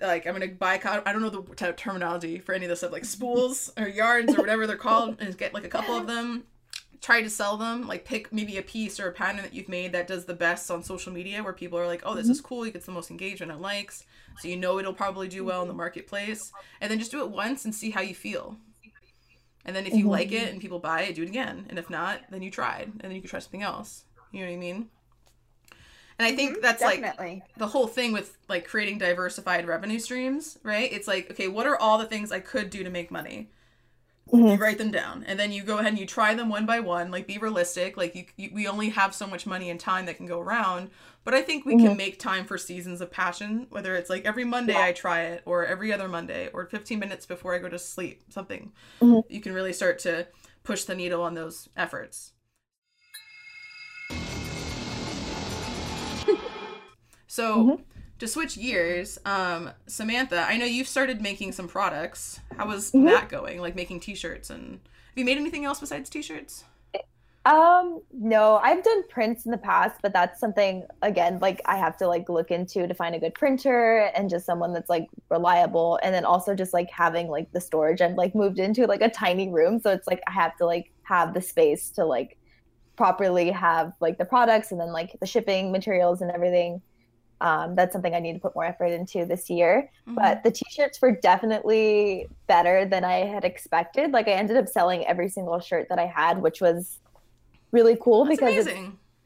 like 0.00 0.26
I'm 0.26 0.32
gonna 0.32 0.48
buy 0.48 0.80
I 0.82 1.12
don't 1.12 1.22
know 1.22 1.30
the 1.30 1.72
terminology 1.72 2.38
for 2.38 2.54
any 2.54 2.64
of 2.64 2.68
this 2.68 2.80
stuff 2.80 2.92
like 2.92 3.04
spools 3.04 3.72
or 3.76 3.88
yards 3.88 4.32
or 4.34 4.38
whatever 4.38 4.66
they're 4.66 4.76
called 4.76 5.16
and 5.20 5.36
get 5.36 5.54
like 5.54 5.64
a 5.64 5.68
couple 5.68 5.96
of 5.96 6.06
them 6.06 6.44
try 7.00 7.22
to 7.22 7.30
sell 7.30 7.56
them 7.56 7.86
like 7.86 8.04
pick 8.04 8.32
maybe 8.32 8.56
a 8.58 8.62
piece 8.62 8.98
or 8.98 9.08
a 9.08 9.12
pattern 9.12 9.42
that 9.42 9.54
you've 9.54 9.68
made 9.68 9.92
that 9.92 10.06
does 10.06 10.24
the 10.24 10.34
best 10.34 10.70
on 10.70 10.82
social 10.82 11.12
media 11.12 11.42
where 11.42 11.52
people 11.52 11.78
are 11.78 11.86
like 11.86 12.02
oh 12.04 12.14
this 12.14 12.24
mm-hmm. 12.24 12.32
is 12.32 12.40
cool 12.40 12.66
you 12.66 12.72
get 12.72 12.84
the 12.84 12.90
most 12.90 13.10
engagement 13.10 13.52
and 13.52 13.60
likes 13.60 14.04
so 14.40 14.48
you 14.48 14.56
know 14.56 14.78
it'll 14.78 14.92
probably 14.92 15.28
do 15.28 15.44
well 15.44 15.62
in 15.62 15.68
the 15.68 15.74
marketplace 15.74 16.52
and 16.80 16.90
then 16.90 16.98
just 16.98 17.10
do 17.10 17.20
it 17.20 17.30
once 17.30 17.64
and 17.64 17.74
see 17.74 17.90
how 17.90 18.00
you 18.00 18.14
feel 18.14 18.56
and 19.64 19.76
then 19.76 19.86
if 19.86 19.92
you 19.92 20.00
mm-hmm. 20.00 20.10
like 20.10 20.32
it 20.32 20.50
and 20.50 20.60
people 20.60 20.78
buy 20.78 21.02
it 21.02 21.14
do 21.14 21.22
it 21.22 21.28
again 21.28 21.66
and 21.68 21.78
if 21.78 21.88
not 21.88 22.20
then 22.30 22.42
you 22.42 22.50
tried 22.50 22.90
and 23.00 23.02
then 23.02 23.12
you 23.12 23.20
can 23.20 23.30
try 23.30 23.38
something 23.38 23.62
else 23.62 24.04
you 24.32 24.40
know 24.40 24.46
what 24.46 24.54
i 24.54 24.56
mean 24.56 24.88
and 26.18 26.26
I 26.26 26.34
think 26.34 26.52
mm-hmm, 26.52 26.62
that's 26.62 26.80
definitely. 26.80 27.42
like 27.46 27.54
the 27.56 27.68
whole 27.68 27.86
thing 27.86 28.12
with 28.12 28.36
like 28.48 28.66
creating 28.66 28.98
diversified 28.98 29.66
revenue 29.66 30.00
streams, 30.00 30.58
right? 30.64 30.92
It's 30.92 31.06
like, 31.06 31.30
okay, 31.30 31.46
what 31.48 31.66
are 31.66 31.76
all 31.76 31.98
the 31.98 32.06
things 32.06 32.32
I 32.32 32.40
could 32.40 32.70
do 32.70 32.82
to 32.82 32.90
make 32.90 33.10
money? 33.10 33.50
Mm-hmm. 34.32 34.46
You 34.46 34.54
write 34.56 34.78
them 34.78 34.90
down, 34.90 35.24
and 35.24 35.38
then 35.38 35.52
you 35.52 35.62
go 35.62 35.78
ahead 35.78 35.92
and 35.92 35.98
you 35.98 36.04
try 36.04 36.34
them 36.34 36.50
one 36.50 36.66
by 36.66 36.80
one. 36.80 37.10
Like, 37.10 37.26
be 37.26 37.38
realistic. 37.38 37.96
Like, 37.96 38.14
you, 38.14 38.24
you 38.36 38.50
we 38.52 38.68
only 38.68 38.90
have 38.90 39.14
so 39.14 39.26
much 39.26 39.46
money 39.46 39.70
and 39.70 39.80
time 39.80 40.04
that 40.04 40.18
can 40.18 40.26
go 40.26 40.38
around. 40.38 40.90
But 41.24 41.32
I 41.32 41.40
think 41.40 41.64
we 41.64 41.76
mm-hmm. 41.76 41.86
can 41.86 41.96
make 41.96 42.18
time 42.18 42.44
for 42.44 42.58
seasons 42.58 43.00
of 43.00 43.10
passion. 43.10 43.68
Whether 43.70 43.94
it's 43.94 44.10
like 44.10 44.26
every 44.26 44.44
Monday 44.44 44.74
yeah. 44.74 44.84
I 44.84 44.92
try 44.92 45.22
it, 45.22 45.42
or 45.46 45.64
every 45.64 45.94
other 45.94 46.08
Monday, 46.08 46.50
or 46.52 46.66
15 46.66 46.98
minutes 46.98 47.24
before 47.24 47.54
I 47.54 47.58
go 47.58 47.70
to 47.70 47.78
sleep, 47.78 48.22
something. 48.28 48.72
Mm-hmm. 49.00 49.32
You 49.32 49.40
can 49.40 49.54
really 49.54 49.72
start 49.72 49.98
to 50.00 50.26
push 50.62 50.84
the 50.84 50.94
needle 50.94 51.22
on 51.22 51.32
those 51.32 51.70
efforts. 51.74 52.32
So 57.38 57.56
mm-hmm. 57.56 57.82
to 58.18 58.26
switch 58.26 58.58
gears, 58.58 59.16
um, 59.24 59.70
Samantha, 59.86 60.44
I 60.48 60.56
know 60.56 60.64
you've 60.64 60.88
started 60.88 61.22
making 61.22 61.52
some 61.52 61.68
products. 61.68 62.40
How 62.56 62.66
was 62.66 62.90
mm-hmm. 62.90 63.04
that 63.04 63.28
going? 63.28 63.60
Like 63.60 63.76
making 63.76 64.00
t-shirts 64.00 64.50
and 64.50 64.72
have 64.72 65.14
you 65.14 65.24
made 65.24 65.38
anything 65.38 65.64
else 65.64 65.78
besides 65.78 66.10
t-shirts? 66.10 66.64
Um, 67.44 68.02
no, 68.12 68.56
I've 68.56 68.82
done 68.82 69.06
prints 69.06 69.44
in 69.44 69.52
the 69.52 69.58
past, 69.58 70.00
but 70.02 70.12
that's 70.12 70.40
something 70.40 70.82
again, 71.02 71.38
like 71.38 71.62
I 71.64 71.76
have 71.76 71.96
to 71.98 72.08
like 72.08 72.28
look 72.28 72.50
into 72.50 72.88
to 72.88 72.92
find 72.92 73.14
a 73.14 73.20
good 73.20 73.34
printer 73.34 74.10
and 74.16 74.28
just 74.28 74.44
someone 74.44 74.72
that's 74.72 74.90
like 74.90 75.06
reliable. 75.30 76.00
And 76.02 76.12
then 76.12 76.24
also 76.24 76.56
just 76.56 76.74
like 76.74 76.90
having 76.90 77.28
like 77.28 77.52
the 77.52 77.60
storage. 77.60 78.02
I'm 78.02 78.16
like 78.16 78.34
moved 78.34 78.58
into 78.58 78.84
like 78.88 79.00
a 79.00 79.10
tiny 79.10 79.48
room. 79.48 79.78
So 79.78 79.92
it's 79.92 80.08
like 80.08 80.22
I 80.26 80.32
have 80.32 80.56
to 80.56 80.66
like 80.66 80.90
have 81.04 81.34
the 81.34 81.40
space 81.40 81.90
to 81.90 82.04
like 82.04 82.36
properly 82.96 83.52
have 83.52 83.92
like 84.00 84.18
the 84.18 84.24
products 84.24 84.72
and 84.72 84.80
then 84.80 84.92
like 84.92 85.16
the 85.20 85.26
shipping 85.26 85.70
materials 85.70 86.20
and 86.20 86.32
everything 86.32 86.82
um, 87.40 87.74
that's 87.74 87.92
something 87.92 88.14
I 88.14 88.20
need 88.20 88.34
to 88.34 88.40
put 88.40 88.54
more 88.54 88.64
effort 88.64 88.86
into 88.86 89.24
this 89.24 89.48
year. 89.48 89.90
Mm-hmm. 90.06 90.16
But 90.16 90.42
the 90.42 90.50
t-shirts 90.50 91.00
were 91.00 91.12
definitely 91.12 92.26
better 92.46 92.84
than 92.84 93.04
I 93.04 93.26
had 93.26 93.44
expected. 93.44 94.12
Like 94.12 94.28
I 94.28 94.32
ended 94.32 94.56
up 94.56 94.68
selling 94.68 95.06
every 95.06 95.28
single 95.28 95.60
shirt 95.60 95.88
that 95.88 95.98
I 95.98 96.06
had, 96.06 96.42
which 96.42 96.60
was 96.60 96.98
really 97.70 97.96
cool 98.00 98.24
that's 98.24 98.40
because 98.40 98.68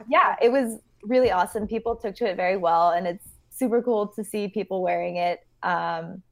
yeah, 0.08 0.36
it 0.42 0.50
was 0.50 0.80
really 1.04 1.30
awesome. 1.30 1.66
People 1.66 1.96
took 1.96 2.16
to 2.16 2.26
it 2.26 2.36
very 2.36 2.56
well, 2.56 2.90
and 2.90 3.06
it's 3.06 3.26
super 3.50 3.82
cool 3.82 4.08
to 4.08 4.24
see 4.24 4.48
people 4.48 4.82
wearing 4.82 5.16
it. 5.16 5.40
Um, 5.62 6.22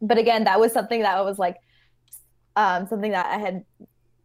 but 0.00 0.18
again, 0.18 0.44
that 0.44 0.60
was 0.60 0.72
something 0.72 1.02
that 1.02 1.24
was 1.24 1.38
like 1.38 1.56
um, 2.56 2.86
something 2.88 3.12
that 3.12 3.26
I 3.26 3.38
had 3.38 3.64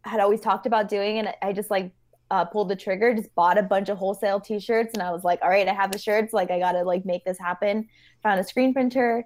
had 0.02 0.20
always 0.20 0.40
talked 0.40 0.66
about 0.66 0.88
doing, 0.88 1.18
and 1.18 1.34
I 1.42 1.52
just 1.52 1.70
like 1.70 1.92
uh, 2.30 2.44
pulled 2.44 2.68
the 2.68 2.76
trigger, 2.76 3.14
just 3.14 3.34
bought 3.34 3.58
a 3.58 3.62
bunch 3.62 3.88
of 3.88 3.98
wholesale 3.98 4.40
t-shirts 4.40 4.94
and 4.94 5.02
I 5.02 5.10
was 5.10 5.24
like, 5.24 5.40
all 5.42 5.48
right, 5.48 5.66
I 5.66 5.72
have 5.72 5.92
the 5.92 5.98
shirts. 5.98 6.32
Like 6.32 6.50
I 6.50 6.58
got 6.58 6.72
to 6.72 6.82
like 6.82 7.04
make 7.04 7.24
this 7.24 7.38
happen. 7.38 7.88
Found 8.22 8.40
a 8.40 8.44
screen 8.44 8.72
printer. 8.72 9.24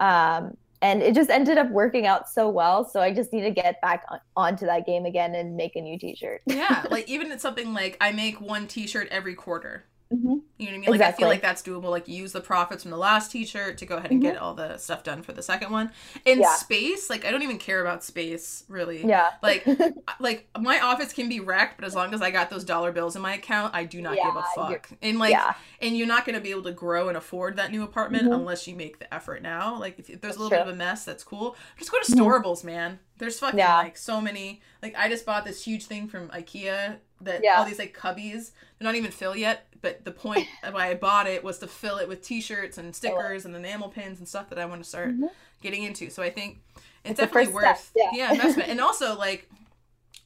Um, 0.00 0.56
and 0.82 1.00
it 1.00 1.14
just 1.14 1.30
ended 1.30 1.58
up 1.58 1.70
working 1.70 2.06
out 2.06 2.28
so 2.28 2.48
well. 2.48 2.84
So 2.84 3.00
I 3.00 3.14
just 3.14 3.32
need 3.32 3.42
to 3.42 3.50
get 3.52 3.80
back 3.80 4.04
on, 4.10 4.18
onto 4.36 4.66
that 4.66 4.84
game 4.84 5.06
again 5.06 5.34
and 5.34 5.56
make 5.56 5.76
a 5.76 5.80
new 5.80 5.98
t-shirt. 5.98 6.42
yeah. 6.46 6.84
Like 6.90 7.08
even 7.08 7.30
it's 7.30 7.42
something 7.42 7.72
like 7.72 7.96
I 8.00 8.12
make 8.12 8.40
one 8.40 8.66
t-shirt 8.66 9.08
every 9.10 9.34
quarter. 9.34 9.84
Mm-hmm. 10.12 10.26
You 10.26 10.32
know 10.34 10.38
what 10.38 10.68
I 10.68 10.72
mean? 10.72 10.80
Like 10.82 10.94
exactly. 10.94 11.04
I 11.04 11.16
feel 11.16 11.28
like 11.28 11.42
that's 11.42 11.62
doable. 11.62 11.90
Like 11.90 12.08
use 12.08 12.32
the 12.32 12.40
profits 12.40 12.82
from 12.82 12.90
the 12.90 12.98
last 12.98 13.32
t-shirt 13.32 13.78
to 13.78 13.86
go 13.86 13.96
ahead 13.96 14.10
and 14.10 14.22
mm-hmm. 14.22 14.32
get 14.32 14.40
all 14.40 14.54
the 14.54 14.76
stuff 14.76 15.02
done 15.02 15.22
for 15.22 15.32
the 15.32 15.42
second 15.42 15.70
one. 15.70 15.90
In 16.24 16.40
yeah. 16.40 16.54
space, 16.54 17.08
like 17.08 17.24
I 17.24 17.30
don't 17.30 17.42
even 17.42 17.58
care 17.58 17.80
about 17.80 18.04
space 18.04 18.64
really. 18.68 19.06
Yeah. 19.06 19.30
Like 19.42 19.66
like 20.20 20.48
my 20.58 20.80
office 20.80 21.12
can 21.12 21.28
be 21.28 21.40
wrecked, 21.40 21.78
but 21.78 21.86
as 21.86 21.94
long 21.94 22.12
as 22.12 22.20
I 22.20 22.30
got 22.30 22.50
those 22.50 22.64
dollar 22.64 22.92
bills 22.92 23.16
in 23.16 23.22
my 23.22 23.34
account, 23.34 23.74
I 23.74 23.84
do 23.84 24.02
not 24.02 24.16
yeah, 24.16 24.24
give 24.24 24.36
a 24.36 24.44
fuck. 24.54 24.90
And 25.00 25.18
like 25.18 25.30
yeah. 25.30 25.54
and 25.80 25.96
you're 25.96 26.06
not 26.06 26.26
gonna 26.26 26.40
be 26.40 26.50
able 26.50 26.64
to 26.64 26.72
grow 26.72 27.08
and 27.08 27.16
afford 27.16 27.56
that 27.56 27.70
new 27.70 27.82
apartment 27.82 28.24
mm-hmm. 28.24 28.34
unless 28.34 28.66
you 28.68 28.76
make 28.76 28.98
the 28.98 29.12
effort 29.12 29.42
now. 29.42 29.78
Like 29.78 29.98
if, 29.98 30.10
if 30.10 30.20
there's 30.20 30.32
that's 30.32 30.36
a 30.36 30.40
little 30.40 30.50
true. 30.50 30.58
bit 30.58 30.68
of 30.68 30.74
a 30.74 30.76
mess, 30.76 31.04
that's 31.04 31.24
cool. 31.24 31.56
Just 31.78 31.90
go 31.90 31.98
to 32.02 32.12
mm-hmm. 32.12 32.20
Storables, 32.20 32.64
man. 32.64 32.98
There's 33.18 33.38
fucking 33.38 33.58
yeah. 33.58 33.76
like 33.76 33.96
so 33.96 34.20
many. 34.20 34.62
Like 34.82 34.94
I 34.96 35.08
just 35.08 35.24
bought 35.24 35.44
this 35.44 35.64
huge 35.64 35.86
thing 35.86 36.08
from 36.08 36.28
IKEA 36.28 36.96
that 37.20 37.40
yeah. 37.42 37.58
all 37.58 37.64
these 37.64 37.78
like 37.78 37.96
cubbies. 37.96 38.50
They're 38.78 38.86
not 38.86 38.94
even 38.94 39.10
filled 39.10 39.38
yet, 39.38 39.71
but 39.82 40.04
the 40.04 40.12
point 40.12 40.46
why 40.70 40.88
I 40.88 40.94
bought 40.94 41.26
it 41.26 41.44
was 41.44 41.58
to 41.58 41.66
fill 41.66 41.98
it 41.98 42.08
with 42.08 42.22
T-shirts 42.22 42.78
and 42.78 42.94
stickers 42.94 43.44
and 43.44 43.54
enamel 43.54 43.88
pins 43.88 44.18
and 44.18 44.26
stuff 44.26 44.48
that 44.48 44.58
I 44.58 44.64
want 44.64 44.82
to 44.82 44.88
start 44.88 45.10
mm-hmm. 45.10 45.26
getting 45.60 45.82
into. 45.82 46.08
So 46.08 46.22
I 46.22 46.30
think 46.30 46.60
it's, 47.04 47.10
it's 47.10 47.20
definitely 47.20 47.52
worth 47.52 47.90
yeah. 47.94 48.10
yeah 48.14 48.32
investment, 48.32 48.70
and 48.70 48.80
also 48.80 49.16
like 49.16 49.50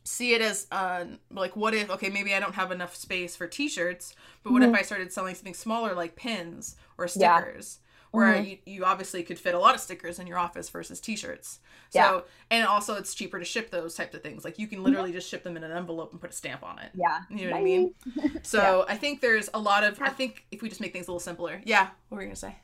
see 0.04 0.34
it 0.34 0.40
as 0.40 0.68
uh 0.70 1.04
like 1.32 1.56
what 1.56 1.74
if 1.74 1.90
okay 1.90 2.10
maybe 2.10 2.32
I 2.32 2.38
don't 2.38 2.54
have 2.54 2.70
enough 2.70 2.94
space 2.94 3.34
for 3.34 3.48
T-shirts, 3.48 4.14
but 4.44 4.52
what 4.52 4.62
mm-hmm. 4.62 4.74
if 4.74 4.80
I 4.80 4.82
started 4.82 5.12
selling 5.12 5.34
something 5.34 5.54
smaller 5.54 5.94
like 5.94 6.14
pins 6.14 6.76
or 6.98 7.08
stickers? 7.08 7.80
Yeah 8.16 8.26
where 8.26 8.34
mm-hmm. 8.34 8.48
you, 8.48 8.58
you 8.64 8.84
obviously 8.84 9.22
could 9.22 9.38
fit 9.38 9.54
a 9.54 9.58
lot 9.58 9.74
of 9.74 9.80
stickers 9.80 10.18
in 10.18 10.26
your 10.26 10.38
office 10.38 10.70
versus 10.70 11.00
t-shirts 11.00 11.60
so 11.90 11.98
yeah. 11.98 12.20
and 12.50 12.66
also 12.66 12.94
it's 12.94 13.14
cheaper 13.14 13.38
to 13.38 13.44
ship 13.44 13.70
those 13.70 13.94
types 13.94 14.14
of 14.14 14.22
things 14.22 14.42
like 14.42 14.58
you 14.58 14.66
can 14.66 14.82
literally 14.82 15.12
just 15.12 15.28
ship 15.28 15.42
them 15.42 15.56
in 15.56 15.62
an 15.62 15.70
envelope 15.70 16.12
and 16.12 16.20
put 16.20 16.30
a 16.30 16.32
stamp 16.32 16.62
on 16.62 16.78
it 16.78 16.90
yeah 16.94 17.20
you 17.28 17.44
know 17.44 17.50
Bye. 17.50 17.52
what 17.52 17.60
i 17.60 17.64
mean 17.64 17.94
so 18.42 18.84
yeah. 18.88 18.94
i 18.94 18.96
think 18.96 19.20
there's 19.20 19.50
a 19.52 19.58
lot 19.58 19.84
of 19.84 20.00
i 20.00 20.08
think 20.08 20.46
if 20.50 20.62
we 20.62 20.68
just 20.70 20.80
make 20.80 20.92
things 20.92 21.08
a 21.08 21.10
little 21.10 21.20
simpler 21.20 21.60
yeah 21.64 21.88
what 22.08 22.16
were 22.16 22.22
you 22.22 22.28
gonna 22.28 22.36
say 22.36 22.56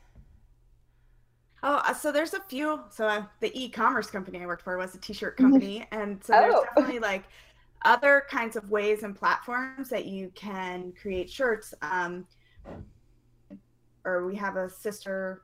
Oh, 1.64 1.76
uh, 1.76 1.94
so 1.94 2.10
there's 2.10 2.34
a 2.34 2.40
few. 2.40 2.80
So 2.90 3.06
uh, 3.06 3.22
the 3.38 3.52
e-commerce 3.54 4.10
company 4.10 4.42
I 4.42 4.46
worked 4.46 4.62
for 4.62 4.76
was 4.76 4.96
a 4.96 4.98
t-shirt 4.98 5.36
company, 5.36 5.86
and 5.92 6.20
so 6.20 6.32
there's 6.32 6.54
oh. 6.56 6.64
definitely 6.64 6.98
like 6.98 7.22
other 7.84 8.24
kinds 8.28 8.56
of 8.56 8.68
ways 8.68 9.04
and 9.04 9.14
platforms 9.14 9.88
that 9.88 10.06
you 10.06 10.32
can 10.34 10.92
create 11.00 11.30
shirts. 11.30 11.72
Um, 11.80 12.26
or 14.04 14.26
we 14.26 14.36
have 14.36 14.56
a 14.56 14.68
sister 14.68 15.42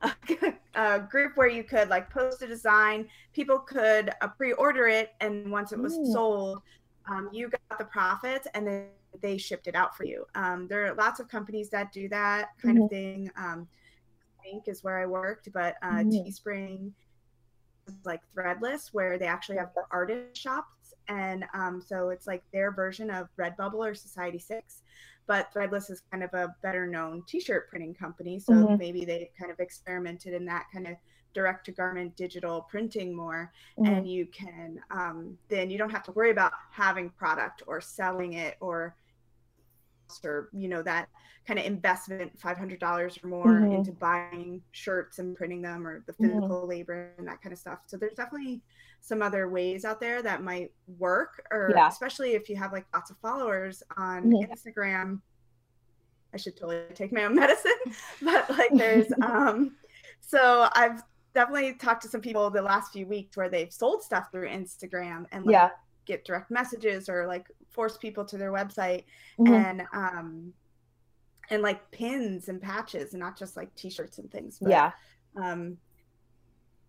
a 0.74 1.00
group 1.00 1.36
where 1.36 1.48
you 1.48 1.64
could 1.64 1.88
like 1.88 2.08
post 2.10 2.42
a 2.42 2.46
design 2.46 3.08
people 3.32 3.58
could 3.58 4.10
uh, 4.20 4.28
pre-order 4.28 4.86
it 4.86 5.14
and 5.20 5.50
once 5.50 5.72
it 5.72 5.78
was 5.78 5.94
Ooh. 5.94 6.12
sold 6.12 6.62
um, 7.08 7.28
you 7.32 7.48
got 7.48 7.78
the 7.78 7.84
profits 7.84 8.46
and 8.54 8.66
then 8.66 8.86
they 9.20 9.36
shipped 9.36 9.66
it 9.66 9.74
out 9.74 9.96
for 9.96 10.04
you 10.04 10.24
um, 10.34 10.68
there 10.68 10.86
are 10.86 10.94
lots 10.94 11.18
of 11.18 11.28
companies 11.28 11.68
that 11.70 11.92
do 11.92 12.08
that 12.08 12.50
kind 12.62 12.76
mm-hmm. 12.76 12.84
of 12.84 12.90
thing 12.90 13.30
um, 13.36 13.66
think 14.42 14.68
is 14.68 14.84
where 14.84 15.00
i 15.00 15.06
worked 15.06 15.48
but 15.52 15.74
uh, 15.82 15.94
mm-hmm. 15.94 16.10
teespring 16.10 16.92
is 17.88 17.94
like 18.04 18.20
threadless 18.36 18.88
where 18.92 19.18
they 19.18 19.26
actually 19.26 19.56
have 19.56 19.72
the 19.74 19.82
artist 19.90 20.40
shops 20.40 20.94
and 21.08 21.44
um, 21.54 21.82
so 21.84 22.10
it's 22.10 22.26
like 22.26 22.42
their 22.52 22.70
version 22.70 23.10
of 23.10 23.28
redbubble 23.38 23.74
or 23.74 23.94
society 23.94 24.38
6 24.38 24.82
but 25.28 25.52
Threadless 25.54 25.90
is 25.90 26.02
kind 26.10 26.24
of 26.24 26.34
a 26.34 26.52
better 26.62 26.86
known 26.86 27.22
t-shirt 27.28 27.70
printing 27.70 27.94
company 27.94 28.40
so 28.40 28.52
mm-hmm. 28.52 28.76
maybe 28.76 29.04
they 29.04 29.30
kind 29.38 29.52
of 29.52 29.60
experimented 29.60 30.34
in 30.34 30.44
that 30.46 30.64
kind 30.72 30.88
of 30.88 30.96
direct 31.34 31.66
to 31.66 31.72
garment 31.72 32.16
digital 32.16 32.62
printing 32.62 33.14
more 33.14 33.52
mm-hmm. 33.78 33.92
and 33.92 34.10
you 34.10 34.26
can 34.26 34.80
um, 34.90 35.38
then 35.48 35.70
you 35.70 35.78
don't 35.78 35.90
have 35.90 36.02
to 36.02 36.12
worry 36.12 36.30
about 36.30 36.52
having 36.72 37.10
product 37.10 37.62
or 37.68 37.80
selling 37.80 38.32
it 38.32 38.56
or 38.60 38.96
or 40.24 40.48
you 40.52 40.68
know 40.68 40.82
that 40.82 41.08
kind 41.46 41.60
of 41.60 41.66
investment 41.66 42.38
$500 42.38 43.24
or 43.24 43.28
more 43.28 43.46
mm-hmm. 43.46 43.72
into 43.72 43.92
buying 43.92 44.62
shirts 44.72 45.18
and 45.18 45.36
printing 45.36 45.62
them 45.62 45.86
or 45.86 46.02
the 46.06 46.12
mm-hmm. 46.14 46.26
physical 46.26 46.66
labor 46.66 47.12
and 47.18 47.28
that 47.28 47.40
kind 47.42 47.52
of 47.52 47.58
stuff 47.58 47.78
so 47.86 47.96
there's 47.96 48.14
definitely 48.14 48.60
some 49.00 49.22
other 49.22 49.48
ways 49.48 49.84
out 49.84 50.00
there 50.00 50.22
that 50.22 50.42
might 50.42 50.70
work 50.98 51.42
or 51.50 51.72
yeah. 51.74 51.88
especially 51.88 52.32
if 52.32 52.48
you 52.48 52.56
have 52.56 52.72
like 52.72 52.86
lots 52.92 53.10
of 53.10 53.16
followers 53.18 53.82
on 53.96 54.30
yeah. 54.32 54.46
instagram 54.46 55.20
i 56.34 56.36
should 56.36 56.56
totally 56.56 56.82
take 56.94 57.12
my 57.12 57.24
own 57.24 57.34
medicine 57.44 57.72
but 58.22 58.48
like 58.50 58.70
there's 58.74 59.10
um 59.22 59.76
so 60.20 60.68
i've 60.74 61.02
definitely 61.34 61.74
talked 61.74 62.02
to 62.02 62.08
some 62.08 62.20
people 62.20 62.50
the 62.50 62.60
last 62.60 62.92
few 62.92 63.06
weeks 63.06 63.36
where 63.36 63.48
they've 63.48 63.72
sold 63.72 64.02
stuff 64.02 64.28
through 64.30 64.48
instagram 64.48 65.24
and 65.32 65.46
like 65.46 65.52
yeah. 65.52 65.70
get 66.04 66.24
direct 66.24 66.50
messages 66.50 67.08
or 67.08 67.26
like 67.26 67.46
force 67.70 67.96
people 67.96 68.24
to 68.24 68.36
their 68.36 68.52
website 68.52 69.04
mm-hmm. 69.38 69.54
and 69.54 69.82
um 69.92 70.52
and 71.50 71.62
like 71.62 71.90
pins 71.92 72.48
and 72.48 72.60
patches 72.60 73.14
and 73.14 73.20
not 73.20 73.38
just 73.38 73.56
like 73.56 73.74
t-shirts 73.74 74.18
and 74.18 74.30
things 74.30 74.58
but, 74.60 74.70
yeah 74.70 74.90
um 75.40 75.78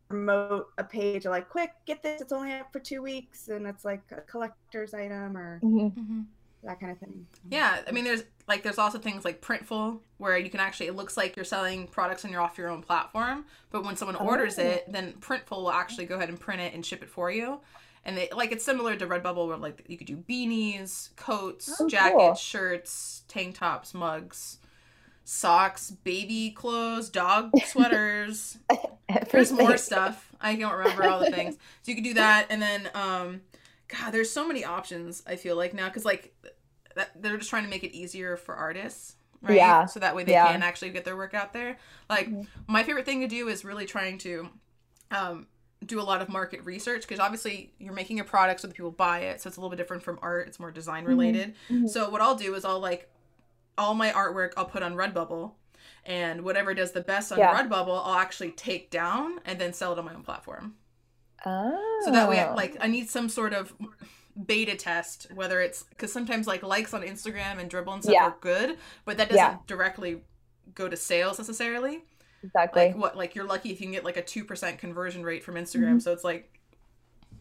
promote 0.09 0.69
a 0.79 0.83
page 0.83 1.25
like 1.25 1.47
quick 1.49 1.71
get 1.85 2.01
this 2.01 2.19
it's 2.19 2.33
only 2.33 2.51
up 2.51 2.71
for 2.73 2.79
two 2.79 3.01
weeks 3.01 3.47
and 3.49 3.67
it's 3.67 3.85
like 3.85 4.01
a 4.11 4.21
collector's 4.21 4.93
item 4.95 5.37
or 5.37 5.59
Mhm. 5.63 6.25
that 6.63 6.79
kind 6.79 6.91
of 6.91 6.97
thing 6.97 7.27
Yeah, 7.49 7.81
I 7.87 7.91
mean, 7.91 8.03
there's 8.03 8.23
like 8.47 8.63
there's 8.63 8.79
also 8.79 8.97
things 8.97 9.23
like 9.23 9.39
Printful 9.39 9.99
where 10.17 10.37
you 10.37 10.49
can 10.49 10.59
actually 10.59 10.87
it 10.87 10.95
looks 10.95 11.15
like 11.15 11.35
you're 11.35 11.45
selling 11.45 11.87
products 11.87 12.23
and 12.23 12.33
you're 12.33 12.41
off 12.41 12.57
your 12.57 12.69
own 12.69 12.81
platform, 12.81 13.45
but 13.69 13.83
when 13.85 13.95
someone 13.95 14.15
orders 14.17 14.57
Oh. 14.59 14.63
it, 14.63 14.91
then 14.91 15.13
Printful 15.21 15.51
will 15.57 15.71
actually 15.71 16.05
go 16.05 16.15
ahead 16.15 16.27
and 16.29 16.39
print 16.39 16.59
it 16.59 16.73
and 16.73 16.83
ship 16.85 17.03
it 17.03 17.09
for 17.09 17.29
you. 17.31 17.61
And 18.03 18.17
they 18.17 18.29
like 18.35 18.51
it's 18.51 18.65
similar 18.65 18.95
to 18.95 19.05
Redbubble 19.07 19.47
where 19.47 19.57
like 19.57 19.85
you 19.87 19.97
could 19.97 20.07
do 20.07 20.17
beanies, 20.17 21.15
coats, 21.15 21.69
Oh, 21.69 21.75
cool. 21.77 21.87
jackets, 21.87 22.41
shirts, 22.41 23.23
tank 23.27 23.55
tops, 23.59 23.93
mugs, 23.93 24.57
socks, 25.33 25.91
baby 25.91 26.49
clothes, 26.49 27.09
dog 27.09 27.51
sweaters, 27.65 28.57
there's 29.31 29.51
more 29.51 29.77
stuff. 29.77 30.31
I 30.41 30.55
don't 30.55 30.73
remember 30.73 31.03
all 31.07 31.19
the 31.19 31.29
things. 31.29 31.55
So 31.83 31.91
you 31.91 31.95
could 31.95 32.03
do 32.03 32.15
that, 32.15 32.47
and 32.49 32.59
then, 32.59 32.89
um, 32.95 33.41
God, 33.87 34.11
there's 34.11 34.31
so 34.31 34.47
many 34.47 34.65
options. 34.65 35.21
I 35.27 35.35
feel 35.35 35.55
like 35.55 35.73
now 35.75 35.87
because 35.87 36.03
like 36.03 36.33
that, 36.95 37.11
they're 37.21 37.37
just 37.37 37.49
trying 37.51 37.63
to 37.63 37.69
make 37.69 37.83
it 37.83 37.95
easier 37.95 38.37
for 38.37 38.55
artists, 38.55 39.15
right? 39.41 39.55
Yeah. 39.55 39.85
So 39.85 39.99
that 39.99 40.15
way 40.15 40.23
they 40.23 40.31
Yeah. 40.31 40.51
can 40.51 40.63
actually 40.63 40.89
get 40.89 41.05
their 41.05 41.15
work 41.15 41.35
out 41.35 41.53
there. 41.53 41.77
Like 42.09 42.29
Mhm. 42.29 42.47
my 42.67 42.81
favorite 42.83 43.05
thing 43.05 43.21
to 43.21 43.27
do 43.27 43.49
is 43.49 43.63
really 43.63 43.85
trying 43.85 44.17
to, 44.19 44.49
um, 45.11 45.47
do 45.85 46.01
a 46.01 46.03
lot 46.03 46.21
of 46.21 46.27
market 46.27 46.65
research 46.65 47.03
because 47.03 47.19
obviously 47.19 47.71
you're 47.79 47.93
making 47.93 48.19
a 48.19 48.23
product 48.23 48.59
so 48.61 48.67
that 48.67 48.73
people 48.73 48.91
buy 48.91 49.19
it 49.19 49.39
so 49.41 49.47
it's 49.47 49.55
a 49.55 49.61
little 49.61 49.69
bit 49.69 49.77
different 49.77 50.03
from 50.03 50.19
art 50.21 50.45
it's 50.45 50.59
more 50.59 50.71
design 50.71 51.05
related 51.05 51.55
Mhm. 51.69 51.87
so 51.89 52.09
what 52.09 52.19
i'll 52.19 52.35
do 52.35 52.53
is 52.53 52.65
i'll 52.65 52.81
like 52.81 53.09
all 53.79 53.93
my 53.95 54.11
artwork 54.11 54.51
i'll 54.57 54.65
put 54.65 54.83
on 54.83 54.93
redbubble 54.95 55.53
and 56.05 56.41
whatever 56.43 56.73
does 56.73 56.91
the 56.91 57.01
best 57.01 57.31
on 57.31 57.37
Yeah. 57.39 57.53
redbubble 57.57 58.01
i'll 58.05 58.15
actually 58.15 58.51
take 58.51 58.91
down 58.91 59.39
and 59.45 59.59
then 59.59 59.73
sell 59.73 59.93
it 59.93 59.99
on 59.99 60.05
my 60.05 60.13
own 60.13 60.23
platform 60.23 60.75
Oh. 61.45 62.01
so 62.05 62.11
that 62.11 62.29
way 62.29 62.47
like 62.53 62.75
i 62.81 62.87
need 62.87 63.09
some 63.09 63.29
sort 63.29 63.53
of 63.53 63.73
beta 64.45 64.75
test 64.75 65.27
whether 65.33 65.61
it's 65.61 65.83
because 65.83 66.11
sometimes 66.11 66.47
like 66.47 66.63
likes 66.63 66.93
on 66.93 67.01
instagram 67.01 67.59
and 67.59 67.69
dribbble 67.71 67.93
and 67.93 68.03
stuff 68.03 68.13
Yeah. 68.13 68.25
are 68.27 68.35
good 68.41 68.77
but 69.05 69.17
that 69.17 69.29
doesn't 69.29 69.37
Yeah. 69.43 69.57
directly 69.67 70.21
go 70.75 70.87
to 70.89 70.95
sales 70.97 71.37
necessarily 71.39 72.03
exactly. 72.43 72.87
like 72.87 72.97
what 72.97 73.15
like 73.17 73.35
you're 73.35 73.45
lucky 73.45 73.71
if 73.71 73.79
you 73.81 73.87
can 73.87 73.93
get 73.93 74.03
like 74.05 74.17
a 74.17 74.21
2% 74.21 74.77
conversion 74.77 75.23
rate 75.23 75.43
from 75.43 75.55
instagram 75.55 75.95
Mhm. 75.95 76.01
so 76.01 76.11
it's 76.13 76.23
like 76.25 76.57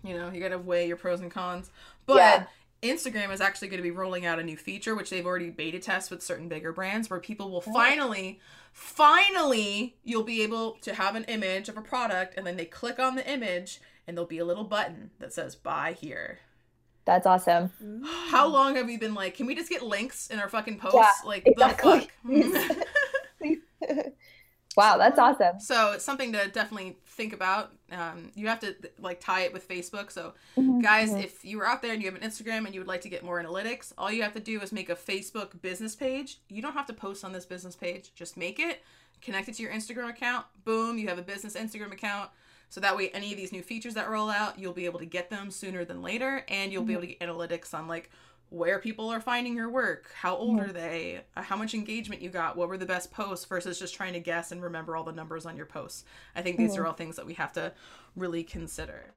you 0.05 0.15
know 0.17 0.31
you 0.31 0.41
gotta 0.41 0.59
weigh 0.59 0.87
your 0.87 0.97
pros 0.97 1.21
and 1.21 1.31
cons 1.31 1.71
but. 2.07 2.49
Instagram 2.83 3.33
is 3.33 3.41
actually 3.41 3.69
going 3.69 3.79
to 3.79 3.83
be 3.83 3.91
rolling 3.91 4.25
out 4.25 4.39
a 4.39 4.43
new 4.43 4.57
feature 4.57 4.95
which 4.95 5.11
they've 5.11 5.27
already 5.27 5.51
beta 5.51 5.79
test 5.79 6.11
with 6.11 6.23
certain 6.23 6.49
bigger 6.49 6.73
brands 6.73 7.11
where 7.11 7.19
people 7.19 7.51
will 7.51 7.61
finally 7.61 8.39
finally 8.73 9.97
you'll 10.05 10.23
be 10.23 10.43
able 10.43 10.73
to 10.81 10.95
have 10.95 11.17
an 11.17 11.25
image 11.25 11.69
of 11.69 11.77
a 11.77 11.83
product 11.83 12.35
and 12.37 12.47
then 12.47 12.57
they 12.57 12.65
click 12.65 12.99
on 12.99 13.17
the 13.17 13.29
image 13.29 13.81
and 14.09 14.17
there'll 14.17 14.27
be 14.27 14.39
a 14.39 14.45
little 14.45 14.65
button 14.65 15.11
that 15.21 15.33
says 15.33 15.55
buy 15.55 15.93
here. 15.93 16.41
That's 17.05 17.27
awesome. 17.27 17.71
how 18.29 18.49
long 18.49 18.77
have 18.77 18.87
we 18.87 18.97
been 18.97 19.15
like 19.15 19.35
can 19.35 19.47
we 19.47 19.55
just 19.55 19.71
get 19.71 19.83
links 19.83 20.29
in 20.29 20.39
our 20.39 20.49
fucking 20.49 20.79
posts? 20.79 20.97
Yeah, 20.97 21.11
like 21.25 21.43
exactly. 21.47 22.09
the 22.25 22.43
fuck 22.43 22.79
wow, 24.79 24.97
that's 24.97 25.19
awesome. 25.19 25.61
So 25.61 25.93
it's 25.93 26.05
something 26.05 26.33
to 26.33 26.49
definitely 26.49 26.97
think 27.05 27.33
about. 27.33 27.73
Um, 27.93 28.31
you 28.35 28.47
have 28.49 28.61
to 28.61 28.75
like 28.99 29.21
tie 29.21 29.43
it 29.43 29.53
with 29.53 29.69
Facebook. 29.69 30.11
So 30.11 30.35
Mhm, 30.57 30.83
guys, 30.83 31.11
mhm. 31.11 31.25
if 31.25 31.45
you 31.45 31.61
are 31.61 31.67
out 31.67 31.83
there 31.83 31.93
and 31.93 32.03
you 32.03 32.11
have 32.11 32.21
an 32.21 32.29
Instagram 32.29 32.65
and 32.65 32.75
you 32.75 32.81
would 32.81 32.89
like 32.89 33.01
to 33.03 33.09
get 33.09 33.25
more 33.25 33.43
analytics, 33.43 33.93
all 33.99 34.11
you 34.11 34.23
have 34.23 34.35
to 34.35 34.41
do 34.41 34.61
is 34.61 34.73
make 34.73 34.89
a 34.89 34.97
Facebook 34.97 35.61
business 35.61 35.95
page. 35.97 36.39
You 36.49 36.63
don't 36.63 36.75
have 36.75 36.87
to 36.87 36.93
post 36.95 37.25
on 37.25 37.33
this 37.33 37.45
business 37.45 37.77
page. 37.77 38.13
Just 38.15 38.37
make 38.37 38.59
it, 38.59 38.83
connect 39.21 39.49
it 39.49 39.55
to 39.57 39.63
your 39.63 39.73
Instagram 39.73 40.09
account. 40.09 40.47
Boom, 40.65 40.97
you 40.99 41.09
have 41.09 41.19
a 41.19 41.23
business 41.23 41.55
Instagram 41.55 41.93
account. 41.93 42.31
So 42.71 42.81
that 42.83 42.97
way, 42.97 43.09
any 43.11 43.33
of 43.33 43.39
these 43.39 43.51
new 43.51 43.63
features 43.63 43.95
that 43.95 44.11
roll 44.11 44.29
out, 44.29 44.59
you'll 44.59 44.75
be 44.75 44.85
able 44.85 44.99
to 44.99 45.07
get 45.07 45.31
them 45.31 45.51
sooner 45.51 45.87
than 45.87 46.03
later, 46.03 46.45
and 46.49 46.71
you'll 46.71 46.85
be 46.85 46.93
able 46.93 47.03
to 47.03 47.09
get 47.09 47.21
analytics 47.21 47.73
on 47.73 47.89
like 47.89 48.11
where 48.51 48.79
people 48.79 49.11
are 49.11 49.21
finding 49.21 49.55
your 49.55 49.69
work, 49.69 50.11
how 50.15 50.37
old 50.37 50.59
Mhm. 50.59 50.61
are 50.61 50.73
they, 50.73 51.21
uh, 51.37 51.43
how 51.43 51.57
much 51.57 51.75
engagement 51.75 52.23
you 52.23 52.31
got, 52.31 52.57
what 52.57 52.69
were 52.69 52.79
the 52.79 52.87
best 52.87 53.11
posts, 53.11 53.45
versus 53.45 53.79
just 53.79 53.95
trying 53.95 54.15
to 54.15 54.21
guess 54.21 54.53
and 54.53 54.63
remember 54.63 54.97
all 54.97 55.05
the 55.05 55.13
numbers 55.13 55.45
on 55.47 55.57
your 55.57 55.67
posts. 55.67 56.05
I 56.35 56.43
think 56.43 56.59
these 56.59 56.75
Mhm. 56.75 56.79
are 56.79 56.87
all 56.87 56.93
things 56.95 57.17
that 57.17 57.27
we 57.27 57.35
have 57.35 57.53
to 57.55 57.73
really 58.17 58.45
consider. 58.45 59.15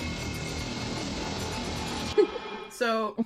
So, 2.68 3.16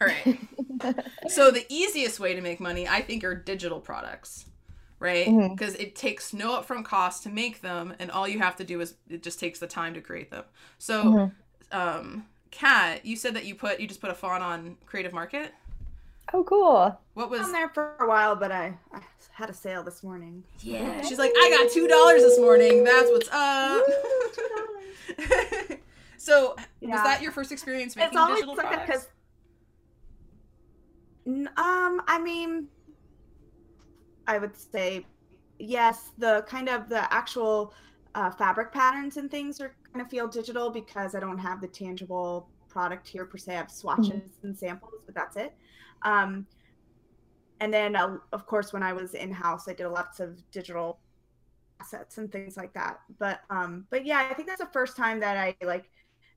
all 0.00 0.08
right. 0.08 0.38
So 1.28 1.50
the 1.50 1.66
easiest 1.68 2.20
way 2.20 2.34
to 2.34 2.40
make 2.40 2.60
money, 2.60 2.86
I 2.88 3.02
think, 3.02 3.24
are 3.24 3.34
digital 3.34 3.80
products, 3.80 4.46
right? 5.00 5.26
Because 5.56 5.74
it 5.74 5.96
takes 5.96 6.32
no 6.32 6.52
upfront 6.52 6.84
cost 6.84 7.24
to 7.24 7.28
make 7.28 7.60
them, 7.60 7.94
and 7.98 8.10
all 8.10 8.26
you 8.28 8.38
have 8.38 8.56
to 8.56 8.64
do 8.64 8.80
is 8.80 8.94
it 9.10 9.22
just 9.22 9.40
takes 9.40 9.58
the 9.58 9.66
time 9.66 9.94
to 9.94 10.00
create 10.00 10.30
them. 10.30 10.44
So, 10.78 11.04
Mhm. 11.04 11.32
um, 11.72 12.26
Kat, 12.50 13.04
you 13.04 13.16
said 13.16 13.34
that 13.34 13.44
you 13.44 13.54
put 13.54 13.80
you 13.80 13.86
just 13.86 14.00
put 14.00 14.10
a 14.10 14.14
font 14.14 14.42
on 14.42 14.76
Creative 14.86 15.12
Market. 15.12 15.52
Oh, 16.34 16.44
cool. 16.44 16.98
What 17.14 17.30
was? 17.30 17.40
on 17.40 17.52
there 17.52 17.68
for 17.70 17.96
a 18.00 18.06
while 18.06 18.36
but 18.36 18.52
I, 18.52 18.76
I 18.92 19.00
had 19.32 19.48
a 19.48 19.54
sale 19.54 19.82
this 19.82 20.02
morning 20.02 20.44
Yeah, 20.60 21.00
she's 21.02 21.18
like, 21.18 21.32
I 21.34 21.50
got 21.50 21.72
two 21.72 21.88
dollars 21.88 22.22
this 22.22 22.38
morning. 22.38 22.84
That's 22.84 23.10
what's 23.10 23.28
up. 23.30 23.82
Woo, 23.86 25.14
$2. 25.18 25.78
so, 26.18 26.54
was 26.82 27.02
that 27.02 27.22
your 27.22 27.32
first 27.32 27.50
experience 27.52 27.96
making 27.96 28.08
it's 28.08 28.16
always 28.16 28.36
digital 28.36 28.56
like 28.56 28.66
products? 28.66 28.86
because 28.86 29.08
um 31.58 32.00
i 32.06 32.18
mean 32.22 32.66
i 34.26 34.38
would 34.38 34.56
say 34.56 35.04
yes 35.58 36.10
the 36.16 36.42
kind 36.48 36.68
of 36.68 36.88
the 36.88 37.12
actual 37.12 37.74
uh, 38.14 38.30
fabric 38.30 38.72
patterns 38.72 39.18
and 39.18 39.30
things 39.30 39.60
are 39.60 39.74
kind 39.92 40.04
of 40.04 40.10
feel 40.10 40.28
digital 40.28 40.70
because 40.70 41.14
i 41.14 41.20
don't 41.20 41.38
have 41.38 41.60
the 41.60 41.68
tangible 41.68 42.48
product 42.68 43.08
here 43.08 43.24
per 43.24 43.38
se 43.38 43.52
i 43.52 43.56
have 43.56 43.70
swatches 43.70 44.38
and 44.42 44.56
samples 44.56 45.02
but 45.06 45.14
that's 45.14 45.36
it 45.36 45.54
um 46.02 46.46
and 47.60 47.72
then 47.72 47.96
uh, 47.96 48.16
of 48.32 48.46
course 48.46 48.72
when 48.72 48.82
i 48.82 48.92
was 48.92 49.14
in 49.14 49.32
house 49.32 49.68
i 49.68 49.72
did 49.72 49.88
lots 49.88 50.20
of 50.20 50.38
digital 50.50 50.98
assets 51.80 52.18
and 52.18 52.30
things 52.30 52.56
like 52.56 52.72
that 52.74 53.00
but 53.18 53.40
um 53.50 53.86
but 53.90 54.04
yeah 54.04 54.28
i 54.30 54.34
think 54.34 54.48
that's 54.48 54.60
the 54.60 54.68
first 54.72 54.96
time 54.96 55.20
that 55.20 55.36
i 55.36 55.54
like 55.64 55.88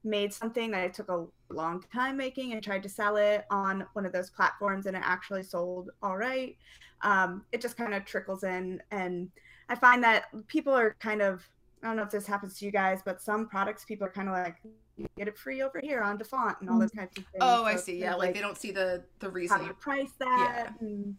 made 0.03 0.33
something 0.33 0.71
that 0.71 0.81
I 0.81 0.87
took 0.87 1.09
a 1.09 1.25
long 1.49 1.83
time 1.93 2.17
making 2.17 2.53
and 2.53 2.63
tried 2.63 2.83
to 2.83 2.89
sell 2.89 3.17
it 3.17 3.45
on 3.51 3.85
one 3.93 4.05
of 4.05 4.13
those 4.13 4.29
platforms 4.29 4.85
and 4.85 4.97
it 4.97 5.03
actually 5.05 5.43
sold 5.43 5.91
all 6.01 6.17
right. 6.17 6.57
Um, 7.01 7.43
it 7.51 7.61
just 7.61 7.77
kind 7.77 7.93
of 7.93 8.05
trickles 8.05 8.43
in. 8.43 8.81
And 8.91 9.29
I 9.69 9.75
find 9.75 10.03
that 10.03 10.25
people 10.47 10.73
are 10.73 10.95
kind 10.99 11.21
of, 11.21 11.47
I 11.83 11.87
don't 11.87 11.95
know 11.95 12.03
if 12.03 12.11
this 12.11 12.27
happens 12.27 12.57
to 12.59 12.65
you 12.65 12.71
guys, 12.71 13.01
but 13.03 13.21
some 13.21 13.47
products 13.47 13.85
people 13.85 14.05
are 14.05 14.11
kind 14.11 14.27
of 14.27 14.33
like, 14.35 14.57
you 14.97 15.07
get 15.17 15.27
it 15.27 15.37
free 15.37 15.61
over 15.63 15.79
here 15.81 16.01
on 16.01 16.17
DaFont 16.17 16.57
and 16.61 16.69
all 16.69 16.79
those 16.79 16.91
kinds 16.91 17.09
of 17.17 17.23
things. 17.25 17.37
Oh, 17.41 17.63
I 17.63 17.71
So 17.71 17.75
it's 17.77 17.85
see. 17.85 17.99
Yeah, 17.99 18.13
of 18.13 18.19
like 18.19 18.33
they 18.35 18.41
don't 18.41 18.57
see 18.57 18.71
the 18.71 19.03
the 19.19 19.29
reason. 19.29 19.59
do 19.59 19.65
you 19.65 19.73
price 19.73 20.11
that? 20.19 20.73
And 20.79 21.15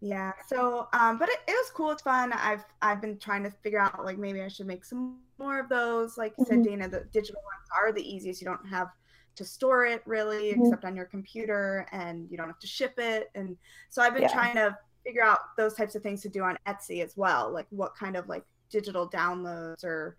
yeah. 0.00 0.32
So, 0.48 0.88
um, 0.92 1.18
but 1.18 1.28
it, 1.28 1.38
it 1.48 1.52
was 1.52 1.70
cool. 1.74 1.90
It's 1.90 2.02
fun. 2.02 2.32
I've 2.32 2.64
I've 2.82 3.00
been 3.00 3.18
trying 3.18 3.42
to 3.44 3.50
figure 3.50 3.80
out 3.80 4.04
like 4.04 4.18
maybe 4.18 4.42
I 4.42 4.48
should 4.48 4.66
make 4.66 4.84
some 4.84 5.18
more 5.38 5.58
of 5.58 5.68
those. 5.68 6.16
Like 6.18 6.34
you 6.38 6.44
Mhm. 6.44 6.48
said, 6.48 6.62
Dana, 6.64 6.88
the 6.88 7.00
digital 7.12 7.40
ones 7.42 7.68
are 7.76 7.92
the 7.92 8.02
easiest. 8.02 8.40
You 8.40 8.46
don't 8.46 8.66
have 8.68 8.88
to 9.34 9.44
store 9.44 9.86
it 9.86 10.02
really, 10.06 10.52
Mhm. 10.52 10.60
except 10.66 10.84
on 10.84 10.94
your 10.94 11.06
computer, 11.06 11.86
and 11.90 12.30
you 12.30 12.36
don't 12.36 12.48
have 12.48 12.58
to 12.60 12.66
ship 12.66 12.94
it. 12.98 13.30
And 13.34 13.56
so 13.90 14.02
I've 14.02 14.12
been 14.12 14.22
Yeah. 14.22 14.32
trying 14.32 14.54
to 14.56 14.78
figure 15.04 15.24
out 15.24 15.56
those 15.56 15.74
types 15.74 15.94
of 15.96 16.02
things 16.02 16.20
to 16.22 16.28
do 16.28 16.42
on 16.44 16.56
Etsy 16.66 17.02
as 17.02 17.16
well. 17.16 17.50
Like 17.50 17.66
what 17.70 17.96
kind 17.96 18.16
of 18.16 18.28
like 18.28 18.44
digital 18.72 19.08
downloads 19.08 19.84
or 19.84 20.16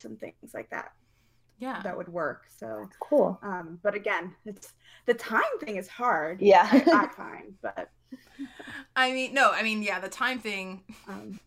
some 0.00 0.16
things 0.16 0.52
like 0.54 0.68
that 0.70 0.92
Yeah. 1.58 1.80
that 1.82 1.96
would 1.96 2.08
work. 2.08 2.46
So 2.58 2.88
Cool. 3.00 3.38
um, 3.42 3.78
but 3.82 3.94
again, 3.94 4.34
it's 4.44 4.72
the 5.06 5.14
time 5.14 5.42
thing 5.60 5.76
is 5.76 5.86
hard. 5.88 6.40
Yeah. 6.40 6.68
I, 6.70 6.78
I 6.78 7.08
find, 7.14 7.54
but 7.62 7.90
I 8.96 9.12
mean, 9.12 9.34
no, 9.34 9.52
I 9.52 9.62
mean, 9.62 9.82
yeah, 9.82 10.00
the 10.00 10.08
time 10.08 10.38
thing. 10.38 10.82
um, 11.08 11.38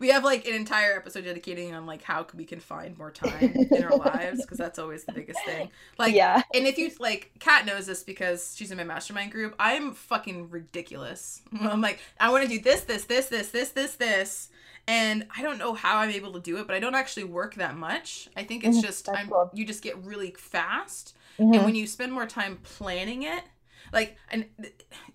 We 0.00 0.08
have 0.08 0.24
like 0.24 0.46
an 0.48 0.54
entire 0.54 0.96
episode 0.96 1.24
dedicating 1.24 1.72
on 1.74 1.86
like 1.86 2.02
how 2.02 2.26
we 2.34 2.44
can 2.44 2.58
find 2.60 2.98
more 2.98 3.10
time 3.12 3.54
in 3.70 3.84
our 3.84 3.96
lives 3.96 4.42
because 4.42 4.58
that's 4.58 4.78
always 4.80 5.04
the 5.04 5.12
biggest 5.12 5.38
thing. 5.44 5.70
Like, 5.96 6.12
yeah. 6.14 6.42
and 6.52 6.66
if 6.66 6.76
you 6.76 6.90
like, 6.98 7.30
Kat 7.38 7.66
knows 7.66 7.86
this 7.86 8.02
because 8.02 8.54
she's 8.56 8.70
in 8.72 8.76
my 8.78 8.84
mastermind 8.84 9.30
group. 9.32 9.54
I'm 9.60 9.94
fucking 9.94 10.50
ridiculous. 10.50 11.42
I'm 11.60 11.80
like, 11.80 12.00
I 12.18 12.30
want 12.30 12.42
to 12.42 12.48
do 12.48 12.60
this, 12.60 12.82
this, 12.82 13.04
this, 13.04 13.26
this, 13.28 13.50
this, 13.50 13.70
this, 13.70 13.94
this, 13.94 14.48
and 14.86 15.26
I 15.36 15.42
don't 15.42 15.58
know 15.58 15.74
how 15.74 15.98
I'm 15.98 16.10
able 16.10 16.32
to 16.32 16.40
do 16.40 16.56
it, 16.58 16.66
but 16.66 16.74
I 16.76 16.80
don't 16.80 16.94
actually 16.94 17.24
work 17.24 17.54
that 17.56 17.76
much. 17.76 18.28
I 18.36 18.44
think 18.44 18.64
it's 18.64 18.78
Mhm, 18.78 18.82
just 18.82 19.06
that's 19.06 19.18
I'm 19.18 19.28
cool. 19.28 19.50
you 19.54 19.64
just 19.64 19.82
get 19.82 19.96
really 19.98 20.32
fast, 20.32 21.16
Mhm. 21.38 21.54
and 21.56 21.64
when 21.64 21.74
you 21.74 21.86
spend 21.86 22.12
more 22.12 22.26
time 22.26 22.58
planning 22.62 23.22
it 23.22 23.44
like 23.92 24.16
and 24.30 24.44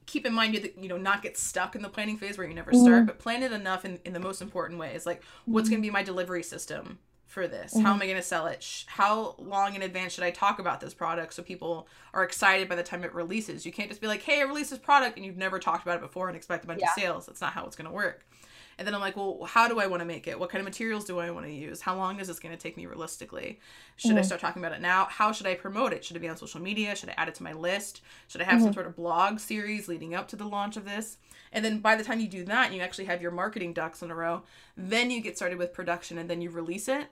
keep 0.06 0.26
in 0.26 0.34
mind 0.34 0.54
you 0.56 0.70
you 0.82 0.90
know 0.90 0.98
not 0.98 1.22
get 1.22 1.38
stuck 1.38 1.76
in 1.76 1.82
the 1.82 1.88
planning 1.88 2.18
phase 2.18 2.38
where 2.38 2.48
you 2.48 2.54
never 2.54 2.74
start 2.74 3.04
Mhm. 3.04 3.06
but 3.06 3.20
plan 3.20 3.44
it 3.44 3.52
enough 3.52 3.86
in, 3.86 4.00
in 4.04 4.12
the 4.12 4.20
most 4.20 4.42
important 4.42 4.80
ways 4.80 5.06
like 5.06 5.22
what's 5.46 5.70
going 5.70 5.82
to 5.82 5.86
be 5.86 5.92
my 5.92 6.02
delivery 6.04 6.42
system 6.44 6.98
for 7.28 7.48
this 7.48 7.74
how 7.74 7.92
Mhm. 7.92 7.94
am 7.96 8.02
i 8.02 8.06
going 8.06 8.18
to 8.18 8.24
sell 8.24 8.48
it 8.48 8.62
Sh- 8.64 8.84
how 8.88 9.36
long 9.38 9.76
in 9.76 9.82
advance 9.84 10.14
should 10.14 10.24
i 10.24 10.32
talk 10.32 10.58
about 10.60 10.82
this 10.82 10.94
product 10.96 11.34
so 11.36 11.44
people 11.44 11.88
are 12.14 12.24
excited 12.24 12.68
by 12.68 12.76
the 12.76 12.84
time 12.84 13.04
it 13.04 13.14
releases 13.14 13.66
you 13.66 13.72
can't 13.72 13.88
just 13.90 14.02
be 14.02 14.08
like 14.08 14.24
hey 14.24 14.40
i 14.40 14.44
released 14.44 14.72
this 14.72 14.80
product 14.80 15.16
and 15.16 15.26
you've 15.26 15.38
never 15.38 15.60
talked 15.60 15.84
about 15.84 15.98
it 15.98 16.02
before 16.02 16.28
and 16.28 16.36
expect 16.36 16.64
a 16.64 16.68
bunch 16.68 16.82
Yeah. 16.82 16.88
of 16.90 16.94
sales 17.00 17.26
that's 17.28 17.42
not 17.42 17.54
how 17.54 17.66
it's 17.66 17.76
going 17.76 17.88
to 17.88 17.94
work 17.94 18.26
And 18.78 18.86
then 18.86 18.94
I'm 18.94 19.02
like, 19.02 19.16
well, 19.16 19.40
how 19.46 19.68
do 19.68 19.80
I 19.80 19.88
want 19.88 20.02
to 20.02 20.06
make 20.06 20.28
it? 20.28 20.38
What 20.40 20.50
kind 20.50 20.60
of 20.60 20.66
materials 20.66 21.06
do 21.06 21.20
I 21.20 21.32
want 21.32 21.46
to 21.46 21.52
use? 21.52 21.82
How 21.82 21.96
long 21.96 22.20
is 22.20 22.28
this 22.28 22.40
going 22.40 22.56
to 22.56 22.62
take 22.62 22.76
me 22.76 22.86
realistically? 22.86 23.60
Should 23.96 24.12
mm-hmm. 24.12 24.20
I 24.20 24.24
start 24.24 24.42
talking 24.42 24.62
about 24.62 24.76
it 24.76 24.82
now? 24.82 25.06
How 25.06 25.32
should 25.32 25.48
I 25.48 25.56
promote 25.56 25.94
it? 25.94 26.04
Should 26.04 26.18
it 26.18 26.20
be 26.20 26.28
on 26.28 26.36
social 26.36 26.62
media? 26.62 26.96
Should 26.96 27.10
I 27.10 27.14
add 27.18 27.30
it 27.30 27.36
to 27.36 27.44
my 27.44 27.54
list? 27.54 28.02
Should 28.28 28.42
I 28.42 28.46
have 28.46 28.56
mm-hmm. 28.56 28.66
some 28.66 28.74
sort 28.74 28.88
of 28.88 28.96
blog 28.96 29.40
series 29.40 29.88
leading 29.88 30.14
up 30.14 30.28
to 30.30 30.36
the 30.36 30.46
launch 30.46 30.76
of 30.76 30.86
this? 30.86 31.18
And 31.54 31.64
then 31.64 31.80
by 31.80 31.96
the 31.96 32.04
time 32.04 32.20
you 32.20 32.28
do 32.28 32.44
that, 32.46 32.74
you 32.74 32.82
actually 32.82 33.06
have 33.06 33.22
your 33.22 33.32
marketing 33.32 33.72
ducks 33.72 34.02
in 34.02 34.12
a 34.12 34.16
row. 34.16 34.44
Then 34.76 35.10
you 35.10 35.22
get 35.22 35.38
started 35.38 35.58
with 35.58 35.74
production 35.74 36.18
and 36.18 36.30
then 36.30 36.42
you 36.42 36.50
release 36.50 36.90
it. 36.90 37.08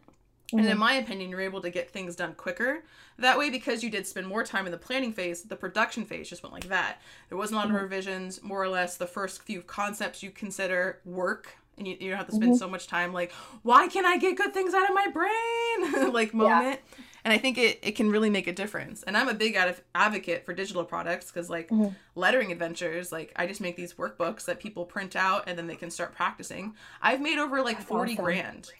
Mm-hmm. 0.54 0.60
And 0.60 0.68
in 0.68 0.74
mm-hmm. 0.74 0.80
my 0.80 0.94
opinion, 0.94 1.30
you're 1.30 1.42
able 1.42 1.62
to 1.62 1.70
get 1.70 1.90
things 1.90 2.16
done 2.16 2.34
quicker. 2.36 2.84
That 3.18 3.38
way, 3.38 3.50
because 3.50 3.84
you 3.84 3.90
did 3.90 4.08
spend 4.08 4.28
more 4.28 4.44
time 4.44 4.66
in 4.66 4.72
the 4.72 4.78
planning 4.78 5.14
phase, 5.14 5.44
the 5.44 5.56
production 5.56 6.06
phase 6.06 6.30
just 6.30 6.44
went 6.44 6.54
like 6.54 6.68
that. 6.70 7.02
There 7.30 7.38
wasn't 7.38 7.56
a 7.56 7.58
lot 7.58 7.66
of 7.66 7.72
mm-hmm. 7.76 7.84
revisions. 7.84 8.42
More 8.42 8.62
or 8.62 8.70
less, 8.70 8.98
the 8.98 9.08
first 9.08 9.44
few 9.44 9.62
concepts 9.62 10.24
you 10.24 10.32
consider 10.32 11.00
work 11.06 11.58
and 11.78 11.88
you, 11.88 11.98
you 12.00 12.10
don't 12.10 12.18
have 12.18 12.28
to 12.28 12.36
spend 12.36 12.52
mm-hmm. 12.52 12.60
so 12.60 12.70
much 12.70 12.88
time 12.88 13.14
like 13.14 13.32
why 13.64 13.88
can't 13.88 14.06
i 14.06 14.18
get 14.18 14.38
good 14.38 14.54
things 14.54 14.74
out 14.74 14.88
of 14.88 14.96
my 14.96 15.08
brain 15.08 16.12
like 16.14 16.34
moment 16.34 16.80
yeah. 16.92 17.04
and 17.24 17.34
i 17.34 17.38
think 17.38 17.58
it, 17.58 17.80
it 17.82 17.94
can 17.94 18.10
really 18.10 18.30
make 18.30 18.48
a 18.48 18.54
difference 18.54 19.04
and 19.04 19.18
i'm 19.18 19.28
a 19.28 19.34
big 19.34 19.56
ad- 19.56 19.82
advocate 19.96 20.46
for 20.46 20.54
digital 20.54 20.84
products 20.84 21.32
because 21.32 21.50
like 21.50 21.70
mm-hmm. 21.70 21.94
lettering 22.16 22.52
adventures 22.52 23.12
like 23.12 23.32
i 23.36 23.48
just 23.48 23.62
make 23.62 23.76
these 23.76 23.94
workbooks 23.94 24.46
that 24.46 24.60
people 24.60 24.86
print 24.86 25.16
out 25.16 25.44
and 25.48 25.58
then 25.58 25.68
they 25.68 25.76
can 25.76 25.90
start 25.90 26.14
practicing 26.14 26.74
i've 27.02 27.22
made 27.22 27.38
over 27.38 27.62
like 27.62 27.78
That's 27.78 27.90
40 27.90 28.14
awesome. 28.14 28.24
grand 28.24 28.72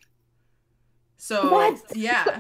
so 1.24 1.50
what? 1.52 1.82
yeah 1.96 2.40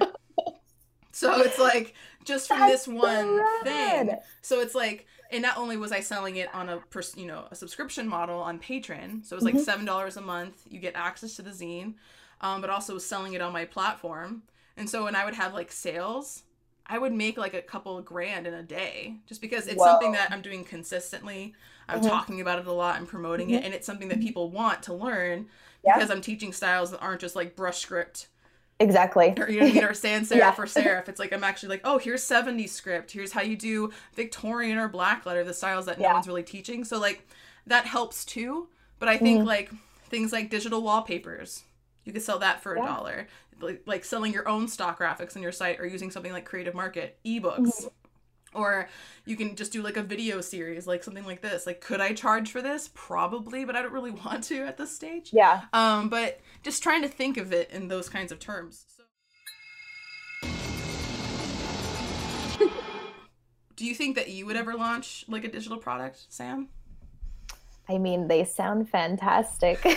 so 1.14 1.40
it's 1.42 1.58
like 1.58 1.94
just 2.26 2.50
from 2.50 2.60
That's 2.60 2.86
this 2.86 2.88
one 2.88 3.42
thing 3.64 4.18
so 4.42 4.60
it's 4.60 4.76
like 4.76 5.08
and 5.32 5.42
not 5.42 5.58
only 5.58 5.78
was 5.78 5.92
I 5.92 6.02
selling 6.02 6.36
it 6.36 6.54
on 6.54 6.70
a 6.70 6.78
pers- 6.78 7.16
you 7.18 7.26
know 7.26 7.46
a 7.50 7.56
subscription 7.56 8.08
model 8.08 8.40
on 8.40 8.60
Patreon, 8.60 9.26
so 9.26 9.34
it 9.34 9.38
was 9.38 9.44
like 9.44 9.56
mm-hmm. 9.56 9.64
seven 9.64 9.84
dollars 9.84 10.16
a 10.16 10.22
month. 10.22 10.62
You 10.70 10.80
get 10.80 10.96
access 10.96 11.36
to 11.38 11.42
the 11.42 11.50
zine, 11.50 11.96
um, 12.42 12.62
but 12.62 12.70
also 12.70 13.00
selling 13.00 13.34
it 13.34 13.42
on 13.42 13.52
my 13.52 13.66
platform. 13.66 14.44
And 14.78 14.88
so 14.88 15.06
when 15.06 15.16
I 15.16 15.26
would 15.26 15.34
have 15.34 15.54
like 15.56 15.72
sales, 15.72 16.44
I 16.86 17.00
would 17.00 17.14
make 17.14 17.38
like 17.38 17.56
a 17.56 17.62
couple 17.62 18.00
grand 18.02 18.46
in 18.46 18.54
a 18.54 18.62
day, 18.62 19.16
just 19.26 19.42
because 19.42 19.66
it's 19.66 19.78
Whoa. 19.78 19.86
something 19.86 20.12
that 20.12 20.32
I'm 20.32 20.44
doing 20.44 20.64
consistently. 20.64 21.56
I'm 21.90 22.00
mm-hmm. 22.00 22.10
talking 22.10 22.40
about 22.40 22.60
it 22.60 22.68
a 22.68 22.72
lot. 22.72 22.96
I'm 22.96 23.08
promoting 23.08 23.48
mm-hmm. 23.48 23.58
it, 23.58 23.66
and 23.66 23.74
it's 23.74 23.88
something 23.88 24.10
that 24.10 24.22
people 24.22 24.52
want 24.52 24.84
to 24.84 24.94
learn 24.94 25.48
yeah. 25.84 25.96
because 25.96 26.12
I'm 26.12 26.22
teaching 26.22 26.54
styles 26.54 26.92
that 26.92 27.02
aren't 27.02 27.22
just 27.22 27.36
like 27.36 27.56
brush 27.56 27.80
script 27.80 28.28
Exactly. 28.80 29.34
Or 29.38 29.50
you 29.50 29.60
know 29.60 29.66
what 29.66 29.72
I 29.72 29.76
mean? 29.76 29.84
Or 29.84 29.94
sans 29.94 30.30
serif 30.30 30.38
yeah. 30.38 30.56
or 30.58 30.66
serif. 30.66 31.08
It's 31.08 31.20
like 31.20 31.32
I'm 31.32 31.44
actually 31.44 31.70
like, 31.70 31.82
oh, 31.84 31.98
here's 31.98 32.24
70s 32.24 32.70
script. 32.70 33.12
Here's 33.12 33.32
how 33.32 33.42
you 33.42 33.56
do 33.56 33.92
Victorian 34.16 34.78
or 34.78 34.88
black 34.88 35.26
letter, 35.26 35.44
the 35.44 35.54
styles 35.54 35.86
that 35.86 36.00
yeah. 36.00 36.10
no 36.10 36.14
one's 36.16 36.28
really 36.28 36.44
teaching. 36.44 36.84
So 36.84 37.00
like 37.00 37.28
that 37.68 37.86
helps 37.86 38.26
too. 38.26 38.68
But 39.00 39.10
I 39.10 39.18
think 39.18 39.42
mm 39.42 39.46
like 39.46 39.72
things 40.06 40.32
like 40.32 40.50
digital 40.50 40.82
wallpapers, 40.82 41.64
you 42.06 42.14
could 42.14 42.22
sell 42.22 42.40
that 42.40 42.62
for 42.62 42.76
a 42.76 42.80
yeah. 42.80 42.86
dollar. 42.86 43.28
Like, 43.60 43.82
like 43.86 44.06
selling 44.06 44.34
your 44.34 44.48
own 44.48 44.68
stock 44.68 45.00
graphics 45.00 45.36
on 45.36 45.42
your 45.42 45.52
site 45.52 45.80
or 45.80 45.86
using 45.86 46.12
something 46.12 46.32
like 46.34 46.46
Creative 46.46 46.74
Market, 46.74 47.18
ebooks. 47.26 47.86
mm 47.86 47.90
Or 48.56 48.90
you 49.26 49.36
can 49.36 49.56
just 49.56 49.72
do 49.72 49.82
like 49.82 49.98
a 49.98 50.04
video 50.04 50.42
series, 50.42 50.86
like 50.88 51.04
something 51.04 51.26
like 51.26 51.42
this. 51.42 51.66
Like, 51.66 51.82
could 51.82 52.02
I 52.02 52.14
charge 52.14 52.52
for 52.52 52.62
this? 52.62 52.90
Probably, 52.94 53.66
but 53.66 53.76
I 53.76 53.82
don't 53.82 53.94
really 53.94 54.12
want 54.26 54.44
to 54.46 54.64
at 54.66 54.78
this 54.78 54.96
stage. 54.96 55.32
Yeah. 55.34 55.62
Um, 55.74 56.10
but 56.10 56.40
just 56.62 56.84
trying 56.84 57.02
to 57.04 57.08
think 57.08 57.38
of 57.38 57.54
it 57.54 57.72
in 57.72 57.88
those 57.88 58.10
kinds 58.10 58.32
of 58.32 58.40
terms. 58.40 58.86
So... 58.98 59.04
do 63.76 63.86
you 63.86 63.96
think 63.96 64.16
that 64.16 64.30
you 64.30 64.46
would 64.46 64.56
ever 64.56 64.74
launch 64.76 65.26
like 65.28 65.44
a 65.44 65.50
digital 65.50 65.78
product, 65.78 66.26
Sam? 66.30 66.70
I 67.90 67.98
mean, 67.98 68.30
they 68.30 68.46
sound 68.46 68.90
fantastic. 68.90 69.80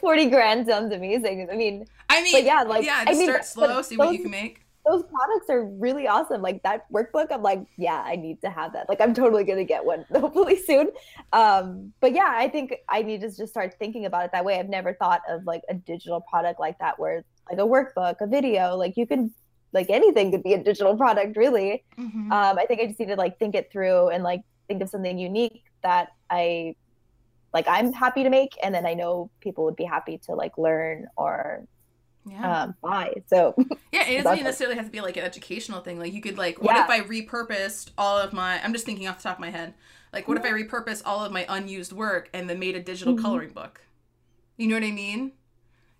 40 0.00 0.30
grand 0.30 0.66
sounds 0.66 0.94
amazing. 0.94 1.48
I 1.52 1.56
mean, 1.56 1.86
I 2.08 2.22
mean, 2.22 2.46
yeah, 2.46 2.62
like, 2.62 2.84
yeah, 2.84 3.04
just 3.04 3.16
I 3.16 3.18
mean, 3.18 3.28
start 3.28 3.44
slow, 3.44 3.82
see 3.82 3.98
what 3.98 4.12
you 4.12 4.20
can 4.20 4.30
make 4.30 4.65
those 4.86 5.02
products 5.02 5.50
are 5.50 5.64
really 5.64 6.06
awesome. 6.06 6.42
Like 6.42 6.62
that 6.62 6.90
workbook, 6.92 7.28
I'm 7.32 7.42
like, 7.42 7.66
yeah, 7.76 8.02
I 8.04 8.14
need 8.14 8.40
to 8.42 8.50
have 8.50 8.72
that. 8.74 8.88
Like 8.88 9.00
I'm 9.00 9.14
totally 9.14 9.42
gonna 9.44 9.64
get 9.64 9.84
one 9.84 10.04
hopefully 10.12 10.56
soon. 10.56 10.90
Um, 11.32 11.92
but 12.00 12.12
yeah, 12.12 12.32
I 12.34 12.48
think 12.48 12.76
I 12.88 13.02
need 13.02 13.20
to 13.22 13.30
just 13.30 13.48
start 13.48 13.74
thinking 13.78 14.06
about 14.06 14.24
it 14.26 14.32
that 14.32 14.44
way. 14.44 14.58
I've 14.58 14.68
never 14.68 14.94
thought 14.94 15.22
of 15.28 15.44
like 15.44 15.62
a 15.68 15.74
digital 15.74 16.20
product 16.20 16.60
like 16.60 16.78
that 16.78 16.98
where 16.98 17.24
like 17.50 17.58
a 17.58 17.62
workbook, 17.62 18.16
a 18.20 18.26
video, 18.26 18.76
like 18.76 18.96
you 18.96 19.06
can 19.06 19.32
like 19.72 19.90
anything 19.90 20.30
could 20.30 20.44
be 20.44 20.52
a 20.52 20.62
digital 20.62 20.96
product 20.96 21.36
really. 21.36 21.84
Mm-hmm. 21.98 22.30
Um, 22.32 22.58
I 22.58 22.64
think 22.66 22.80
I 22.80 22.86
just 22.86 23.00
need 23.00 23.06
to 23.06 23.16
like 23.16 23.38
think 23.38 23.54
it 23.54 23.72
through 23.72 24.10
and 24.10 24.22
like 24.22 24.42
think 24.68 24.82
of 24.82 24.88
something 24.88 25.18
unique 25.18 25.64
that 25.82 26.12
I 26.30 26.76
like 27.52 27.66
I'm 27.68 27.92
happy 27.92 28.22
to 28.22 28.30
make 28.30 28.56
and 28.62 28.74
then 28.74 28.86
I 28.86 28.94
know 28.94 29.30
people 29.40 29.64
would 29.64 29.76
be 29.76 29.84
happy 29.84 30.18
to 30.26 30.34
like 30.34 30.56
learn 30.58 31.08
or 31.16 31.66
yeah. 32.26 32.62
um, 32.62 32.74
buy. 32.82 33.14
So 33.26 33.54
yeah, 33.92 34.06
it 34.08 34.24
doesn't 34.24 34.44
necessarily 34.44 34.76
have 34.76 34.86
to 34.86 34.90
be 34.90 35.00
like 35.00 35.16
an 35.16 35.24
educational 35.24 35.80
thing. 35.80 35.98
Like 35.98 36.12
you 36.12 36.20
could 36.20 36.36
like, 36.36 36.60
what 36.60 36.74
yeah. 36.74 36.84
if 36.84 36.90
I 36.90 37.00
repurposed 37.00 37.90
all 37.96 38.18
of 38.18 38.32
my? 38.32 38.62
I'm 38.62 38.72
just 38.72 38.84
thinking 38.84 39.06
off 39.06 39.18
the 39.18 39.24
top 39.24 39.36
of 39.36 39.40
my 39.40 39.50
head. 39.50 39.74
Like, 40.12 40.28
what 40.28 40.38
if 40.38 40.44
I 40.44 40.50
repurposed 40.50 41.02
all 41.04 41.24
of 41.24 41.32
my 41.32 41.44
unused 41.48 41.92
work 41.92 42.30
and 42.32 42.48
then 42.48 42.58
made 42.58 42.74
a 42.74 42.82
digital 42.82 43.14
mm-hmm. 43.14 43.22
coloring 43.22 43.50
book? 43.50 43.82
You 44.56 44.66
know 44.68 44.74
what 44.74 44.84
I 44.84 44.90
mean? 44.90 45.32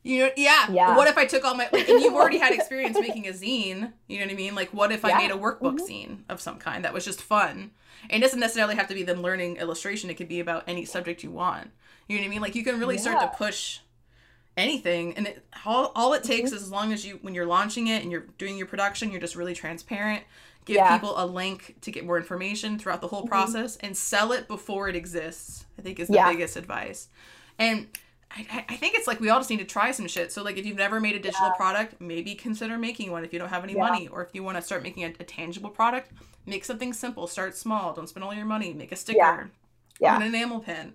You 0.03 0.21
know, 0.21 0.31
yeah. 0.37 0.71
yeah. 0.71 0.97
What 0.97 1.09
if 1.09 1.19
I 1.19 1.27
took 1.27 1.45
all 1.45 1.55
my 1.55 1.69
like, 1.73 1.89
and 1.89 2.01
you've 2.01 2.15
already 2.15 2.39
had 2.39 2.53
experience 2.55 2.97
making 2.99 3.27
a 3.27 3.33
zine? 3.33 3.93
You 4.07 4.19
know 4.19 4.27
what 4.27 4.33
I 4.33 4.37
mean? 4.37 4.55
Like, 4.55 4.73
what 4.73 4.93
if 4.93 5.05
I 5.05 5.19
made 5.19 5.33
a 5.33 5.37
workbook 5.37 5.81
mm-hmm. 5.81 6.13
zine 6.13 6.19
of 6.29 6.41
some 6.41 6.59
kind 6.59 6.85
that 6.85 6.95
was 6.95 7.05
just 7.05 7.21
fun? 7.21 7.73
And 8.09 8.23
it 8.23 8.27
doesn't 8.27 8.39
necessarily 8.41 8.77
have 8.77 8.89
to 8.89 8.95
be 8.95 9.03
them 9.03 9.21
learning 9.21 9.57
illustration. 9.57 10.09
It 10.09 10.15
could 10.15 10.29
be 10.29 10.41
about 10.41 10.65
any 10.69 10.85
subject 10.85 11.25
you 11.25 11.31
want. 11.31 11.71
You 12.09 12.17
know 12.17 12.23
what 12.23 12.27
I 12.27 12.31
mean? 12.31 12.41
Like, 12.41 12.55
you 12.55 12.63
can 12.63 12.79
really 12.79 12.99
start 12.99 13.21
to 13.21 13.37
push 13.37 13.81
anything 14.57 15.15
and 15.17 15.27
it 15.27 15.45
all, 15.67 15.93
all 15.95 16.15
it 16.15 16.23
takes 16.23 16.51
mm-hmm. 16.51 16.57
is 16.57 16.63
as 16.63 16.71
long 16.71 16.93
as 16.93 17.05
you 17.05 17.19
when 17.23 17.35
you're 17.35 17.47
launching 17.47 17.89
it 17.89 18.03
and 18.03 18.11
you're 18.11 18.27
doing 18.39 18.57
your 18.57 18.67
production 18.67 19.11
you're 19.11 19.21
just 19.21 19.37
really 19.37 19.55
transparent 19.55 20.23
give 20.65 20.77
yeah. 20.77 20.97
people 20.97 21.15
a 21.19 21.27
link 21.27 21.77
to 21.83 21.91
get 21.91 22.07
more 22.07 22.17
information 22.17 22.79
throughout 22.79 23.01
the 23.01 23.09
whole 23.09 23.21
mm-hmm. 23.21 23.29
process 23.29 23.77
and 23.77 23.97
sell 23.97 24.33
it 24.33 24.49
before 24.49 24.89
it 24.89 24.97
exists 24.97 25.67
i 25.79 25.83
think 25.83 26.01
is 26.01 26.09
the 26.09 26.15
yeah. 26.15 26.31
biggest 26.31 26.57
advice 26.57 27.09
and 27.59 27.87
I, 28.29 28.65
I 28.69 28.77
think 28.77 28.97
it's 28.97 29.07
like 29.07 29.21
we 29.21 29.31
all 29.31 29.39
just 29.39 29.49
need 29.49 29.61
to 29.61 29.65
try 29.65 29.93
some 29.93 30.09
shit. 30.09 30.31
So 30.33 30.43
like 30.43 30.59
if 30.59 30.67
you've 30.67 30.77
never 30.77 31.01
made 31.01 31.15
a 31.15 31.19
digital 31.21 31.47
yeah. 31.47 31.55
product, 31.57 32.01
maybe 32.01 32.35
consider 32.35 32.77
making 32.77 33.11
one 33.11 33.25
if 33.25 33.33
you 33.33 33.39
don't 33.39 33.49
have 33.49 33.63
any 33.63 33.75
money, 33.75 34.09
or 34.09 34.23
if 34.23 34.35
you 34.35 34.43
want 34.43 34.59
to 34.59 34.63
start 34.63 34.83
making 34.83 35.05
a, 35.05 35.15
a, 35.21 35.25
tangible 35.25 35.71
product, 35.71 36.11
make 36.45 36.65
something 36.65 36.93
simple. 36.93 37.29
Start 37.29 37.57
small. 37.57 37.95
Don't 37.95 38.09
spend 38.09 38.25
all 38.25 38.35
your 38.35 38.45
money. 38.45 38.75
Make 38.75 38.93
a 38.93 38.97
sticker, 38.97 39.49
yeah. 40.01 40.17
An 40.17 40.23
enamel 40.23 40.61
pin 40.61 40.93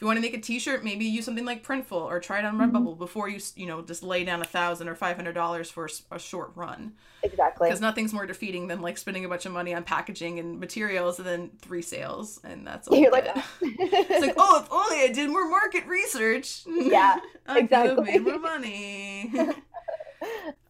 you 0.00 0.06
want 0.06 0.16
to 0.16 0.20
make 0.22 0.34
a 0.34 0.40
t-shirt 0.40 0.82
maybe 0.82 1.04
use 1.04 1.24
something 1.24 1.44
like 1.44 1.62
printful 1.62 1.92
or 1.92 2.18
try 2.20 2.38
it 2.38 2.44
on 2.44 2.56
redbubble 2.56 2.90
mm-hmm. 2.90 2.98
before 2.98 3.28
you 3.28 3.38
you 3.54 3.66
know 3.66 3.82
just 3.82 4.02
lay 4.02 4.24
down 4.24 4.40
a 4.40 4.44
thousand 4.44 4.88
or 4.88 4.94
five 4.94 5.16
hundred 5.16 5.34
dollars 5.34 5.70
for 5.70 5.88
a 6.10 6.18
short 6.18 6.52
run. 6.54 6.92
Exactly. 7.22 7.68
Because 7.68 7.82
nothing's 7.82 8.14
more 8.14 8.24
defeating 8.24 8.66
than 8.66 8.80
like 8.80 8.96
spending 8.96 9.26
a 9.26 9.28
bunch 9.28 9.44
of 9.44 9.52
money 9.52 9.74
on 9.74 9.82
packaging 9.82 10.38
and 10.38 10.58
materials 10.58 11.18
and 11.18 11.28
then 11.28 11.50
three 11.60 11.82
sales 11.82 12.40
and 12.44 12.66
that's 12.66 12.88
all 12.88 12.96
you're 12.98 13.12
like 13.12 13.28
it's 13.60 14.26
like 14.26 14.34
oh 14.36 14.62
if 14.62 14.72
only 14.72 15.04
i 15.04 15.12
did 15.12 15.28
more 15.28 15.48
market 15.48 15.86
research. 15.86 16.62
Yeah 16.70 17.18
i 17.46 17.58
exactly. 17.58 17.88
could 17.88 18.06
have 18.06 18.24
made 18.24 18.24
more 18.24 18.38
money. 18.38 19.32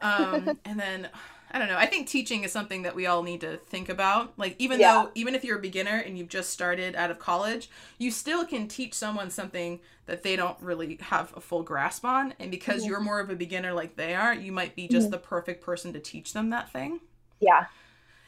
Um 0.00 0.58
and 0.64 0.78
then 0.78 1.08
I 1.52 1.58
don't 1.58 1.68
know. 1.68 1.76
I 1.76 1.86
think 1.86 2.06
teaching 2.06 2.44
is 2.44 2.52
something 2.52 2.82
that 2.82 2.94
we 2.94 3.06
all 3.06 3.22
need 3.22 3.40
to 3.40 3.56
think 3.56 3.88
about. 3.88 4.32
Like 4.36 4.54
even 4.58 4.78
yeah. 4.78 4.92
though 4.92 5.10
even 5.14 5.34
if 5.34 5.44
you're 5.44 5.58
a 5.58 5.62
beginner 5.62 5.98
and 5.98 6.16
you've 6.16 6.28
just 6.28 6.50
started 6.50 6.94
out 6.94 7.10
of 7.10 7.18
college, 7.18 7.68
you 7.98 8.10
still 8.10 8.44
can 8.44 8.68
teach 8.68 8.94
someone 8.94 9.30
something 9.30 9.80
that 10.06 10.22
they 10.22 10.36
don't 10.36 10.56
really 10.60 10.98
have 11.00 11.32
a 11.36 11.40
full 11.40 11.62
grasp 11.62 12.04
on 12.04 12.34
and 12.38 12.50
because 12.50 12.82
mm-hmm. 12.82 12.90
you're 12.90 13.00
more 13.00 13.20
of 13.20 13.30
a 13.30 13.36
beginner 13.36 13.72
like 13.72 13.96
they 13.96 14.14
are, 14.14 14.34
you 14.34 14.52
might 14.52 14.76
be 14.76 14.86
just 14.86 15.06
mm-hmm. 15.06 15.12
the 15.12 15.18
perfect 15.18 15.64
person 15.64 15.92
to 15.92 16.00
teach 16.00 16.32
them 16.32 16.50
that 16.50 16.70
thing. 16.70 17.00
Yeah. 17.40 17.66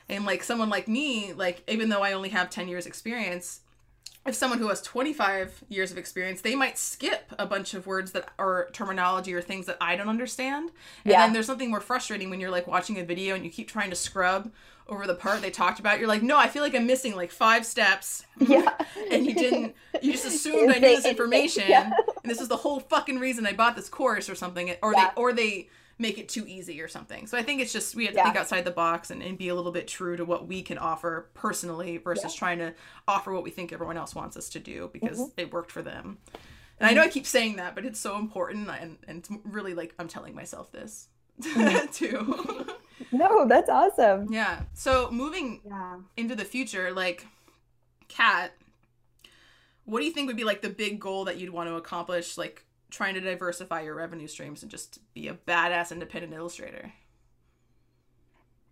And 0.08 0.26
like 0.26 0.42
someone 0.42 0.68
like 0.68 0.88
me, 0.88 1.32
like 1.32 1.62
even 1.68 1.88
though 1.88 2.02
I 2.02 2.12
only 2.12 2.30
have 2.30 2.50
10 2.50 2.66
years 2.68 2.87
experience, 2.87 3.61
if 4.24 4.35
someone 4.35 4.61
who 4.61 4.68
has 4.68 4.80
25 4.82 5.64
years 5.68 5.90
of 5.90 5.98
experience, 5.98 6.42
they 6.42 6.54
might 6.54 6.78
skip 6.78 7.32
a 7.38 7.46
bunch 7.46 7.74
of 7.74 7.87
words 7.87 8.12
that 8.12 8.28
are 8.38 8.68
terminology 8.72 9.35
or 9.35 9.42
things 9.42 9.66
that 9.66 9.76
I 9.80 9.96
don't 9.96 10.08
understand. 10.08 10.70
And 11.04 11.12
yeah. 11.12 11.20
then 11.20 11.32
there's 11.32 11.46
something 11.46 11.70
more 11.70 11.80
frustrating 11.80 12.30
when 12.30 12.38
you're 12.38 12.50
like 12.50 12.68
watching 12.68 12.98
a 12.98 13.04
video 13.04 13.35
and 13.35 13.44
you 13.44 13.50
keep 13.50 13.66
trying 13.66 13.90
to 13.90 13.96
scrub 13.96 14.52
over 14.88 15.06
the 15.06 15.14
part 15.14 15.42
they 15.42 15.50
talked 15.50 15.80
about. 15.80 15.98
You're 15.98 16.08
like, 16.08 16.22
no, 16.22 16.38
I 16.38 16.48
feel 16.48 16.62
like 16.62 16.74
I'm 16.74 16.87
missing 16.87 17.16
like 17.16 17.30
five 17.30 17.66
steps. 17.66 18.26
Yeah. 18.38 18.74
and 19.11 19.24
you 19.24 19.35
didn't, 19.35 19.74
you 20.02 20.12
just 20.12 20.26
assumed 20.26 20.70
I 20.70 20.74
knew 20.74 20.80
this 20.80 21.06
information. 21.06 21.64
Yeah. 21.68 21.90
And 22.22 22.30
this 22.30 22.40
is 22.40 22.48
the 22.48 22.56
whole 22.56 22.80
fucking 22.80 23.18
reason 23.18 23.46
I 23.46 23.52
bought 23.52 23.76
this 23.76 23.88
course 23.88 24.28
or 24.28 24.35
something. 24.35 24.74
Or 24.82 24.92
yeah. 24.92 25.11
they, 25.14 25.20
or 25.20 25.32
they, 25.32 25.68
make 26.02 26.18
it 26.18 26.28
too 26.28 26.44
easy 26.46 26.82
or 26.82 26.88
something. 26.88 27.26
So 27.26 27.38
I 27.38 27.42
think 27.42 27.62
it's 27.62 27.72
just 27.72 27.94
we 27.94 28.04
have 28.04 28.12
to 28.14 28.18
yeah. 28.18 28.24
think 28.24 28.36
outside 28.36 28.64
the 28.64 28.70
box 28.70 29.10
and, 29.10 29.22
and 29.22 29.38
be 29.38 29.48
a 29.48 29.54
little 29.54 29.72
bit 29.72 29.88
true 29.88 30.16
to 30.16 30.24
what 30.24 30.46
we 30.46 30.60
can 30.60 30.76
offer 30.76 31.30
personally 31.32 31.96
versus 31.96 32.34
yeah. 32.34 32.38
trying 32.38 32.58
to 32.58 32.74
offer 33.08 33.32
what 33.32 33.44
we 33.44 33.50
think 33.50 33.72
everyone 33.72 33.96
else 33.96 34.14
wants 34.14 34.36
us 34.36 34.50
to 34.50 34.58
do 34.58 34.90
because 34.92 35.18
mm-hmm. 35.18 35.40
it 35.40 35.52
worked 35.52 35.70
for 35.70 35.80
them. 35.80 36.18
And 36.78 36.90
I 36.90 36.94
know 36.94 37.02
I 37.02 37.08
keep 37.08 37.26
saying 37.26 37.56
that, 37.56 37.74
but 37.74 37.86
it's 37.86 38.00
so 38.00 38.16
important 38.18 38.68
and, 38.68 38.98
and 39.06 39.18
it's 39.18 39.30
really 39.44 39.72
like 39.72 39.94
I'm 39.98 40.08
telling 40.08 40.34
myself 40.34 40.72
this 40.72 41.08
mm-hmm. 41.40 41.86
too. 41.92 42.66
no, 43.12 43.46
that's 43.46 43.70
awesome. 43.70 44.32
Yeah. 44.32 44.62
So 44.74 45.08
moving 45.10 45.60
yeah. 45.64 45.98
into 46.16 46.34
the 46.34 46.44
future, 46.44 46.92
like 46.92 47.26
Kat, 48.08 48.52
what 49.84 50.00
do 50.00 50.04
you 50.04 50.12
think 50.12 50.26
would 50.26 50.36
be 50.36 50.44
like 50.44 50.62
the 50.62 50.70
big 50.70 51.00
goal 51.00 51.24
that 51.24 51.38
you'd 51.38 51.50
want 51.50 51.68
to 51.68 51.76
accomplish 51.76 52.36
like 52.36 52.64
trying 52.92 53.14
to 53.14 53.20
diversify 53.20 53.81
your 53.81 53.94
revenue 53.94 54.28
streams 54.28 54.62
and 54.62 54.70
just 54.70 54.98
be 55.14 55.28
a 55.28 55.35
badass 55.35 55.90
independent 55.90 56.35
illustrator. 56.35 56.92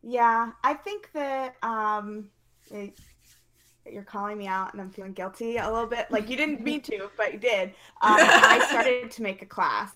Yeah 0.02 0.52
i 0.64 0.74
think 0.74 1.11
that 1.12 1.56
um 1.62 2.30
it, 2.70 2.98
you're 3.90 4.02
calling 4.02 4.38
me 4.38 4.46
out 4.46 4.72
and 4.72 4.80
i'm 4.80 4.90
feeling 4.90 5.12
guilty 5.12 5.56
a 5.56 5.70
little 5.70 5.88
bit. 5.88 6.11
Like 6.11 6.30
you 6.30 6.37
didn't 6.37 6.62
mean 6.62 6.80
to 6.83 7.11
but 7.16 7.33
you 7.33 7.38
did. 7.38 7.70
Um, 8.00 8.16
i 8.20 8.64
started 8.70 9.11
to 9.11 9.22
make 9.22 9.42
a 9.42 9.46
class 9.46 9.92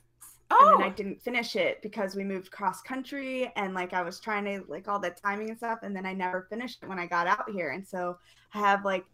oh. 0.50 0.72
and 0.72 0.80
then 0.80 0.90
i 0.90 0.94
didn't 0.94 1.22
finish 1.22 1.56
it 1.56 1.80
because 1.82 2.16
we 2.16 2.24
moved 2.24 2.50
cross 2.50 2.82
country 2.82 3.50
and 3.56 3.72
like 3.72 3.94
i 3.94 4.02
was 4.02 4.20
trying 4.20 4.44
to 4.44 4.62
like 4.68 4.88
all 4.88 4.98
the 4.98 5.10
timing 5.10 5.48
and 5.48 5.58
stuff 5.58 5.78
and 5.82 5.96
then 5.96 6.04
i 6.04 6.12
never 6.12 6.46
finished 6.50 6.82
it 6.82 6.88
when 6.88 6.98
i 6.98 7.06
got 7.06 7.26
out 7.26 7.48
here. 7.50 7.70
And 7.70 7.86
so 7.86 8.18
i 8.52 8.58
have 8.58 8.84
like 8.84 9.04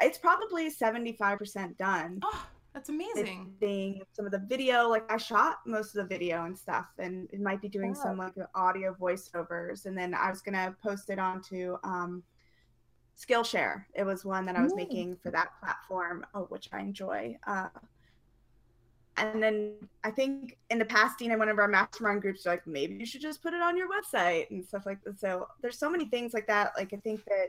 it's 0.00 0.18
probably 0.18 0.70
75% 0.70 1.76
done. 1.76 2.20
Oh, 2.24 2.46
that's 2.78 2.90
amazing. 2.90 3.52
Being 3.58 4.02
some 4.12 4.24
of 4.24 4.30
the 4.30 4.38
video, 4.38 4.88
like 4.88 5.10
I 5.10 5.16
shot 5.16 5.58
most 5.66 5.96
of 5.96 6.02
the 6.02 6.14
video 6.14 6.44
and 6.44 6.56
stuff, 6.56 6.86
and 6.98 7.28
it 7.32 7.40
might 7.40 7.60
be 7.60 7.68
doing 7.68 7.92
some 7.92 8.18
like 8.18 8.34
audio 8.54 8.94
voiceovers. 8.94 9.86
And 9.86 9.98
then 9.98 10.14
I 10.14 10.30
was 10.30 10.40
gonna 10.42 10.76
post 10.80 11.10
it 11.10 11.18
onto 11.18 11.76
um, 11.82 12.22
Skillshare. 13.18 13.84
It 13.94 14.04
was 14.04 14.24
one 14.24 14.46
that 14.46 14.54
I 14.54 14.62
was 14.62 14.76
making 14.76 15.16
for 15.16 15.32
that 15.32 15.58
platform, 15.58 16.24
oh, 16.34 16.44
which 16.50 16.68
I 16.72 16.78
enjoy. 16.78 17.36
Uh, 17.48 17.68
and 19.16 19.42
then 19.42 19.72
I 20.04 20.12
think 20.12 20.56
in 20.70 20.78
the 20.78 20.84
past, 20.84 21.18
Dean, 21.18 21.32
and 21.32 21.40
one 21.40 21.48
of 21.48 21.58
our 21.58 21.66
mastermind 21.66 22.22
groups, 22.22 22.46
are 22.46 22.50
like 22.50 22.64
maybe 22.64 22.94
you 22.94 23.06
should 23.06 23.22
just 23.22 23.42
put 23.42 23.54
it 23.54 23.60
on 23.60 23.76
your 23.76 23.88
website 23.88 24.48
and 24.50 24.64
stuff 24.64 24.86
like 24.86 25.02
that. 25.02 25.18
So 25.18 25.48
there's 25.62 25.78
so 25.80 25.90
many 25.90 26.04
things 26.04 26.32
like 26.32 26.46
that. 26.46 26.74
Like 26.76 26.92
I 26.92 26.98
think 26.98 27.24
that 27.24 27.48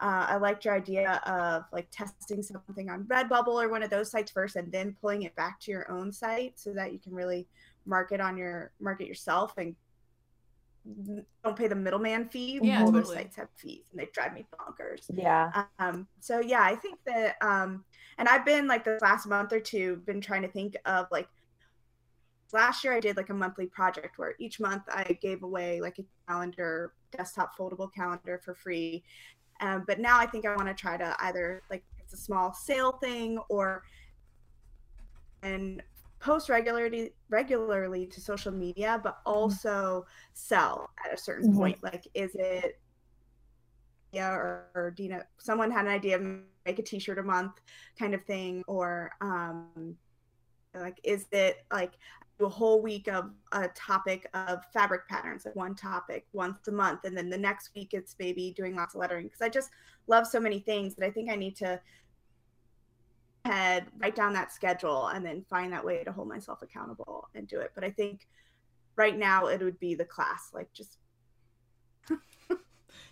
uh, 0.00 0.26
I 0.28 0.36
liked 0.36 0.64
your 0.64 0.74
idea 0.74 1.20
of 1.26 1.64
like 1.72 1.86
testing 1.90 2.42
something 2.42 2.90
on 2.90 3.04
Redbubble 3.04 3.62
or 3.62 3.68
one 3.68 3.82
of 3.82 3.90
those 3.90 4.10
sites 4.10 4.30
first, 4.30 4.56
and 4.56 4.70
then 4.72 4.96
pulling 5.00 5.22
it 5.22 5.34
back 5.36 5.60
to 5.60 5.70
your 5.70 5.90
own 5.90 6.12
site 6.12 6.58
so 6.58 6.72
that 6.74 6.92
you 6.92 6.98
can 6.98 7.14
really 7.14 7.46
market 7.86 8.20
on 8.20 8.36
your 8.36 8.72
market 8.80 9.06
yourself 9.06 9.56
and 9.58 9.76
don't 11.42 11.56
pay 11.56 11.68
the 11.68 11.74
middleman 11.74 12.28
fee. 12.28 12.58
Yeah, 12.62 12.80
all 12.80 12.86
totally. 12.86 13.02
those 13.02 13.14
sites 13.14 13.36
have 13.36 13.48
fees, 13.56 13.86
and 13.90 14.00
they 14.00 14.08
drive 14.12 14.34
me 14.34 14.46
bonkers. 14.52 15.04
Yeah. 15.12 15.64
Um. 15.78 16.06
So 16.20 16.40
yeah, 16.40 16.62
I 16.62 16.74
think 16.74 16.98
that 17.06 17.36
um, 17.40 17.84
and 18.18 18.28
I've 18.28 18.44
been 18.44 18.66
like 18.66 18.84
the 18.84 18.98
last 19.00 19.26
month 19.26 19.52
or 19.52 19.60
two 19.60 20.02
been 20.06 20.20
trying 20.20 20.42
to 20.42 20.48
think 20.48 20.76
of 20.84 21.06
like 21.10 21.28
last 22.52 22.84
year 22.84 22.92
I 22.92 23.00
did 23.00 23.16
like 23.16 23.30
a 23.30 23.34
monthly 23.34 23.66
project 23.66 24.18
where 24.18 24.34
each 24.38 24.60
month 24.60 24.82
I 24.88 25.18
gave 25.20 25.42
away 25.42 25.80
like 25.80 25.98
a 25.98 26.04
calendar, 26.28 26.92
desktop 27.10 27.56
foldable 27.56 27.92
calendar 27.92 28.40
for 28.44 28.54
free. 28.54 29.02
Um, 29.60 29.84
but 29.86 30.00
now 30.00 30.18
I 30.18 30.26
think 30.26 30.46
I 30.46 30.54
want 30.56 30.68
to 30.68 30.74
try 30.74 30.96
to 30.96 31.16
either 31.20 31.62
like 31.70 31.84
it's 31.98 32.12
a 32.12 32.16
small 32.16 32.52
sale 32.52 32.92
thing 32.92 33.38
or 33.48 33.82
and 35.42 35.82
post 36.20 36.48
regularly 36.48 37.12
regularly 37.28 38.06
to 38.06 38.20
social 38.20 38.52
media, 38.52 39.00
but 39.02 39.18
mm-hmm. 39.18 39.38
also 39.38 40.06
sell 40.32 40.90
at 41.04 41.12
a 41.12 41.16
certain 41.16 41.50
mm-hmm. 41.50 41.58
point. 41.58 41.82
Like, 41.82 42.06
is 42.14 42.34
it 42.34 42.78
yeah, 44.12 44.30
or, 44.30 44.66
or 44.74 44.90
Dina, 44.92 45.24
someone 45.38 45.70
had 45.72 45.86
an 45.86 45.90
idea 45.90 46.16
of 46.16 46.22
make 46.64 46.78
a 46.78 46.82
T-shirt 46.82 47.18
a 47.18 47.22
month 47.22 47.60
kind 47.98 48.14
of 48.14 48.22
thing, 48.22 48.62
or 48.68 49.10
um, 49.20 49.96
like, 50.72 50.98
is 51.02 51.26
it 51.32 51.64
like 51.72 51.92
a 52.40 52.48
whole 52.48 52.82
week 52.82 53.08
of 53.08 53.30
a 53.52 53.68
topic 53.68 54.28
of 54.34 54.64
fabric 54.72 55.06
patterns, 55.08 55.44
like 55.44 55.54
one 55.54 55.74
topic 55.74 56.26
once 56.32 56.66
a 56.68 56.72
month, 56.72 57.00
and 57.04 57.16
then 57.16 57.30
the 57.30 57.38
next 57.38 57.70
week 57.74 57.90
it's 57.92 58.16
maybe 58.18 58.52
doing 58.56 58.74
lots 58.74 58.94
of 58.94 59.00
lettering 59.00 59.26
because 59.26 59.40
I 59.40 59.48
just 59.48 59.70
love 60.06 60.26
so 60.26 60.40
many 60.40 60.58
things 60.58 60.94
that 60.96 61.06
I 61.06 61.10
think 61.10 61.30
I 61.30 61.36
need 61.36 61.56
to 61.56 61.80
head 63.44 63.86
write 63.98 64.16
down 64.16 64.32
that 64.32 64.52
schedule 64.52 65.08
and 65.08 65.24
then 65.24 65.44
find 65.48 65.72
that 65.72 65.84
way 65.84 66.02
to 66.02 66.12
hold 66.12 66.28
myself 66.28 66.62
accountable 66.62 67.28
and 67.34 67.46
do 67.46 67.60
it. 67.60 67.72
But 67.74 67.84
I 67.84 67.90
think 67.90 68.26
right 68.96 69.16
now 69.16 69.46
it 69.46 69.60
would 69.60 69.78
be 69.78 69.94
the 69.94 70.04
class, 70.04 70.50
like 70.52 70.72
just 70.72 70.98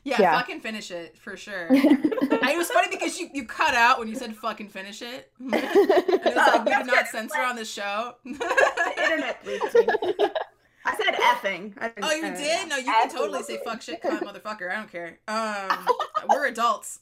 yeah, 0.04 0.16
yeah, 0.20 0.36
fucking 0.36 0.60
finish 0.60 0.90
it 0.90 1.16
for 1.18 1.36
sure. 1.36 1.68
it 1.70 2.58
was 2.58 2.70
funny 2.70 2.88
because 2.90 3.18
you, 3.18 3.28
you 3.32 3.44
cut 3.44 3.74
out 3.74 3.98
when 3.98 4.08
you 4.08 4.16
said 4.16 4.34
fucking 4.36 4.68
finish 4.68 5.00
it. 5.00 5.30
and 5.38 5.54
it 5.54 6.24
was 6.24 6.34
like 6.34 6.64
we 6.64 6.74
did 6.74 6.86
not 6.86 7.06
censor 7.06 7.40
on 7.40 7.56
the 7.56 7.64
show. 7.64 8.14
internet 8.24 9.38
I 10.84 10.96
said 10.96 11.14
effing. 11.14 11.74
I 11.80 11.92
oh, 12.02 12.12
you 12.12 12.34
did? 12.34 12.68
No, 12.68 12.76
you 12.76 12.84
can 12.84 13.08
totally 13.08 13.44
say 13.44 13.60
fuck 13.64 13.80
shit, 13.80 14.02
cunt, 14.02 14.22
motherfucker. 14.22 14.68
I 14.68 14.76
don't 14.76 14.90
care. 14.90 15.20
Um, 15.28 15.86
we're 16.28 16.48
adults. 16.48 16.98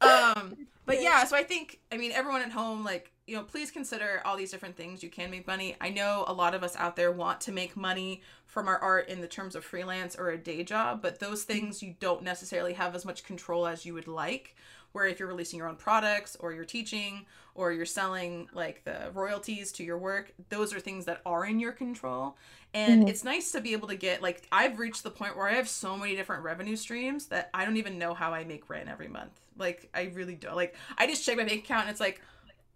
um, 0.00 0.56
but 0.86 1.02
yeah, 1.02 1.24
so 1.24 1.36
I 1.36 1.42
think 1.42 1.80
I 1.92 1.98
mean 1.98 2.12
everyone 2.12 2.40
at 2.40 2.50
home, 2.50 2.84
like 2.84 3.12
you 3.28 3.36
know, 3.36 3.42
please 3.42 3.70
consider 3.70 4.22
all 4.24 4.38
these 4.38 4.50
different 4.50 4.74
things 4.74 5.02
you 5.02 5.10
can 5.10 5.30
make 5.30 5.46
money. 5.46 5.76
I 5.82 5.90
know 5.90 6.24
a 6.26 6.32
lot 6.32 6.54
of 6.54 6.62
us 6.62 6.74
out 6.76 6.96
there 6.96 7.12
want 7.12 7.42
to 7.42 7.52
make 7.52 7.76
money 7.76 8.22
from 8.46 8.66
our 8.68 8.78
art 8.78 9.08
in 9.08 9.20
the 9.20 9.28
terms 9.28 9.54
of 9.54 9.64
freelance 9.64 10.16
or 10.16 10.30
a 10.30 10.38
day 10.38 10.64
job, 10.64 11.02
but 11.02 11.18
those 11.18 11.44
things 11.44 11.82
you 11.82 11.94
don't 12.00 12.22
necessarily 12.22 12.72
have 12.72 12.94
as 12.94 13.04
much 13.04 13.24
control 13.24 13.66
as 13.66 13.84
you 13.84 13.92
would 13.92 14.08
like. 14.08 14.56
Where 14.92 15.06
if 15.06 15.18
you're 15.18 15.28
releasing 15.28 15.58
your 15.58 15.68
own 15.68 15.76
products 15.76 16.38
or 16.40 16.54
you're 16.54 16.64
teaching 16.64 17.26
or 17.54 17.72
you're 17.72 17.84
selling 17.84 18.48
like 18.54 18.84
the 18.84 19.10
royalties 19.12 19.70
to 19.72 19.84
your 19.84 19.98
work, 19.98 20.32
those 20.48 20.72
are 20.72 20.80
things 20.80 21.04
that 21.04 21.20
are 21.26 21.44
in 21.44 21.60
your 21.60 21.72
control. 21.72 22.38
And 22.72 23.02
mm-hmm. 23.02 23.08
it's 23.08 23.22
nice 23.22 23.52
to 23.52 23.60
be 23.60 23.74
able 23.74 23.88
to 23.88 23.96
get 23.96 24.22
like 24.22 24.48
I've 24.50 24.78
reached 24.78 25.02
the 25.02 25.10
point 25.10 25.36
where 25.36 25.46
I 25.46 25.52
have 25.52 25.68
so 25.68 25.94
many 25.98 26.16
different 26.16 26.42
revenue 26.42 26.76
streams 26.76 27.26
that 27.26 27.50
I 27.52 27.66
don't 27.66 27.76
even 27.76 27.98
know 27.98 28.14
how 28.14 28.32
I 28.32 28.44
make 28.44 28.70
rent 28.70 28.88
every 28.88 29.08
month. 29.08 29.38
Like 29.58 29.90
I 29.92 30.10
really 30.14 30.34
don't. 30.34 30.56
Like 30.56 30.74
I 30.96 31.06
just 31.06 31.26
check 31.26 31.36
my 31.36 31.44
bank 31.44 31.64
account 31.64 31.82
and 31.82 31.90
it's 31.90 32.00
like, 32.00 32.22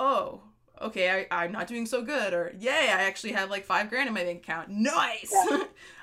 oh, 0.02 0.40
okay, 0.80 1.26
I, 1.30 1.44
I'm 1.44 1.52
not 1.52 1.68
doing 1.68 1.86
so 1.86 2.02
good, 2.02 2.34
or 2.34 2.52
yay, 2.58 2.88
I 2.90 3.02
actually 3.04 3.32
have 3.32 3.48
like 3.50 3.64
five 3.64 3.88
grand 3.88 4.08
in 4.08 4.14
my 4.14 4.24
bank 4.24 4.42
account. 4.42 4.68
Nice. 4.68 5.34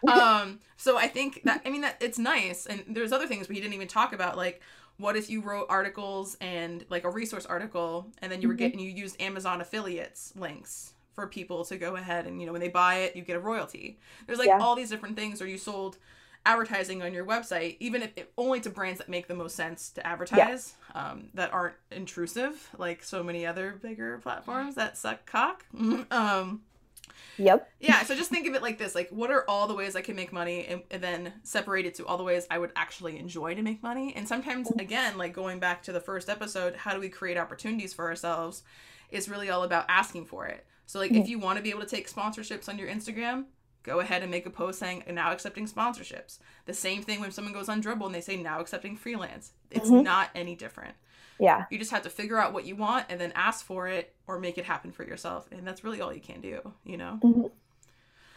Um, 0.10 0.60
so 0.78 0.98
I 0.98 1.08
think 1.08 1.42
that 1.44 1.62
I 1.66 1.70
mean 1.70 1.82
that 1.82 1.98
it's 2.00 2.18
nice, 2.18 2.66
and 2.66 2.84
there's 2.88 3.12
other 3.12 3.28
things 3.28 3.50
we 3.50 3.56
didn't 3.56 3.74
even 3.74 3.90
talk 3.90 4.14
about, 4.14 4.38
like 4.38 4.62
what 4.96 5.18
if 5.18 5.30
you 5.30 5.42
wrote 5.42 5.66
articles 5.70 6.38
and 6.40 6.86
like 6.90 7.04
a 7.04 7.10
resource 7.10 7.46
article, 7.46 8.08
and 8.22 8.32
then 8.32 8.42
you 8.42 8.48
were 8.48 8.54
mm-hmm. 8.54 8.60
getting 8.60 8.80
you 8.80 8.90
used 8.90 9.22
Amazon 9.22 9.60
affiliates 9.60 10.32
links 10.38 10.94
for 11.14 11.28
people 11.28 11.66
to 11.66 11.76
go 11.76 11.98
ahead 11.98 12.28
and 12.28 12.40
you 12.40 12.46
know 12.46 12.54
when 12.54 12.62
they 12.62 12.70
buy 12.70 13.00
it, 13.00 13.14
you 13.14 13.24
get 13.24 13.36
a 13.36 13.42
royalty. 13.42 14.00
There's 14.26 14.40
like 14.40 14.48
yeah. 14.48 14.60
all 14.60 14.76
these 14.76 14.90
different 14.90 15.18
things, 15.18 15.42
or 15.42 15.48
you 15.48 15.58
sold 15.58 15.98
advertising 16.46 17.02
on 17.02 17.14
your 17.14 17.26
website, 17.26 17.78
even 17.80 18.02
if 18.02 18.12
it, 18.16 18.32
only 18.38 18.60
to 18.62 18.70
brands 18.70 19.00
that 19.00 19.10
make 19.10 19.28
the 19.28 19.36
most 19.36 19.56
sense 19.56 19.90
to 19.92 20.06
advertise, 20.06 20.74
yeah. 20.96 21.12
um, 21.12 21.30
that 21.34 21.54
aren't 21.54 21.76
intrusive, 21.92 22.70
like 22.78 23.04
so 23.04 23.24
many 23.24 23.46
other 23.46 23.78
bigger 23.82 24.18
platforms 24.20 24.76
that 24.76 24.98
suck 24.98 25.26
cock. 25.26 25.66
um, 26.12 26.62
yep. 27.38 27.70
Yeah. 27.80 28.04
So 28.04 28.16
just 28.16 28.30
think 28.30 28.48
of 28.48 28.56
it 28.56 28.62
like 28.62 28.78
this: 28.78 28.96
like, 28.96 29.10
what 29.10 29.32
are 29.32 29.44
all 29.48 29.68
the 29.68 29.76
ways 29.76 29.96
I 29.96 30.02
can 30.02 30.16
make 30.16 30.32
money, 30.32 30.66
and, 30.66 30.82
and 30.92 31.04
then 31.04 31.34
separate 31.44 31.86
it 31.86 31.96
to 31.96 32.06
all 32.06 32.18
the 32.18 32.24
ways 32.24 32.48
I 32.50 32.58
would 32.58 32.72
actually 32.76 33.20
enjoy 33.20 33.56
to 33.56 33.62
make 33.62 33.84
money. 33.84 34.14
And 34.16 34.28
sometimes, 34.28 34.72
again, 34.72 35.18
like 35.18 35.34
going 35.34 35.60
back 35.60 35.84
to 35.84 35.92
the 35.92 36.02
first 36.02 36.30
episode, 36.30 36.76
how 36.76 36.94
do 36.94 37.00
we 37.00 37.10
create 37.10 37.38
opportunities 37.38 37.94
for 37.94 38.08
ourselves? 38.08 38.64
Is 39.12 39.28
really 39.28 39.50
all 39.50 39.64
about 39.64 39.86
asking 39.90 40.26
for 40.26 40.46
it. 40.46 40.66
So, 40.86 40.98
like, 40.98 41.12
mm-hmm. 41.12 41.22
if 41.22 41.30
you 41.30 41.38
want 41.38 41.58
to 41.58 41.64
be 41.64 41.70
able 41.70 41.82
to 41.82 41.88
take 41.88 42.10
sponsorships 42.10 42.68
on 42.68 42.80
your 42.80 42.88
Instagram, 42.88 43.46
go 43.90 44.00
ahead 44.00 44.22
and 44.22 44.30
make 44.30 44.46
a 44.46 44.52
post 44.52 44.78
saying 44.78 45.04
now 45.10 45.32
accepting 45.32 45.68
sponsorships. 45.68 46.38
The 46.66 46.76
same 46.76 47.02
thing 47.02 47.20
when 47.20 47.32
someone 47.32 47.54
goes 47.54 47.70
on 47.70 47.82
Dribbble 47.82 48.06
and 48.06 48.14
they 48.14 48.22
say 48.22 48.38
now 48.38 48.60
accepting 48.60 48.96
freelance. 48.96 49.52
It's 49.72 49.90
mm-hmm. 49.90 50.04
not 50.04 50.30
any 50.36 50.56
different. 50.56 50.94
Yeah. 51.40 51.66
You 51.72 51.80
just 51.80 51.90
have 51.90 52.04
to 52.04 52.10
figure 52.10 52.38
out 52.38 52.54
what 52.54 52.66
you 52.66 52.76
want 52.76 53.08
and 53.10 53.20
then 53.20 53.32
ask 53.34 53.66
for 53.66 53.88
it 53.88 54.14
or 54.28 54.40
make 54.40 54.60
it 54.60 54.66
happen 54.66 54.92
for 54.92 55.04
yourself. 55.04 55.48
And 55.52 55.66
that's 55.66 55.84
really 55.84 56.02
all 56.02 56.14
you 56.14 56.22
can 56.22 56.40
do, 56.40 56.72
you 56.84 56.98
know? 56.98 57.20
Mm-hmm. 57.24 57.48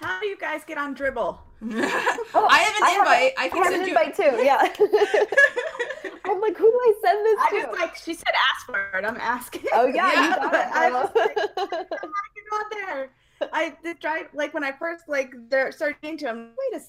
How 0.01 0.21
do 0.21 0.27
you 0.27 0.39
guys 0.39 0.65
get 0.65 0.79
on 0.79 0.97
Dribbble? 0.97 1.39
oh, 1.63 2.49
I 2.51 2.59
have 2.59 2.77
an 2.77 2.83
I 2.83 2.97
invite. 2.99 3.09
Have 3.09 3.09
a, 3.09 3.41
I 3.41 3.49
can 3.49 3.59
I 3.59 3.65
have 3.65 3.73
send 3.73 3.83
an 3.83 3.89
you 3.89 3.99
invite 3.99 4.17
too. 4.17 4.43
Yeah. 4.43 4.63
I'm 6.25 6.41
like, 6.41 6.57
who 6.57 6.65
do 6.65 6.79
I 6.81 6.95
send 7.05 7.27
this 7.27 7.39
I 7.39 7.51
to? 7.51 7.57
I 7.57 7.61
just 7.61 7.81
like 7.81 7.97
she 7.97 8.15
said, 8.15 8.33
ask 8.55 8.67
for 8.67 8.99
it. 8.99 9.05
I'm 9.05 9.17
asking. 9.19 9.65
Oh 9.75 9.87
yeah, 9.87 10.13
yeah. 10.13 10.29
you 10.29 10.37
got 10.37 10.55
it. 10.55 10.67
I 10.73 10.91
was 10.91 11.11
like, 11.15 11.37
how 11.37 11.67
do 11.67 11.77
I 11.77 12.27
get 12.35 12.47
on 12.53 12.65
there? 12.71 13.11
I 13.53 13.77
did 13.83 14.01
try 14.01 14.25
like 14.35 14.55
when 14.55 14.65
I 14.65 14.73
first 14.73 15.09
like 15.09 15.33
they're 15.49 15.73
started 15.73 15.97
into 16.03 16.27
him. 16.29 16.51
Wait 16.73 16.81
a 16.81 16.85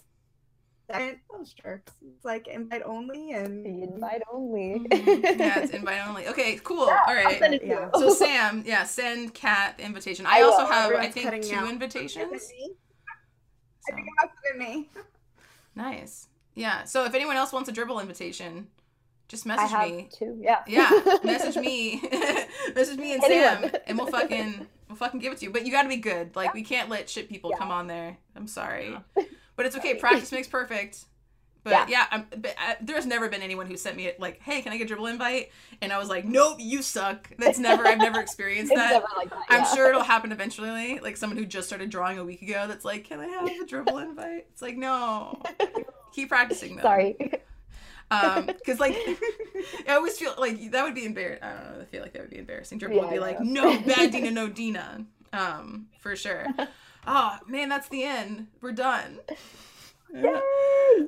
second, 0.91 1.19
those 1.31 1.53
jerks. 1.53 1.93
It's 2.05 2.25
like 2.25 2.47
invite 2.47 2.83
only 2.85 3.31
and 3.31 3.65
invite 3.65 4.21
only. 4.31 4.85
Mm-hmm. 4.89 5.39
yeah, 5.39 5.59
it's 5.59 5.71
invite 5.71 6.05
only. 6.07 6.27
Okay, 6.27 6.59
cool. 6.63 6.87
Yeah, 6.87 6.99
All 7.07 7.15
right. 7.15 7.61
Yeah. 7.63 7.89
So 7.95 8.09
Sam, 8.13 8.63
yeah, 8.65 8.83
send 8.83 9.33
Kat 9.33 9.77
the 9.77 9.83
invitation. 9.85 10.25
I, 10.25 10.39
I 10.39 10.41
also 10.41 10.65
have 10.65 10.91
I 10.93 11.07
think 11.07 11.43
two 11.43 11.55
out. 11.55 11.69
invitations. 11.69 12.25
I 12.25 13.95
think 13.95 14.07
it 14.45 14.57
me. 14.57 14.89
Nice. 15.75 16.27
Yeah. 16.55 16.83
So 16.83 17.05
if 17.05 17.13
anyone 17.13 17.35
else 17.35 17.51
wants 17.51 17.69
a 17.69 17.73
dribbble 17.73 18.01
invitation, 18.01 18.67
just 19.27 19.45
message 19.45 19.71
me. 19.79 20.09
Two. 20.13 20.37
Yeah. 20.39 20.59
Yeah. 20.67 20.89
Message 21.23 21.55
me. 21.63 22.01
message 22.75 22.99
me 22.99 23.13
and 23.13 23.23
anyone. 23.23 23.71
Sam, 23.71 23.81
and 23.87 23.97
we'll 23.97 24.07
fucking 24.07 24.67
we'll 24.93 25.07
fucking 25.07 25.19
give 25.19 25.33
it 25.33 25.39
to 25.39 25.45
you. 25.45 25.51
But 25.51 25.65
you 25.65 25.71
got 25.71 25.83
to 25.83 25.89
be 25.89 25.97
good. 25.97 26.35
Like 26.35 26.53
we 26.53 26.61
can't 26.63 26.89
let 26.89 27.09
shit 27.09 27.27
people 27.29 27.49
yeah. 27.51 27.57
come 27.57 27.71
on 27.71 27.87
there. 27.87 28.17
I'm 28.35 28.47
sorry, 28.47 28.95
but 29.55 29.65
it's 29.65 29.75
okay. 29.75 29.95
Practice 29.95 30.31
makes 30.31 30.47
perfect. 30.47 31.05
But 31.63 31.71
Yeah. 31.71 31.85
yeah, 31.87 32.05
I'm, 32.11 32.25
but, 32.29 32.51
uh, 32.57 32.73
there's 32.81 33.05
never 33.05 33.29
been 33.29 33.41
anyone 33.41 33.67
who 33.67 33.77
sent 33.77 33.95
me 33.95 34.11
like, 34.19 34.41
"Hey, 34.41 34.61
can 34.61 34.73
I 34.73 34.77
get 34.77 34.91
a 34.91 34.95
dribbble 34.95 35.09
invite?" 35.09 35.49
And 35.81 35.93
I 35.93 35.97
was 35.97 36.09
like, 36.09 36.25
"Nope, 36.25 36.57
you 36.59 36.81
suck." 36.81 37.29
That's 37.39 37.57
never. 37.57 37.87
I've 37.87 37.97
never 37.99 38.19
experienced 38.27 38.73
that. 38.75 38.91
never 38.91 39.05
like 39.17 39.29
that. 39.29 39.43
I'm 39.49 39.75
sure 39.75 39.87
it'll 39.89 40.03
happen 40.15 40.31
eventually. 40.31 40.99
Like 40.99 41.17
someone 41.17 41.37
who 41.37 41.45
just 41.45 41.67
started 41.67 41.89
drawing 41.89 42.19
a 42.19 42.23
week 42.25 42.41
ago 42.41 42.65
that's 42.67 42.83
like, 42.85 43.05
Can 43.05 43.19
I 43.19 43.27
have 43.27 43.45
a 43.45 43.65
dribbble 43.65 44.03
invite? 44.03 44.45
It's 44.51 44.61
like, 44.61 44.77
no. 44.77 45.41
Keep 46.13 46.29
practicing 46.29 46.75
though. 46.75 46.83
Sorry. 46.83 47.15
Um, 48.11 48.45
because 48.45 48.79
like 48.79 48.93
I 49.87 49.95
always 49.95 50.17
feel 50.17 50.33
like 50.37 50.71
that 50.71 50.83
would 50.83 50.95
be 50.95 51.05
embarrassing. 51.05 51.43
I 51.43 51.53
don't 51.53 51.63
know, 51.63 51.81
I 51.81 51.85
feel 51.85 52.01
like 52.01 52.13
that 52.13 52.21
would 52.21 52.31
be 52.31 52.37
embarrassing. 52.37 52.79
Dribbble 52.79 53.01
would 53.01 53.09
be 53.09 53.19
like, 53.19 53.39
no, 53.39 53.79
bad 53.81 54.11
Dina, 54.11 54.31
no 54.31 54.47
Dina. 54.47 55.05
Um, 55.31 55.87
for 55.99 56.15
sure. 56.15 56.45
Oh 57.07 57.37
man, 57.47 57.69
that's 57.69 57.89
the 57.89 58.03
end. 58.03 58.47
We're 58.61 58.71
done. 58.73 59.19
Yay! 60.13 60.21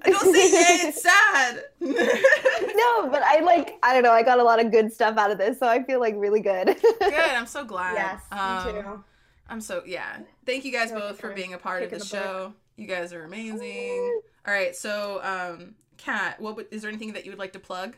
Don't 0.04 0.34
say 0.34 0.52
yay, 0.52 0.88
it's 0.90 1.04
sad. 1.04 1.64
no, 1.80 3.10
but 3.10 3.22
I 3.22 3.42
like 3.44 3.78
I 3.84 3.94
don't 3.94 4.02
know. 4.02 4.12
I 4.12 4.24
got 4.24 4.40
a 4.40 4.44
lot 4.44 4.64
of 4.64 4.72
good 4.72 4.92
stuff 4.92 5.18
out 5.18 5.30
of 5.30 5.38
this, 5.38 5.60
so 5.60 5.68
I 5.68 5.84
feel 5.84 6.00
like 6.00 6.16
really 6.18 6.42
good. 6.42 6.76
Good, 7.00 7.14
I'm 7.14 7.46
so 7.46 7.64
glad. 7.64 7.94
yes, 7.94 8.22
Um, 8.32 8.76
me 8.76 8.82
too. 8.82 9.04
I'm 9.48 9.62
so 9.62 9.84
yeah. 9.86 10.18
Thank 10.46 10.66
you 10.66 10.72
guys 10.72 10.92
both 10.92 11.20
for 11.20 11.32
being 11.34 11.54
a 11.54 11.58
part 11.60 11.84
of 11.84 11.92
the 11.92 12.00
the 12.00 12.06
show. 12.06 12.54
You 12.78 12.88
guys 12.88 13.14
are 13.14 13.24
amazing. 13.24 14.22
All 14.48 14.54
right, 14.54 14.76
so 14.76 15.22
um, 15.24 15.76
Kat, 15.98 16.40
what 16.40 16.56
would, 16.56 16.68
is 16.72 16.82
there 16.82 16.90
anything 16.90 17.14
that 17.14 17.26
you 17.26 17.32
would 17.32 17.40
like 17.40 17.54
to 17.54 17.60
plug 17.60 17.96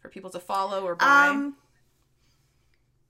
for 0.00 0.08
people 0.08 0.30
to 0.30 0.40
follow 0.40 0.84
or 0.84 0.94
buy? 0.94 1.28
Um, 1.28 1.56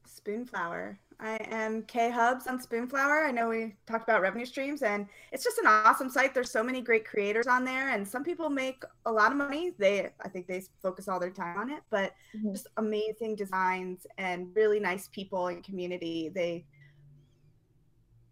Spoonflower. 0.06 0.98
I 1.20 1.36
am 1.50 1.82
K 1.82 2.10
Hubbs 2.10 2.48
on 2.48 2.58
Spoonflower. 2.58 3.24
I 3.24 3.30
know 3.30 3.48
we 3.48 3.76
talked 3.86 4.02
about 4.08 4.22
revenue 4.22 4.44
streams, 4.44 4.82
and 4.82 5.06
it's 5.30 5.44
just 5.44 5.58
an 5.58 5.66
awesome 5.66 6.10
site. 6.10 6.34
There's 6.34 6.50
so 6.50 6.64
many 6.64 6.80
great 6.80 7.04
creators 7.04 7.46
on 7.46 7.64
there, 7.64 7.90
and 7.90 8.06
some 8.06 8.24
people 8.24 8.50
make 8.50 8.82
a 9.06 9.12
lot 9.12 9.30
of 9.30 9.38
money. 9.38 9.72
They, 9.78 10.10
I 10.20 10.28
think, 10.28 10.48
they 10.48 10.62
focus 10.82 11.06
all 11.06 11.20
their 11.20 11.30
time 11.30 11.58
on 11.58 11.70
it, 11.70 11.82
but 11.90 12.12
Mhm. 12.34 12.52
just 12.52 12.66
amazing 12.76 13.36
designs 13.36 14.04
and 14.18 14.54
really 14.56 14.80
nice 14.80 15.08
people 15.08 15.46
and 15.46 15.62
community. 15.62 16.28
They 16.28 16.66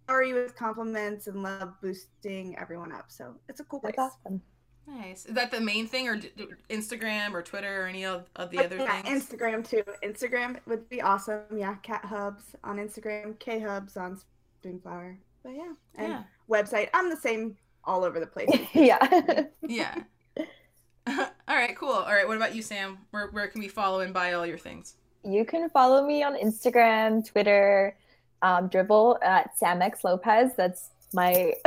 are 0.09 0.25
you 0.25 0.35
with 0.35 0.57
compliments 0.57 1.29
and 1.29 1.45
love 1.45 1.81
boosting 1.81 2.59
everyone 2.59 2.91
up. 2.91 3.13
So 3.13 3.37
it's 3.49 3.61
a 3.61 3.65
cool 3.65 3.79
place. 3.79 3.95
That's 3.97 4.17
awesome. 4.27 4.43
Nice. 4.87 5.27
Is 5.27 5.35
that 5.35 5.51
the 5.51 5.61
main 5.61 5.87
thing, 5.87 6.09
or 6.09 6.17
d- 6.17 6.31
d- 6.37 6.47
Instagram 6.69 7.33
or 7.33 7.43
Twitter 7.43 7.85
or 7.85 7.87
any 7.87 8.05
of, 8.05 8.25
of 8.37 8.51
the 8.51 8.59
other 8.65 8.77
yeah, 8.77 9.03
things? 9.03 9.25
Instagram 9.25 9.69
too. 9.69 9.85
Instagram 10.03 10.59
would 10.67 10.89
be 10.89 11.01
awesome. 11.01 11.43
Yeah, 11.55 11.77
Kat 11.83 12.05
Hubbs 12.05 12.57
on 12.65 12.79
Instagram, 12.79 13.39
K 13.39 13.61
Hubbs 13.61 13.97
on 13.97 14.21
Spoonflower. 14.65 15.17
But 15.43 15.53
yeah, 15.55 15.73
and 15.95 16.09
yeah, 16.09 16.23
website. 16.49 16.89
I'm 16.93 17.09
the 17.09 17.17
same 17.17 17.57
all 17.85 18.05
over 18.05 18.19
the 18.19 18.27
place. 18.27 18.51
yeah. 18.75 19.45
yeah. 19.67 19.95
all 21.07 21.27
right, 21.49 21.77
cool. 21.77 21.91
All 21.91 22.13
right, 22.13 22.27
what 22.27 22.37
about 22.37 22.55
you, 22.55 22.63
Sam? 22.63 22.99
Where 23.11 23.29
where 23.29 23.47
can 23.49 23.61
we 23.61 23.69
follow 23.69 24.01
and 24.01 24.13
buy 24.13 24.33
all 24.33 24.47
your 24.47 24.59
things? 24.59 24.97
you 25.25 25.45
can 25.45 25.69
follow 25.71 26.07
me 26.07 26.23
on 26.23 26.35
Instagram, 26.37 27.27
Twitter, 27.27 27.97
um, 28.43 28.69
Dribbble 28.69 29.19
at 29.23 29.59
samxlopez. 29.59 30.57
That's 30.57 30.91
my 31.13 31.55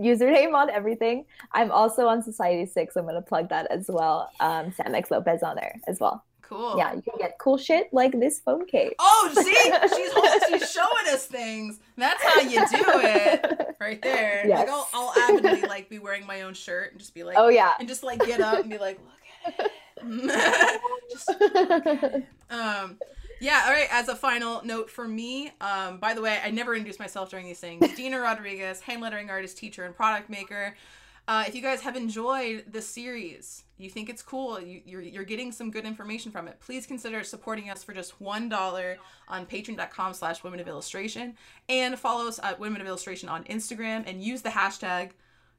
username 0.00 0.54
on 0.54 0.70
everything. 0.70 1.24
I'm 1.52 1.70
also 1.70 2.06
on 2.06 2.22
Society6. 2.22 2.88
I'm 2.96 3.06
gonna 3.06 3.22
plug 3.22 3.48
that 3.50 3.70
as 3.70 3.86
well. 3.88 4.30
Um, 4.40 4.72
samxlopez 4.72 5.42
on 5.42 5.56
there 5.56 5.80
as 5.86 6.00
well. 6.00 6.24
Cool. 6.42 6.76
Yeah, 6.76 6.92
you 6.94 7.00
can 7.00 7.14
get 7.18 7.38
cool 7.38 7.56
shit 7.56 7.88
like 7.92 8.12
this 8.12 8.38
phone 8.38 8.66
case. 8.66 8.92
Oh, 8.98 9.32
see, 9.34 9.42
she's 10.52 10.60
she's 10.60 10.70
showing 10.70 11.08
us 11.08 11.24
things. 11.26 11.80
That's 11.96 12.22
how 12.22 12.40
you 12.42 12.58
do 12.68 12.84
it, 12.86 13.74
right 13.80 14.02
there. 14.02 14.44
Yes. 14.46 14.58
Like 14.58 14.68
I'll, 14.68 14.88
I'll 14.92 15.14
avidly 15.30 15.62
like 15.62 15.88
be 15.88 15.98
wearing 15.98 16.26
my 16.26 16.42
own 16.42 16.52
shirt 16.52 16.90
and 16.90 17.00
just 17.00 17.14
be 17.14 17.24
like, 17.24 17.36
oh 17.38 17.48
yeah. 17.48 17.72
and 17.78 17.88
just 17.88 18.02
like 18.02 18.22
get 18.26 18.42
up 18.42 18.60
and 18.60 18.70
be 18.70 18.76
like, 18.76 19.00
look 19.46 19.58
at 19.58 19.66
it. 19.66 19.72
just 21.10 21.30
um, 22.50 22.98
yeah. 23.42 23.64
All 23.66 23.72
right. 23.72 23.88
As 23.90 24.08
a 24.08 24.16
final 24.16 24.64
note 24.64 24.88
for 24.88 25.06
me, 25.06 25.50
um, 25.60 25.98
by 25.98 26.14
the 26.14 26.22
way, 26.22 26.38
I 26.42 26.50
never 26.50 26.74
introduced 26.74 27.00
myself 27.00 27.28
during 27.28 27.44
these 27.46 27.60
things. 27.60 27.86
Dina 27.96 28.20
Rodriguez, 28.20 28.80
hand 28.80 29.02
lettering 29.02 29.30
artist, 29.30 29.58
teacher, 29.58 29.84
and 29.84 29.94
product 29.94 30.30
maker. 30.30 30.74
Uh, 31.28 31.44
if 31.46 31.54
you 31.54 31.62
guys 31.62 31.80
have 31.80 31.96
enjoyed 31.96 32.64
the 32.70 32.82
series, 32.82 33.62
you 33.78 33.88
think 33.88 34.08
it's 34.08 34.22
cool, 34.22 34.60
you, 34.60 34.80
you're, 34.84 35.00
you're 35.00 35.24
getting 35.24 35.52
some 35.52 35.70
good 35.70 35.84
information 35.84 36.32
from 36.32 36.48
it, 36.48 36.58
please 36.58 36.84
consider 36.84 37.22
supporting 37.22 37.70
us 37.70 37.84
for 37.84 37.92
just 37.92 38.20
$1 38.20 38.96
on 39.28 39.46
patreon.com 39.46 40.14
slash 40.14 40.42
women 40.42 40.58
of 40.58 40.66
illustration 40.66 41.36
and 41.68 41.96
follow 41.96 42.26
us 42.26 42.40
at 42.42 42.58
women 42.58 42.80
of 42.80 42.88
illustration 42.88 43.28
on 43.28 43.44
Instagram 43.44 44.02
and 44.06 44.20
use 44.20 44.42
the 44.42 44.48
hashtag, 44.48 45.10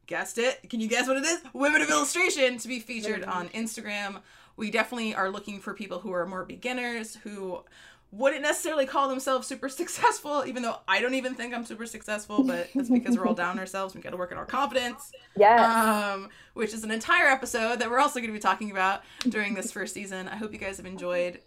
guessed 0.05 0.37
it, 0.37 0.69
can 0.69 0.81
you 0.81 0.89
guess 0.89 1.07
what 1.07 1.15
it 1.15 1.23
is? 1.23 1.41
Women 1.53 1.81
of 1.81 1.89
illustration 1.89 2.57
to 2.57 2.67
be 2.67 2.79
featured 2.79 3.23
on 3.23 3.47
Instagram. 3.49 4.19
We 4.55 4.71
definitely 4.71 5.15
are 5.15 5.29
looking 5.29 5.59
for 5.59 5.73
people 5.73 5.99
who 5.99 6.11
are 6.13 6.25
more 6.25 6.45
beginners, 6.45 7.15
who 7.23 7.63
wouldn't 8.11 8.43
necessarily 8.43 8.85
call 8.85 9.09
themselves 9.09 9.47
super 9.47 9.67
successful, 9.81 10.43
even 10.45 10.61
though 10.61 10.77
I 10.87 11.01
don't 11.01 11.15
even 11.15 11.33
think 11.33 11.53
I'm 11.53 11.65
super 11.65 11.87
successful, 11.87 12.43
but 12.43 12.69
that's 12.75 12.89
because 12.89 13.17
we're 13.17 13.25
all 13.25 13.33
down 13.33 13.51
on 13.51 13.59
ourselves. 13.59 13.95
We 13.95 14.01
got 14.01 14.11
to 14.11 14.17
work 14.17 14.31
on 14.31 14.37
our 14.37 14.45
confidence, 14.45 15.11
Yeah. 15.35 16.13
um, 16.13 16.29
which 16.53 16.73
is 16.73 16.83
an 16.83 16.91
entire 16.91 17.27
episode 17.27 17.79
that 17.79 17.89
we're 17.89 17.99
also 17.99 18.19
going 18.19 18.29
to 18.29 18.33
be 18.33 18.39
talking 18.39 18.69
about 18.69 19.01
during 19.27 19.55
this 19.55 19.71
first 19.71 19.95
season. 19.95 20.27
I 20.27 20.35
hope 20.35 20.53
you 20.53 20.59
guys 20.59 20.77
have 20.77 20.85
enjoyed 20.85 21.39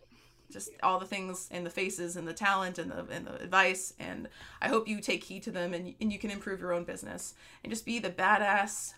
just 0.51 0.71
all 0.83 0.99
the 0.99 1.07
things 1.07 1.49
and 1.51 1.65
the 1.67 1.71
faces 1.71 2.17
and 2.17 2.27
the 2.27 2.33
talent 2.33 2.79
and 2.79 2.91
the 2.91 3.05
and 3.11 3.27
the 3.27 3.35
advice 3.43 3.93
and 3.99 4.29
I 4.63 4.69
hope 4.69 4.87
you 4.87 5.01
take 5.01 5.25
heed 5.25 5.43
to 5.43 5.51
them 5.51 5.75
and, 5.75 5.95
and 6.01 6.13
you 6.13 6.21
can 6.21 6.31
improve 6.31 6.61
your 6.61 6.73
own 6.73 6.85
business 6.85 7.35
and 7.65 7.73
just 7.73 7.85
be 7.85 7.99
the 7.99 8.11
badass 8.11 8.93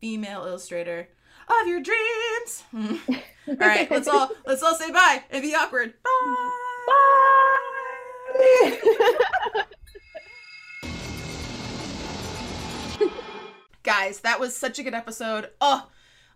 female 0.00 0.46
illustrator 0.46 1.08
of 1.48 1.66
your 1.66 1.80
dreams. 1.80 2.62
Mm. 2.74 2.98
all 3.48 3.54
right, 3.56 3.90
let's 3.90 4.08
all 4.08 4.30
let's 4.46 4.62
all 4.62 4.74
say 4.74 4.90
bye 4.90 5.22
and 5.30 5.42
be 5.42 5.54
awkward. 5.54 5.94
Bye. 6.02 6.50
Bye. 6.88 9.62
Guys, 13.82 14.20
that 14.20 14.40
was 14.40 14.56
such 14.56 14.78
a 14.78 14.82
good 14.82 14.94
episode. 14.94 15.50
Oh, 15.60 15.88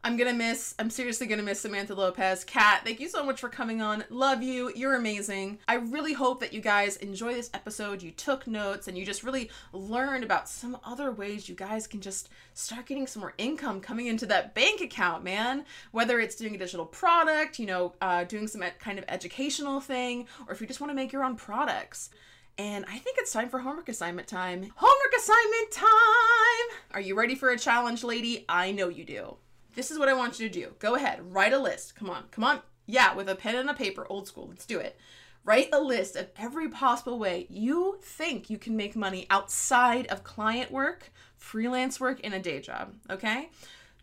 I'm 0.03 0.17
gonna 0.17 0.33
miss, 0.33 0.75
I'm 0.79 0.89
seriously 0.89 1.27
gonna 1.27 1.43
miss 1.43 1.61
Samantha 1.61 1.95
Lopez. 1.95 2.43
Kat, 2.43 2.81
thank 2.85 3.01
you 3.01 3.09
so 3.11 3.23
much 3.23 3.39
for 3.39 3.51
coming 3.51 3.83
on. 3.83 4.03
Love 4.09 4.43
you. 4.43 4.73
You're 4.75 4.95
amazing. 4.95 5.59
I 5.69 5.75
really 5.75 6.15
hope 6.15 6.41
that 6.41 6.55
you 6.55 6.63
guys 6.63 6.97
enjoy 6.97 7.35
this 7.35 7.51
episode. 7.53 8.03
You 8.03 8.11
took 8.11 8.47
notes 8.47 8.89
and 8.89 8.97
you 8.97 9.05
just 9.05 9.23
really 9.23 9.51
learned 9.75 10.25
about 10.25 10.49
some 10.49 10.79
other 10.85 11.13
ways 11.13 11.51
you 11.51 11.55
guys 11.55 11.87
can 11.87 12.01
just 12.01 12.31
start 12.55 12.87
getting 12.87 13.07
some 13.07 13.21
more 13.21 13.35
income 13.37 13.83
coming 13.83 14.07
into 14.07 14.25
that 14.25 14.55
bank 14.55 14.81
account, 14.81 15.23
man. 15.23 15.67
Whether 15.93 16.19
it's 16.19 16.35
doing 16.35 16.55
a 16.55 16.59
digital 16.59 16.87
product, 16.87 17.59
you 17.59 17.67
know, 17.67 17.93
uh, 18.01 18.25
doing 18.25 18.47
some 18.47 18.63
kind 18.79 18.99
of 18.99 19.05
educational 19.07 19.81
thing, 19.81 20.27
or 20.47 20.55
if 20.55 20.63
you 20.63 20.67
just 20.67 20.81
wanna 20.81 20.95
make 20.95 21.13
your 21.13 21.25
own 21.25 21.37
products. 21.37 22.09
And 22.57 22.87
I 22.87 22.97
think 22.97 23.19
it's 23.19 23.33
time 23.33 23.51
for 23.51 23.59
homework 23.59 23.91
assignment 23.91 24.29
time. 24.29 24.73
Homework 24.77 25.15
assignment 25.19 25.71
time! 25.73 26.79
Are 26.93 27.01
you 27.03 27.15
ready 27.15 27.35
for 27.35 27.51
a 27.51 27.59
challenge, 27.59 28.03
lady? 28.03 28.47
I 28.49 28.73
know 28.73 28.89
you 28.89 29.05
do. 29.05 29.37
This 29.75 29.91
is 29.91 29.99
what 29.99 30.09
I 30.09 30.15
want 30.15 30.39
you 30.39 30.49
to 30.49 30.53
do. 30.53 30.75
Go 30.79 30.95
ahead, 30.95 31.21
write 31.33 31.53
a 31.53 31.59
list. 31.59 31.95
Come 31.95 32.11
on, 32.11 32.25
come 32.31 32.45
on. 32.45 32.61
Yeah, 32.87 33.15
with 33.15 33.29
a 33.29 33.37
pen 33.37 33.55
and 33.55 33.71
a 33.71 33.75
paper, 33.75 34.07
old 34.09 34.27
school. 34.27 34.49
Let's 34.49 34.67
do 34.67 34.79
it. 34.79 34.99
Write 35.45 35.69
a 35.73 35.81
list 35.81 36.17
of 36.17 36.29
every 36.37 36.69
possible 36.69 37.19
way 37.19 37.47
you 37.49 37.99
think 38.03 38.51
you 38.51 38.59
can 38.59 38.77
make 38.77 38.95
money 38.95 39.27
outside 39.31 40.07
of 40.09 40.23
client 40.23 40.71
work, 40.71 41.13
freelance 41.37 41.99
work, 41.99 42.21
and 42.23 42.35
a 42.35 42.39
day 42.39 42.61
job, 42.61 42.95
okay? 43.09 43.49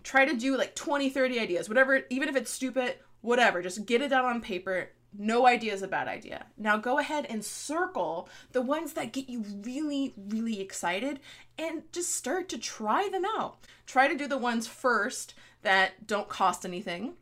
Try 0.03 0.26
to 0.26 0.36
do 0.36 0.57
like 0.57 0.74
20, 0.74 1.09
30 1.09 1.39
ideas, 1.39 1.70
whatever, 1.70 2.01
even 2.09 2.28
if 2.28 2.36
it's 2.36 2.49
stupid, 2.49 2.95
whatever. 3.22 3.61
Just 3.61 3.86
get 3.86 4.01
it 4.01 4.09
down 4.09 4.26
on 4.26 4.41
paper. 4.41 4.89
No 5.18 5.45
idea 5.45 5.74
is 5.74 5.84
a 5.84 5.88
bad 5.88 6.07
idea. 6.07 6.45
Now 6.57 6.78
go 6.78 6.97
ahead 6.97 7.26
and 7.30 7.43
circle 7.45 8.30
the 8.51 8.61
ones 8.61 8.93
that 8.93 9.13
get 9.13 9.30
you 9.30 9.43
really, 9.63 10.13
really 10.18 10.59
excited 10.59 11.20
and 11.57 11.84
just 11.91 12.15
start 12.15 12.49
to 12.49 12.57
try 12.57 13.09
them 13.09 13.26
out. 13.38 13.57
Try 13.86 14.07
to 14.07 14.18
do 14.18 14.28
the 14.28 14.38
ones 14.38 14.68
first 14.68 15.34
that 15.63 16.07
don't 16.07 16.29
cost 16.29 16.65
anything 16.65 17.13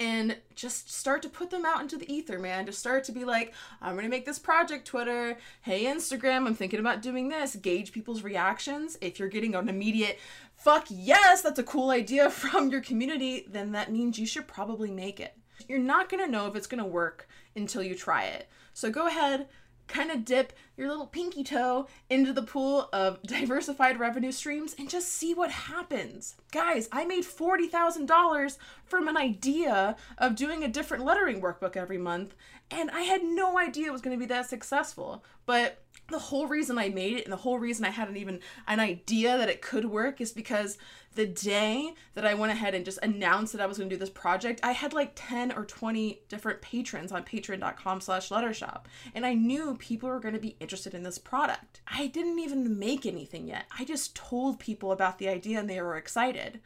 and 0.00 0.36
just 0.54 0.92
start 0.92 1.22
to 1.22 1.28
put 1.28 1.50
them 1.50 1.64
out 1.64 1.80
into 1.80 1.96
the 1.96 2.12
ether, 2.12 2.38
man. 2.38 2.66
Just 2.66 2.78
start 2.78 3.02
to 3.04 3.12
be 3.12 3.24
like, 3.24 3.52
I'm 3.82 3.96
gonna 3.96 4.08
make 4.08 4.26
this 4.26 4.38
project 4.38 4.86
Twitter. 4.86 5.36
Hey, 5.62 5.84
Instagram, 5.84 6.46
I'm 6.46 6.54
thinking 6.54 6.78
about 6.78 7.02
doing 7.02 7.28
this. 7.28 7.56
Gauge 7.56 7.92
people's 7.92 8.22
reactions. 8.22 8.96
If 9.00 9.18
you're 9.18 9.28
getting 9.28 9.54
an 9.54 9.68
immediate, 9.68 10.18
fuck 10.54 10.86
yes, 10.88 11.42
that's 11.42 11.58
a 11.58 11.64
cool 11.64 11.90
idea 11.90 12.30
from 12.30 12.70
your 12.70 12.80
community, 12.80 13.44
then 13.48 13.72
that 13.72 13.92
means 13.92 14.18
you 14.18 14.26
should 14.26 14.46
probably 14.46 14.90
make 14.90 15.18
it. 15.18 15.36
You're 15.68 15.80
not 15.80 16.08
gonna 16.08 16.28
know 16.28 16.46
if 16.46 16.54
it's 16.54 16.68
gonna 16.68 16.86
work 16.86 17.28
until 17.56 17.82
you 17.82 17.96
try 17.96 18.24
it. 18.24 18.48
So 18.74 18.90
go 18.90 19.08
ahead, 19.08 19.48
kind 19.88 20.12
of 20.12 20.24
dip 20.24 20.52
your 20.78 20.88
little 20.88 21.06
pinky 21.06 21.42
toe 21.44 21.88
into 22.08 22.32
the 22.32 22.42
pool 22.42 22.88
of 22.92 23.20
diversified 23.26 23.98
revenue 23.98 24.32
streams 24.32 24.74
and 24.78 24.88
just 24.88 25.08
see 25.08 25.34
what 25.34 25.50
happens. 25.50 26.36
Guys, 26.52 26.88
I 26.92 27.04
made 27.04 27.24
$40,000 27.24 28.56
from 28.84 29.08
an 29.08 29.16
idea 29.16 29.96
of 30.16 30.36
doing 30.36 30.62
a 30.62 30.68
different 30.68 31.04
lettering 31.04 31.42
workbook 31.42 31.76
every 31.76 31.98
month, 31.98 32.34
And 32.70 32.90
I 32.90 33.02
had 33.02 33.22
no 33.22 33.58
idea 33.58 33.88
it 33.88 33.92
was 33.92 34.02
going 34.02 34.16
to 34.16 34.20
be 34.20 34.28
that 34.28 34.48
successful. 34.48 35.24
But 35.46 35.82
the 36.10 36.18
whole 36.18 36.46
reason 36.46 36.78
I 36.78 36.88
made 36.88 37.16
it 37.18 37.24
and 37.24 37.32
the 37.32 37.36
whole 37.36 37.58
reason 37.58 37.84
I 37.84 37.90
hadn't 37.90 38.16
even 38.16 38.40
an 38.66 38.80
idea 38.80 39.36
that 39.36 39.48
it 39.48 39.60
could 39.60 39.84
work 39.84 40.20
is 40.20 40.32
because 40.32 40.78
the 41.14 41.26
day 41.26 41.94
that 42.14 42.26
I 42.26 42.34
went 42.34 42.52
ahead 42.52 42.74
and 42.74 42.84
just 42.84 42.98
announced 43.02 43.52
that 43.52 43.60
I 43.60 43.66
was 43.66 43.76
going 43.76 43.90
to 43.90 43.94
do 43.96 43.98
this 43.98 44.08
project, 44.10 44.60
I 44.62 44.72
had 44.72 44.92
like 44.92 45.12
10 45.14 45.52
or 45.52 45.64
20 45.64 46.20
different 46.28 46.62
patrons 46.62 47.12
on 47.12 47.24
patreon.com 47.24 48.00
slash 48.00 48.28
lettershop. 48.28 48.84
And 49.14 49.26
I 49.26 49.34
knew 49.34 49.76
people 49.78 50.08
were 50.08 50.20
going 50.20 50.34
to 50.34 50.40
be 50.40 50.56
interested 50.68 50.92
in 50.92 51.02
this 51.02 51.16
product. 51.16 51.80
I 51.86 52.08
didn't 52.08 52.40
even 52.40 52.78
make 52.78 53.06
anything 53.06 53.48
yet. 53.48 53.64
I 53.78 53.86
just 53.86 54.14
told 54.14 54.58
people 54.58 54.92
about 54.92 55.16
the 55.16 55.30
idea 55.30 55.58
and 55.58 55.70
they 55.70 55.80
were 55.80 55.96
excited 55.96 56.60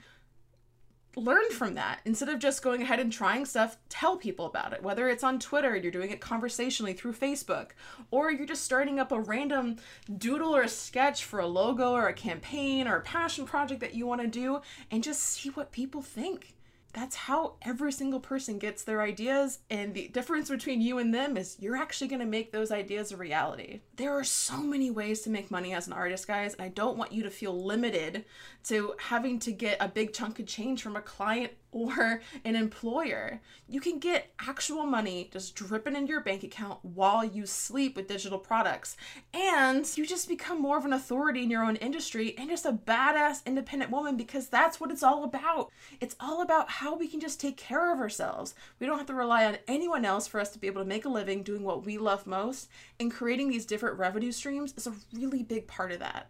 learn 1.15 1.51
from 1.51 1.75
that 1.75 2.01
instead 2.07 2.31
of 2.31 2.39
just 2.39 2.63
going 2.63 2.81
ahead 2.81 2.99
and 2.99 3.13
trying 3.13 3.45
stuff 3.45 3.77
tell 3.91 4.17
people 4.17 4.47
about 4.47 4.73
it 4.73 4.83
whether 4.83 5.11
it's 5.11 5.23
on 5.23 5.39
twitter 5.39 5.77
you're 5.77 5.93
doing 5.93 6.11
it 6.11 6.23
conversationally 6.23 6.95
through 6.95 7.13
facebook 7.13 7.73
or 8.11 8.33
you're 8.33 8.47
just 8.47 8.65
starting 8.65 8.99
up 8.99 9.13
a 9.13 9.21
random 9.21 9.77
doodle 10.17 10.57
or 10.57 10.63
a 10.63 10.69
sketch 10.69 11.23
for 11.23 11.39
a 11.39 11.47
logo 11.47 11.93
or 11.93 12.09
a 12.09 12.15
campaign 12.15 12.89
or 12.89 12.97
a 12.97 13.03
passion 13.03 13.45
project 13.45 13.81
that 13.81 13.93
you 13.93 14.07
want 14.07 14.23
to 14.23 14.27
do 14.27 14.63
and 14.91 15.05
just 15.05 15.23
see 15.23 15.51
what 15.51 15.71
people 15.71 16.01
think 16.01 16.55
that's 16.93 17.17
how 17.17 17.55
every 17.63 17.93
single 17.93 18.21
person 18.21 18.59
gets 18.59 18.85
their 18.85 19.01
ideas. 19.01 19.61
And 19.71 19.95
the 19.95 20.09
difference 20.09 20.51
between 20.51 20.81
you 20.81 20.99
and 20.99 21.15
them 21.15 21.37
is 21.37 21.57
you're 21.59 21.77
actually 21.77 22.09
going 22.09 22.21
to 22.21 22.27
make 22.27 22.53
those 22.53 22.71
ideas 22.71 23.13
a 23.13 23.17
reality. 23.17 23.81
There 23.97 24.17
are 24.17 24.25
so 24.25 24.59
many 24.59 24.91
ways 24.91 25.23
to 25.23 25.31
make 25.31 25.51
money 25.51 25.73
as 25.73 25.87
an 25.87 25.95
artist, 25.95 26.27
guys. 26.27 26.55
And 26.55 26.63
I 26.63 26.69
don't 26.69 26.99
want 26.99 27.13
you 27.13 27.23
to 27.23 27.31
feel 27.31 27.65
limited 27.65 28.25
to 28.65 28.95
having 28.99 29.39
to 29.41 29.53
get 29.53 29.79
a 29.81 29.89
big 29.89 30.13
chunk 30.13 30.39
of 30.39 30.47
change 30.47 30.83
from 30.83 30.97
a 30.97 31.03
client 31.03 31.53
or 31.73 32.21
an 32.45 32.55
employer. 32.55 33.41
You 33.69 33.81
can 33.81 33.99
get 33.99 34.33
actual 34.39 34.85
money 34.85 35.31
just 35.33 35.55
dripping 35.55 35.97
into 35.97 36.11
your 36.11 36.21
bank 36.21 36.45
account 36.45 36.79
while 36.83 37.25
you 37.25 37.47
sleep 37.47 37.97
with 37.97 38.07
digital 38.07 38.39
products. 38.39 38.97
And 39.35 39.87
you 39.97 40.07
just 40.07 40.29
become 40.29 40.61
more 40.61 40.79
of 40.79 40.85
an 40.85 40.93
authority 40.93 41.43
in 41.43 41.51
your 41.51 41.65
own 41.65 41.77
industry 41.77 42.35
and 42.39 42.51
just 42.51 42.67
a 42.67 42.73
badass 42.73 43.45
independent 43.47 43.91
woman 43.91 44.17
because 44.17 44.49
that's 44.49 44.79
what 44.79 44.91
it's 44.91 45.03
all 45.03 45.25
about. 45.25 45.71
It's 46.01 46.17
all 46.21 46.43
about 46.43 46.71
how 46.71 46.95
we 46.95 47.09
can 47.09 47.21
just 47.21 47.41
take 47.41 47.57
care 47.57 47.93
of 47.93 47.99
ourselves. 47.99 48.55
We 48.79 48.87
don't 48.87 48.99
have 48.99 49.07
to 49.07 49.15
rely 49.15 49.47
on 49.47 49.59
anyone 49.67 50.05
else 50.05 50.27
for 50.27 50.39
us 50.39 50.51
to 50.51 50.59
be 50.59 50.67
able 50.67 50.83
to 50.83 50.89
make 50.89 51.07
a 51.07 51.09
living 51.09 51.43
doing 51.43 51.63
what 51.63 51.87
we 51.87 51.97
love 51.99 52.27
most. 52.27 52.69
And 53.01 53.11
creating 53.11 53.49
these 53.49 53.67
different 53.67 53.99
revenue 53.99 54.33
streams 54.33 54.75
is 54.77 54.87
a 54.87 54.95
really 55.15 55.43
big 55.43 55.67
part 55.67 55.93
of 55.93 56.01
that. 56.01 56.29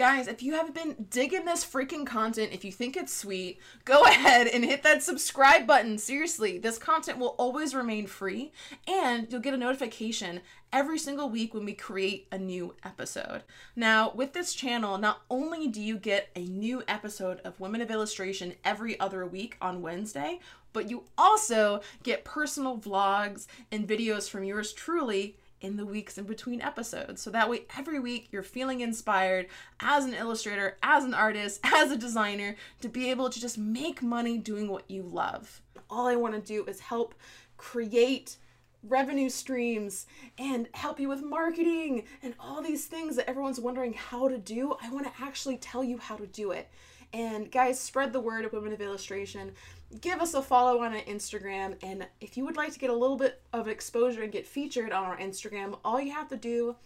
Guys, 0.00 0.28
if 0.28 0.42
you 0.42 0.54
haven't 0.54 0.74
been 0.74 1.08
digging 1.10 1.44
this 1.44 1.62
freaking 1.62 2.06
content, 2.06 2.54
if 2.54 2.64
you 2.64 2.72
think 2.72 2.96
it's 2.96 3.14
sweet, 3.14 3.60
go 3.84 4.02
ahead 4.06 4.46
and 4.46 4.64
hit 4.64 4.82
that 4.82 5.02
subscribe 5.02 5.66
button. 5.66 5.98
Seriously, 5.98 6.56
this 6.56 6.78
content 6.78 7.18
will 7.18 7.34
always 7.36 7.74
remain 7.74 8.06
free 8.06 8.50
and 8.88 9.30
you'll 9.30 9.42
get 9.42 9.52
a 9.52 9.58
notification 9.58 10.40
every 10.72 10.98
single 10.98 11.28
week 11.28 11.52
when 11.52 11.66
we 11.66 11.74
create 11.74 12.26
a 12.32 12.38
new 12.38 12.74
episode. 12.82 13.42
Now, 13.76 14.10
with 14.14 14.32
this 14.32 14.54
channel, 14.54 14.96
not 14.96 15.20
only 15.28 15.68
do 15.68 15.82
you 15.82 15.98
get 15.98 16.30
a 16.34 16.46
new 16.46 16.82
episode 16.88 17.40
of 17.40 17.60
Women 17.60 17.82
of 17.82 17.90
Illustration 17.90 18.54
every 18.64 18.98
other 19.00 19.26
week 19.26 19.58
on 19.60 19.82
Wednesday, 19.82 20.40
but 20.72 20.88
you 20.88 21.04
also 21.18 21.82
get 22.02 22.24
personal 22.24 22.78
vlogs 22.78 23.48
and 23.70 23.86
videos 23.86 24.30
from 24.30 24.44
yours 24.44 24.72
truly 24.72 25.36
in 25.60 25.76
the 25.76 25.84
weeks 25.84 26.18
in 26.18 26.24
between 26.24 26.60
episodes. 26.60 27.20
So 27.22 27.30
that 27.30 27.50
way, 27.50 27.62
every 27.76 28.00
week, 28.00 28.28
you're 28.30 28.42
feeling 28.42 28.80
inspired 28.80 29.46
as 29.80 30.04
an 30.04 30.14
illustrator, 30.14 30.76
as 30.82 31.04
an 31.04 31.14
artist, 31.14 31.60
as 31.64 31.90
a 31.90 31.96
designer 31.96 32.56
to 32.80 32.88
be 32.88 33.10
able 33.10 33.30
to 33.30 33.40
just 33.40 33.58
make 33.58 34.02
money 34.02 34.38
doing 34.38 34.68
what 34.68 34.90
you 34.90 35.02
love. 35.02 35.60
All 35.88 36.06
I 36.06 36.16
want 36.16 36.34
to 36.34 36.40
do 36.40 36.64
is 36.66 36.80
help 36.80 37.14
create 37.56 38.36
revenue 38.82 39.28
streams 39.28 40.06
and 40.38 40.68
help 40.72 40.98
you 40.98 41.08
with 41.08 41.22
marketing 41.22 42.04
and 42.22 42.34
all 42.40 42.62
these 42.62 42.86
things 42.86 43.16
that 43.16 43.28
everyone's 43.28 43.60
wondering 43.60 43.92
how 43.92 44.28
to 44.28 44.38
do. 44.38 44.74
I 44.82 44.90
want 44.90 45.06
to 45.06 45.22
actually 45.22 45.58
tell 45.58 45.84
you 45.84 45.98
how 45.98 46.16
to 46.16 46.26
do 46.26 46.52
it. 46.52 46.70
And 47.12 47.50
guys, 47.50 47.78
spread 47.78 48.12
the 48.12 48.20
word 48.20 48.44
of 48.44 48.52
Women 48.52 48.72
of 48.72 48.80
Illustration. 48.80 49.52
Give 50.00 50.20
us 50.20 50.34
a 50.34 50.42
follow 50.42 50.82
on 50.82 50.92
Instagram. 50.94 51.76
And 51.82 52.06
if 52.20 52.36
you 52.36 52.44
would 52.44 52.56
like 52.56 52.72
to 52.72 52.78
get 52.78 52.90
a 52.90 52.94
little 52.94 53.16
bit 53.16 53.42
of 53.52 53.66
exposure 53.66 54.22
and 54.22 54.30
get 54.30 54.46
featured 54.46 54.92
on 54.92 55.04
our 55.04 55.16
Instagram, 55.16 55.78
all 55.84 56.00
you 56.00 56.12
have 56.12 56.28
to 56.28 56.36
do 56.36 56.76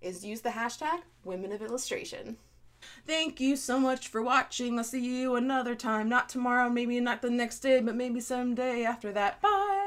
is 0.00 0.24
use 0.24 0.40
the 0.40 0.50
hashtag 0.50 1.00
Women 1.24 1.52
of 1.52 1.62
Illustration. 1.62 2.36
Thank 3.06 3.40
you 3.40 3.56
so 3.56 3.78
much 3.78 4.08
for 4.08 4.22
watching. 4.22 4.78
I'll 4.78 4.84
see 4.84 5.00
you 5.00 5.36
another 5.36 5.74
time. 5.74 6.08
Not 6.08 6.28
tomorrow, 6.28 6.68
maybe 6.68 7.00
not 7.00 7.22
the 7.22 7.30
next 7.30 7.60
day, 7.60 7.80
but 7.80 7.96
maybe 7.96 8.20
someday 8.20 8.84
after 8.84 9.12
that. 9.12 9.40
Bye. 9.40 9.83